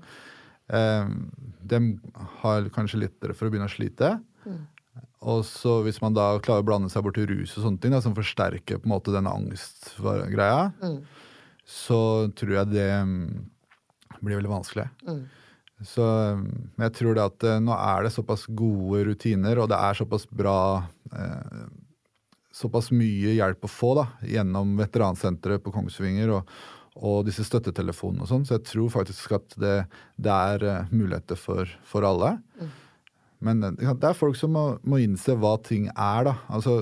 eh, 0.74 1.12
de 1.68 1.80
har 2.42 2.68
kanskje 2.74 3.02
lettere 3.04 3.36
for 3.36 3.48
å 3.48 3.52
begynne 3.52 3.68
å 3.68 3.72
slite. 3.72 4.16
Mm. 4.44 4.60
Og 5.28 5.42
så 5.46 5.80
hvis 5.86 5.98
man 6.02 6.14
da 6.14 6.30
klarer 6.42 6.62
å 6.62 6.68
blande 6.68 6.90
seg 6.92 7.02
bort 7.04 7.18
til 7.18 7.26
rus 7.30 7.56
og 7.56 7.64
sånne 7.64 7.82
ting, 7.82 7.94
da, 7.94 8.02
som 8.04 8.16
forsterker 8.16 8.78
på 8.78 8.86
en 8.86 8.94
måte 8.94 9.14
denne 9.14 9.32
angstgreia, 9.34 10.68
mm. 10.78 11.00
så 11.66 12.00
tror 12.38 12.54
jeg 12.60 12.72
det 12.76 12.92
mm, 13.08 13.26
blir 14.20 14.38
veldig 14.38 14.52
vanskelig. 14.52 14.86
Mm. 15.08 15.26
Så 15.86 16.04
jeg 16.82 16.94
tror 16.98 17.14
det 17.14 17.26
at 17.26 17.44
eh, 17.46 17.60
nå 17.62 17.74
er 17.74 18.06
det 18.06 18.14
såpass 18.14 18.46
gode 18.50 19.04
rutiner, 19.10 19.60
og 19.62 19.68
det 19.70 19.78
er 19.78 19.98
såpass 19.98 20.26
bra 20.30 20.58
eh, 21.12 21.68
såpass 22.58 22.90
mye 22.94 23.36
hjelp 23.36 23.66
å 23.66 23.70
få 23.70 23.92
da, 23.98 24.08
gjennom 24.26 24.74
veteransenteret 24.80 25.62
på 25.62 25.72
Kongsvinger 25.74 26.32
og, 26.38 26.58
og 26.98 27.28
disse 27.28 27.44
støttetelefonene 27.46 28.24
og 28.24 28.30
sånn, 28.30 28.44
så 28.46 28.56
jeg 28.56 28.66
tror 28.72 28.90
faktisk 28.90 29.36
at 29.38 29.56
det, 29.60 29.76
det 30.18 30.34
er 30.34 30.64
uh, 30.66 30.90
muligheter 30.90 31.38
for, 31.38 31.70
for 31.86 32.06
alle. 32.06 32.34
Mm. 32.58 32.72
Men 33.46 33.66
uh, 33.68 33.92
det 33.94 34.10
er 34.10 34.18
folk 34.18 34.38
som 34.38 34.54
må, 34.56 34.64
må, 34.82 34.98
innse 35.02 35.36
hva 35.38 35.54
ting 35.62 35.86
er, 35.94 36.26
da. 36.26 36.34
Altså, 36.50 36.80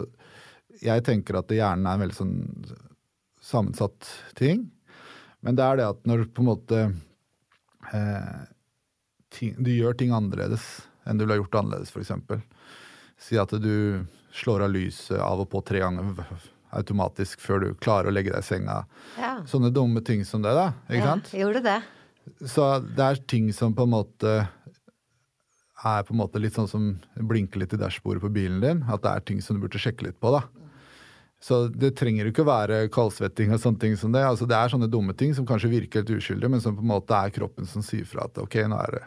jeg 0.80 1.04
tenker 1.04 1.40
at 1.40 1.52
hjernen 1.52 1.88
er 1.88 1.98
en 1.98 2.04
veldig 2.06 2.16
sånn 2.16 2.36
sammensatt 3.46 4.08
ting. 4.38 4.66
Men 5.44 5.58
det 5.58 5.64
er 5.64 5.78
det 5.78 5.88
at 5.92 6.02
når 6.08 6.26
på 6.34 6.42
en 6.42 6.48
måte 6.48 6.80
eh, 7.94 8.38
ting, 9.30 9.54
du 9.62 9.70
gjør 9.70 9.94
ting 9.98 10.14
annerledes 10.16 10.64
enn 11.06 11.20
du 11.20 11.22
ville 11.22 11.38
gjort 11.38 11.60
annerledes, 11.60 11.92
f.eks. 11.94 12.42
Si 13.22 13.38
at 13.38 13.54
du 13.62 14.02
slår 14.34 14.66
av 14.66 14.74
lyset 14.74 15.20
av 15.22 15.44
og 15.44 15.50
på 15.52 15.62
tre 15.64 15.84
ganger 15.84 16.16
automatisk 16.78 17.42
før 17.42 17.62
du 17.62 17.68
klarer 17.82 18.10
å 18.10 18.14
legge 18.14 18.34
deg 18.34 18.44
i 18.44 18.46
senga. 18.46 18.82
Ja. 19.20 19.36
Sånne 19.48 19.72
dumme 19.74 20.02
ting 20.04 20.24
som 20.28 20.44
det, 20.44 20.54
da. 20.56 20.70
Ikke 20.88 21.02
ja, 21.02 21.14
sant? 21.14 21.32
Gjorde 21.36 21.64
det. 21.64 21.78
Så 22.50 22.68
det 22.84 23.06
er 23.06 23.22
ting 23.30 23.50
som 23.54 23.74
på 23.76 23.86
en 23.86 23.94
måte 23.94 24.36
er 25.86 26.06
på 26.06 26.14
en 26.14 26.20
måte 26.20 26.40
litt 26.42 26.56
sånn 26.56 26.70
som 26.70 26.86
blinker 27.14 27.60
litt 27.62 27.74
i 27.76 27.80
dashbordet 27.80 28.24
på 28.24 28.32
bilen 28.34 28.62
din. 28.62 28.84
At 28.90 29.04
det 29.04 29.12
er 29.12 29.26
ting 29.28 29.42
som 29.44 29.56
du 29.56 29.64
burde 29.64 29.80
sjekke 29.80 30.08
litt 30.08 30.18
på, 30.20 30.32
da. 30.34 30.44
Så 31.42 31.66
det 31.68 31.92
trenger 31.98 32.26
jo 32.26 32.32
ikke 32.32 32.46
være 32.48 32.78
kaldsvetting 32.92 33.52
og 33.52 33.60
sånne 33.62 33.82
ting 33.82 33.98
som 34.00 34.14
det. 34.14 34.24
Altså 34.24 34.48
det 34.48 34.56
er 34.56 34.72
sånne 34.72 34.88
dumme 34.90 35.14
ting 35.18 35.34
som 35.36 35.46
kanskje 35.46 35.70
virker 35.74 36.02
helt 36.02 36.16
uskyldige, 36.16 36.50
men 36.50 36.64
som 36.64 36.74
på 36.78 36.82
en 36.82 36.94
måte 36.94 37.18
er 37.18 37.34
kroppen 37.34 37.68
som 37.68 37.84
sier 37.84 38.08
fra 38.08 38.24
at 38.26 38.40
ok, 38.40 38.62
nå 38.72 38.80
er 38.86 38.98
det 38.98 39.04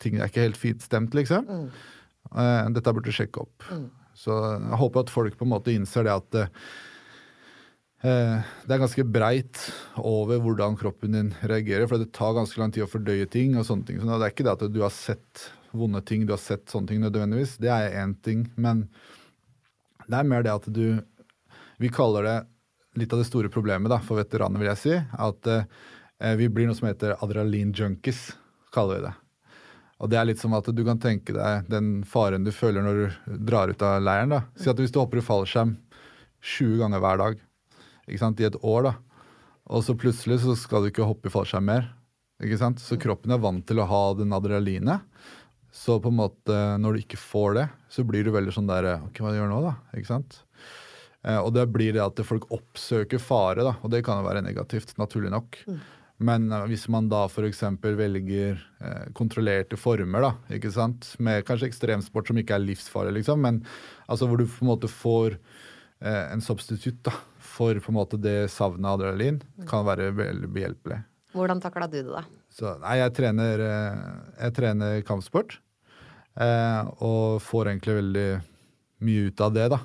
ting 0.00 0.18
er 0.18 0.30
ikke 0.30 0.46
helt 0.46 0.58
fint 0.60 0.84
stemt, 0.84 1.16
liksom. 1.16 1.46
Mm. 1.46 1.66
Uh, 2.32 2.68
dette 2.74 2.94
burde 2.94 3.10
du 3.10 3.16
sjekke 3.16 3.44
opp. 3.44 3.66
Mm. 3.68 3.88
Så 4.16 4.36
jeg 4.56 4.80
håper 4.80 5.04
at 5.04 5.12
folk 5.12 5.36
på 5.38 5.46
en 5.46 5.52
måte 5.52 5.74
innser 5.74 6.06
det 6.08 6.14
at 6.14 6.38
uh, 6.40 6.70
det 8.00 8.72
er 8.72 8.80
ganske 8.80 9.04
breit 9.04 9.58
over 10.00 10.40
hvordan 10.40 10.76
kroppen 10.80 11.12
din 11.12 11.34
reagerer, 11.44 11.84
for 11.88 12.00
det 12.00 12.14
tar 12.16 12.32
ganske 12.32 12.60
lang 12.60 12.72
tid 12.72 12.86
å 12.86 12.88
fordøye 12.88 13.26
ting. 13.28 13.58
og 13.60 13.66
sånne 13.68 13.86
ting. 13.86 14.00
Så 14.00 14.08
det 14.08 14.24
er 14.24 14.32
ikke 14.32 14.46
det 14.46 14.54
at 14.56 14.72
du 14.72 14.80
har 14.80 14.94
sett 14.94 15.50
vonde 15.76 16.00
ting, 16.02 16.24
du 16.26 16.32
har 16.32 16.40
sett 16.40 16.70
sånne 16.70 16.88
ting 16.88 17.02
nødvendigvis. 17.04 17.58
Det 17.60 17.68
er 17.68 17.98
én 18.00 18.14
ting. 18.24 18.46
Men 18.56 18.86
det 20.06 20.16
er 20.16 20.28
mer 20.28 20.46
det 20.46 20.54
at 20.54 20.68
du 20.72 21.02
Vi 21.80 21.88
kaller 21.88 22.22
det 22.22 22.38
litt 23.00 23.12
av 23.12 23.22
det 23.22 23.24
store 23.24 23.48
problemet 23.48 23.88
da, 23.88 23.96
for 24.04 24.20
veteraner, 24.20 24.60
vil 24.60 24.68
jeg 24.68 24.80
si. 24.80 24.96
At 25.16 25.46
uh, 25.48 25.64
vi 26.36 26.48
blir 26.52 26.68
noe 26.68 26.76
som 26.76 26.90
heter 26.90 27.14
adrenalin 27.24 27.72
junkies, 27.72 28.34
kaller 28.74 28.98
vi 28.98 29.06
det. 29.06 29.12
Og 30.00 30.10
det 30.12 30.18
er 30.20 30.28
litt 30.28 30.42
som 30.42 30.52
at 30.58 30.68
du 30.68 30.82
kan 30.84 31.00
tenke 31.00 31.32
deg 31.32 31.70
den 31.72 32.02
faren 32.04 32.44
du 32.44 32.52
føler 32.52 32.84
når 32.84 33.00
du 33.00 33.38
drar 33.48 33.72
ut 33.72 33.80
av 33.80 34.02
leiren. 34.04 34.34
da. 34.36 34.42
Si 34.60 34.68
at 34.68 34.76
hvis 34.76 34.92
du 34.92 35.00
hopper 35.00 35.22
i 35.22 35.24
fallskjerm 35.24 35.72
20 36.40 36.76
ganger 36.82 37.00
hver 37.00 37.22
dag 37.22 37.40
ikke 38.10 38.24
sant, 38.24 38.42
i 38.42 38.48
et 38.48 38.58
år, 38.60 38.90
da, 38.90 38.94
og 39.70 39.86
så 39.86 39.94
plutselig 39.94 40.40
så 40.42 40.56
skal 40.58 40.82
du 40.82 40.90
ikke 40.90 41.06
hoppe 41.06 41.30
i 41.30 41.34
fallskjerm 41.34 41.68
mer. 41.70 41.90
ikke 42.42 42.58
sant? 42.58 42.82
Så 42.82 42.98
kroppen 43.00 43.32
er 43.32 43.42
vant 43.42 43.62
til 43.66 43.78
å 43.78 43.86
ha 43.86 44.02
den 44.18 44.34
adrenalinet. 44.34 45.06
Så 45.70 46.00
på 46.02 46.10
en 46.10 46.18
måte, 46.18 46.56
når 46.82 46.96
du 46.96 47.02
ikke 47.04 47.20
får 47.20 47.54
det, 47.54 47.66
så 47.92 48.02
blir 48.06 48.26
du 48.26 48.32
veldig 48.34 48.54
sånn 48.56 48.70
der 48.70 48.96
Ok, 48.96 49.20
hva 49.22 49.36
gjør 49.36 49.52
nå, 49.52 49.60
da? 49.68 49.76
Ikke 49.94 50.10
sant? 50.10 50.40
Eh, 51.26 51.38
og 51.38 51.52
det 51.54 51.66
blir 51.72 51.94
det 51.96 52.02
at 52.04 52.20
folk 52.26 52.48
oppsøker 52.54 53.20
fare, 53.22 53.64
da, 53.66 53.76
og 53.84 53.92
det 53.92 54.02
kan 54.06 54.20
jo 54.20 54.28
være 54.28 54.44
negativt, 54.44 54.96
naturlig 55.00 55.32
nok. 55.34 55.58
Mm. 55.68 55.80
Men 56.30 56.46
eh, 56.52 56.66
hvis 56.72 56.86
man 56.92 57.10
da 57.12 57.26
f.eks. 57.28 57.62
velger 57.84 58.60
eh, 58.80 59.10
kontrollerte 59.16 59.78
former, 59.80 60.30
da, 60.30 60.32
ikke 60.56 60.72
sant? 60.74 61.12
med 61.20 61.44
kanskje 61.48 61.70
ekstremsport 61.70 62.30
som 62.30 62.40
ikke 62.40 62.56
er 62.56 62.64
livsfarlig, 62.64 63.18
liksom, 63.20 63.44
men 63.44 63.62
altså 64.08 64.28
hvor 64.30 64.40
du 64.40 64.48
på 64.48 64.64
en 64.64 64.72
måte 64.74 64.90
får 64.90 65.40
en 66.00 66.40
substitutt 66.40 67.02
da, 67.04 67.12
for 67.50 67.78
på 67.82 67.92
en 67.92 67.98
måte 67.98 68.20
det 68.20 68.50
savnet 68.54 68.86
av 68.86 69.00
adrenalin, 69.00 69.40
kan 69.68 69.86
være 69.88 70.10
veldig 70.16 70.50
behjelpelig. 70.54 71.00
Hvordan 71.34 71.60
takla 71.62 71.86
du 71.90 72.00
det, 72.00 72.10
da? 72.10 72.24
Så, 72.50 72.72
nei, 72.82 72.96
jeg 72.98 73.14
trener, 73.14 73.62
eh, 73.62 74.00
jeg 74.46 74.54
trener 74.56 75.02
kampsport. 75.06 75.58
Eh, 76.40 76.90
og 77.04 77.40
får 77.42 77.70
egentlig 77.70 77.96
veldig 78.00 78.28
mye 79.06 79.28
ut 79.30 79.44
av 79.44 79.54
det, 79.54 79.68
da. 79.72 79.80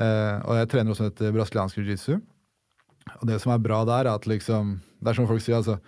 Eh, 0.00 0.36
og 0.44 0.58
jeg 0.60 0.70
trener 0.72 0.94
også 0.94 1.08
et 1.10 1.24
brasiliansk 1.34 1.80
jiu-jitsu. 1.80 2.20
Og 3.20 3.24
det 3.28 3.40
som 3.42 3.54
er 3.54 3.64
bra 3.64 3.82
der, 3.88 4.06
er 4.06 4.14
at 4.14 4.28
liksom 4.28 4.78
Det 5.00 5.08
er 5.10 5.16
som 5.16 5.26
folk 5.26 5.40
sier, 5.40 5.56
altså 5.56 5.78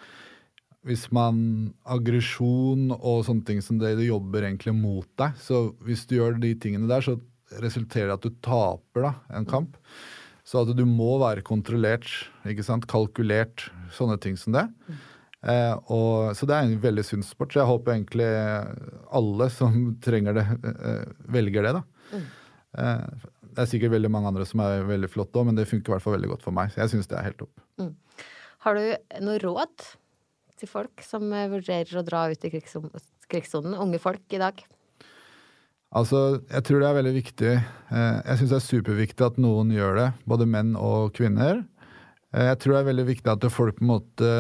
Hvis 0.82 1.04
man 1.12 1.74
Aggresjon 1.84 2.90
og 2.96 3.26
sånne 3.26 3.44
ting 3.46 3.60
som 3.62 3.78
det, 3.78 3.92
det 3.98 4.08
jobber 4.08 4.42
egentlig 4.42 4.72
mot 4.74 5.06
deg. 5.20 5.36
Så 5.38 5.76
hvis 5.84 6.06
du 6.08 6.16
gjør 6.16 6.40
de 6.40 6.54
tingene 6.58 6.88
der, 6.88 7.04
så 7.04 7.20
resulterer 7.60 8.08
det 8.08 8.16
at 8.16 8.24
du 8.24 8.40
taper 8.42 9.06
da, 9.06 9.12
en 9.36 9.46
kamp. 9.46 9.76
Så 10.52 10.66
at 10.66 10.74
du 10.76 10.84
må 10.84 11.14
være 11.22 11.40
kontrollert, 11.46 12.10
ikke 12.44 12.64
sant? 12.66 12.84
kalkulert, 12.90 13.70
sånne 13.96 14.18
ting 14.20 14.36
som 14.36 14.52
det. 14.52 14.66
Eh, 15.48 15.72
og, 15.88 16.34
så 16.36 16.44
det 16.46 16.58
er 16.58 16.66
en 16.66 16.82
veldig 16.82 17.04
sunn 17.08 17.24
sport. 17.24 17.54
Så 17.54 17.62
jeg 17.62 17.70
håper 17.70 17.94
egentlig 17.94 18.28
alle 19.16 19.48
som 19.54 19.78
trenger 20.04 20.36
det, 20.36 20.44
eh, 20.68 21.06
velger 21.32 21.64
det. 21.64 21.72
da. 21.78 22.12
Mm. 22.12 22.26
Eh, 22.82 23.32
det 23.52 23.64
er 23.64 23.70
sikkert 23.72 23.94
veldig 23.96 24.10
mange 24.12 24.28
andre 24.28 24.44
som 24.48 24.60
er 24.64 24.84
veldig 24.88 25.10
flotte 25.12 25.40
òg, 25.40 25.48
men 25.48 25.56
det 25.56 25.68
funker 25.70 25.92
i 25.92 25.96
hvert 25.96 26.04
fall 26.04 26.16
veldig 26.18 26.34
godt 26.34 26.44
for 26.44 26.56
meg. 26.56 26.72
Så 26.72 26.82
jeg 26.82 26.92
syns 26.92 27.08
det 27.08 27.16
er 27.16 27.26
helt 27.30 27.40
topp. 27.40 27.64
Mm. 27.80 27.90
Har 28.66 28.78
du 28.78 28.84
noe 29.24 29.40
råd 29.42 29.88
til 30.60 30.70
folk 30.70 31.04
som 31.04 31.26
eh, 31.32 31.48
vurderer 31.52 32.00
å 32.00 32.04
dra 32.06 32.26
ut 32.28 32.44
i 32.44 32.52
krigssonen? 32.52 33.80
Unge 33.80 34.04
folk 34.04 34.36
i 34.36 34.44
dag? 34.44 34.60
Altså, 35.92 36.40
jeg 36.48 36.64
tror 36.64 36.80
det 36.80 36.88
er 36.88 36.96
veldig 36.96 37.14
viktig. 37.18 37.52
Eh, 37.92 38.18
jeg 38.24 38.40
syns 38.40 38.52
det 38.54 38.58
er 38.58 38.64
superviktig 38.64 39.26
at 39.26 39.40
noen 39.42 39.72
gjør 39.74 39.98
det, 39.98 40.08
både 40.28 40.48
menn 40.48 40.72
og 40.80 41.12
kvinner. 41.16 41.60
Eh, 42.32 42.46
jeg 42.48 42.60
tror 42.62 42.74
det 42.74 42.80
er 42.80 42.90
veldig 42.90 43.08
viktig 43.10 43.32
at 43.34 43.48
folk 43.52 43.76
på 43.76 43.84
en 43.84 43.92
måte 43.92 44.30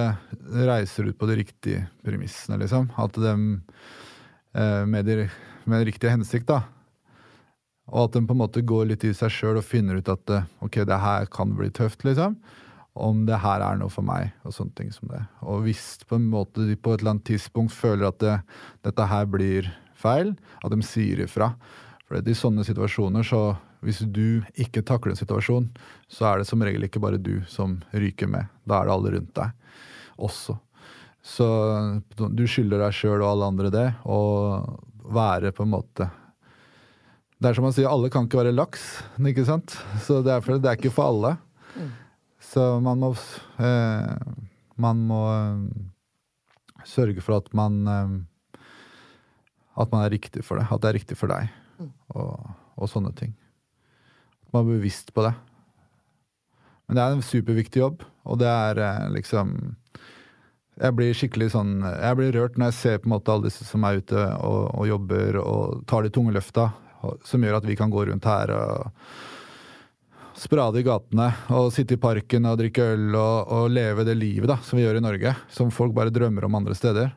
reiser 0.64 1.10
ut 1.10 1.18
på 1.20 1.28
de 1.28 1.42
riktige 1.42 1.86
premissene, 2.06 2.56
liksom. 2.62 2.88
At 2.96 3.20
de 3.20 3.34
med, 4.52 5.06
de, 5.08 5.30
med 5.64 5.78
den 5.78 5.86
riktige 5.88 6.12
hensikt, 6.12 6.50
da. 6.50 6.58
Og 7.90 8.06
at 8.06 8.16
de 8.16 8.24
på 8.26 8.34
en 8.34 8.42
måte 8.42 8.64
går 8.64 8.88
litt 8.90 9.04
i 9.04 9.12
seg 9.16 9.32
sjøl 9.32 9.58
og 9.60 9.66
finner 9.66 9.98
ut 9.98 10.10
at 10.12 10.32
eh, 10.32 10.48
ok, 10.64 10.82
det 10.88 11.00
her 11.02 11.28
kan 11.32 11.52
bli 11.58 11.68
tøft, 11.74 12.06
liksom. 12.08 12.38
Om 12.92 13.24
det 13.28 13.40
her 13.40 13.64
er 13.64 13.78
noe 13.80 13.92
for 13.92 14.04
meg, 14.04 14.34
og 14.44 14.52
sånne 14.56 14.76
ting 14.76 14.90
som 14.92 15.08
det. 15.12 15.22
Og 15.48 15.64
hvis 15.66 16.02
på 16.08 16.18
en 16.18 16.28
måte 16.32 16.66
de 16.68 16.76
på 16.76 16.92
et 16.92 17.00
eller 17.00 17.14
annet 17.14 17.28
tidspunkt 17.30 17.72
føler 17.72 18.10
at 18.10 18.20
det, 18.20 18.34
dette 18.84 19.06
her 19.08 19.28
blir 19.32 19.70
feil, 20.02 20.34
at 20.62 20.74
de 20.74 20.86
sier 20.86 21.22
ifra. 21.24 21.52
For 22.06 22.18
i 22.18 22.36
sånne 22.36 22.66
situasjoner, 22.66 23.26
så 23.26 23.54
hvis 23.82 24.02
du 24.14 24.42
ikke 24.60 24.84
takler 24.86 25.14
en 25.14 25.18
situasjon, 25.18 25.70
så 26.10 26.28
er 26.28 26.42
det 26.42 26.48
som 26.50 26.62
regel 26.62 26.86
ikke 26.86 27.02
bare 27.02 27.18
du 27.18 27.40
som 27.50 27.80
ryker 27.90 28.30
med. 28.30 28.50
Da 28.68 28.80
er 28.80 28.88
det 28.88 28.96
alle 28.96 29.14
rundt 29.16 29.34
deg 29.38 30.22
også. 30.22 30.58
Så 31.22 31.46
du 32.18 32.44
skylder 32.50 32.82
deg 32.82 32.94
sjøl 32.98 33.20
og 33.20 33.28
alle 33.30 33.52
andre 33.54 33.70
det, 33.74 33.88
å 34.06 34.20
være 35.12 35.54
på 35.54 35.64
en 35.66 35.72
måte 35.72 36.10
det 37.42 37.50
er 37.50 37.56
som 37.58 37.64
man 37.66 37.74
sier, 37.74 37.90
alle 37.90 38.10
kan 38.12 38.28
ikke 38.28 38.38
være 38.38 38.54
laks, 38.54 38.82
ikke 39.18 39.42
sant? 39.48 39.74
Så 40.04 40.20
derfor, 40.22 40.60
det 40.62 40.68
er 40.70 40.78
ikke 40.78 40.92
for 40.94 41.10
alle. 41.10 41.32
Mm. 41.74 41.88
Så 42.52 42.66
man 42.84 43.00
må 43.02 43.08
eh, 43.64 44.12
Man 44.82 45.00
må 45.08 45.20
eh, 45.32 45.64
sørge 46.86 47.22
for 47.24 47.40
at 47.40 47.48
man 47.56 47.80
eh, 47.88 48.12
At 49.78 49.92
man 49.92 50.04
er 50.04 50.12
riktig 50.12 50.44
for 50.44 50.60
det. 50.60 50.66
At 50.70 50.82
det 50.82 50.90
er 50.90 50.98
riktig 50.98 51.18
for 51.18 51.32
deg. 51.32 51.48
Mm. 51.78 51.92
Og, 52.16 52.50
og, 52.76 52.90
sånne 52.90 53.12
ting. 53.16 53.32
At 54.46 54.52
man 54.52 54.66
er 54.66 54.76
bevisst 54.76 55.14
på 55.16 55.24
det. 55.26 55.32
Men 56.86 56.98
det 56.98 57.04
er 57.04 57.14
en 57.16 57.24
superviktig 57.24 57.80
jobb, 57.80 58.02
og 58.28 58.42
det 58.42 58.50
er 58.50 58.82
eh, 58.82 59.06
liksom 59.14 59.54
jeg 60.82 60.96
blir 60.96 61.12
skikkelig 61.12 61.50
sånn 61.52 61.82
Jeg 61.84 62.16
blir 62.16 62.30
rørt 62.32 62.54
når 62.56 62.70
jeg 62.70 62.76
ser 62.78 63.00
på 63.02 63.06
en 63.06 63.12
måte 63.12 63.28
alle 63.30 63.50
disse 63.50 63.66
som 63.68 63.84
er 63.84 64.00
ute 64.00 64.16
og, 64.16 64.70
og 64.72 64.86
jobber 64.88 65.36
og 65.42 65.82
tar 65.86 66.06
de 66.06 66.10
tunge 66.14 66.32
løfta 66.32 66.70
som 67.26 67.44
gjør 67.44 67.58
at 67.58 67.68
vi 67.68 67.76
kan 67.78 67.92
gå 67.92 68.06
rundt 68.08 68.26
her 68.28 68.52
og 68.56 68.90
sprade 70.38 70.80
i 70.80 70.86
gatene 70.86 71.28
og 71.54 71.72
sitte 71.74 71.96
i 71.96 72.02
parken 72.02 72.46
og 72.50 72.58
drikke 72.60 72.92
øl 72.94 73.10
og, 73.14 73.50
og, 73.52 73.66
leve 73.72 74.06
det 74.06 74.16
livet 74.18 74.50
da, 74.50 74.58
som 74.64 74.78
vi 74.78 74.86
gjør 74.86 74.98
i 74.98 75.04
Norge. 75.04 75.34
Som 75.52 75.72
folk 75.74 75.94
bare 75.94 76.14
drømmer 76.14 76.46
om 76.48 76.56
andre 76.58 76.76
steder. 76.78 77.12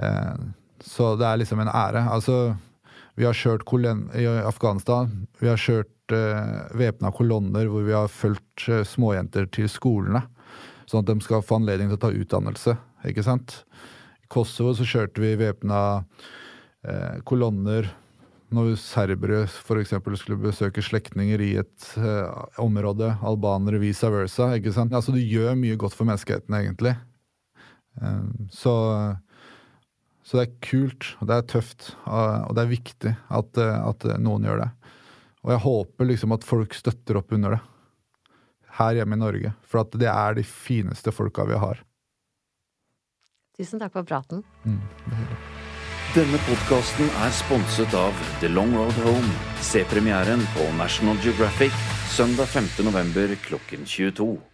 Eh, 0.00 0.44
så 0.84 1.14
det 1.16 1.26
er 1.26 1.40
liksom 1.40 1.62
en 1.64 1.72
ære. 1.72 2.04
Altså, 2.12 2.54
vi 3.16 3.26
har 3.26 3.36
kjørt 3.36 3.64
i 4.18 4.26
Afghanistan. 4.44 5.10
Vi 5.40 5.48
har 5.48 5.60
kjørt 5.60 6.12
uh, 6.12 6.68
væpna 6.76 7.12
kolonner 7.14 7.70
hvor 7.70 7.86
vi 7.86 7.94
har 7.96 8.12
fulgt 8.12 8.68
uh, 8.68 8.82
småjenter 8.84 9.48
til 9.54 9.68
skolene. 9.70 10.26
Sånn 10.90 11.04
at 11.04 11.10
de 11.10 11.24
skal 11.24 11.44
få 11.44 11.60
anledning 11.60 11.88
til 11.88 11.98
å 11.98 12.04
ta 12.04 12.12
utdannelse. 12.12 12.76
ikke 13.08 13.24
sant? 13.24 13.62
I 14.24 14.28
Kosovo 14.28 14.74
så 14.76 14.86
kjørte 14.88 15.22
vi 15.22 15.36
væpna 15.40 15.80
uh, 16.04 17.20
kolonner 17.24 17.88
når 18.54 18.74
serbere 18.78 19.44
f.eks. 19.48 19.94
skulle 20.20 20.42
besøke 20.42 20.82
slektninger 20.84 21.40
i 21.42 21.54
et 21.62 21.88
uh, 21.98 22.44
område, 22.62 23.14
albanere 23.24 23.80
vice 23.82 24.10
versa. 24.12 24.52
ikke 24.58 24.74
sant? 24.74 24.94
Altså, 24.94 25.14
Du 25.14 25.18
gjør 25.18 25.56
mye 25.58 25.78
godt 25.80 25.96
for 25.96 26.06
menneskeheten, 26.08 26.54
egentlig. 26.60 26.94
Um, 28.00 28.48
så, 28.52 28.74
så, 30.24 30.38
det 30.38 30.44
er 30.46 30.58
kult, 30.64 31.10
og 31.20 31.28
det 31.28 31.36
er 31.36 31.46
tøft, 31.52 31.90
og, 32.08 32.54
det 32.56 32.62
er 32.62 32.70
viktig 32.70 33.12
at, 33.12 33.60
at, 33.60 34.06
noen 34.24 34.46
gjør 34.48 34.62
det. 34.64 34.70
Og 35.44 35.52
jeg 35.52 35.64
håper 35.66 36.08
liksom 36.08 36.32
at 36.32 36.46
folk 36.48 36.76
støtter 36.76 37.20
opp 37.20 37.34
under 37.36 37.58
det 37.58 37.62
her 38.78 38.96
hjemme 38.98 39.18
i 39.18 39.20
Norge. 39.20 39.52
For 39.68 39.84
at 39.84 39.92
det 40.00 40.08
er 40.10 40.38
de 40.38 40.46
fineste 40.48 41.12
folka 41.14 41.44
vi 41.48 41.60
har. 41.60 41.82
Tusen 43.54 43.82
takk 43.82 43.92
for 43.94 44.08
praten. 44.08 44.42
Denne 46.14 46.40
podkasten 46.46 47.10
er 47.26 47.34
sponset 47.34 47.94
av 47.98 48.24
The 48.40 48.50
Long 48.50 48.74
Road 48.78 48.96
Home. 49.04 49.36
Se 49.62 49.84
premieren 49.90 50.42
på 50.56 50.66
National 50.78 51.20
Geographic 51.22 51.76
søndag 52.14 52.50
5. 52.54 52.72
november 52.86 53.36
klokken 53.46 53.86
22. 53.86 54.53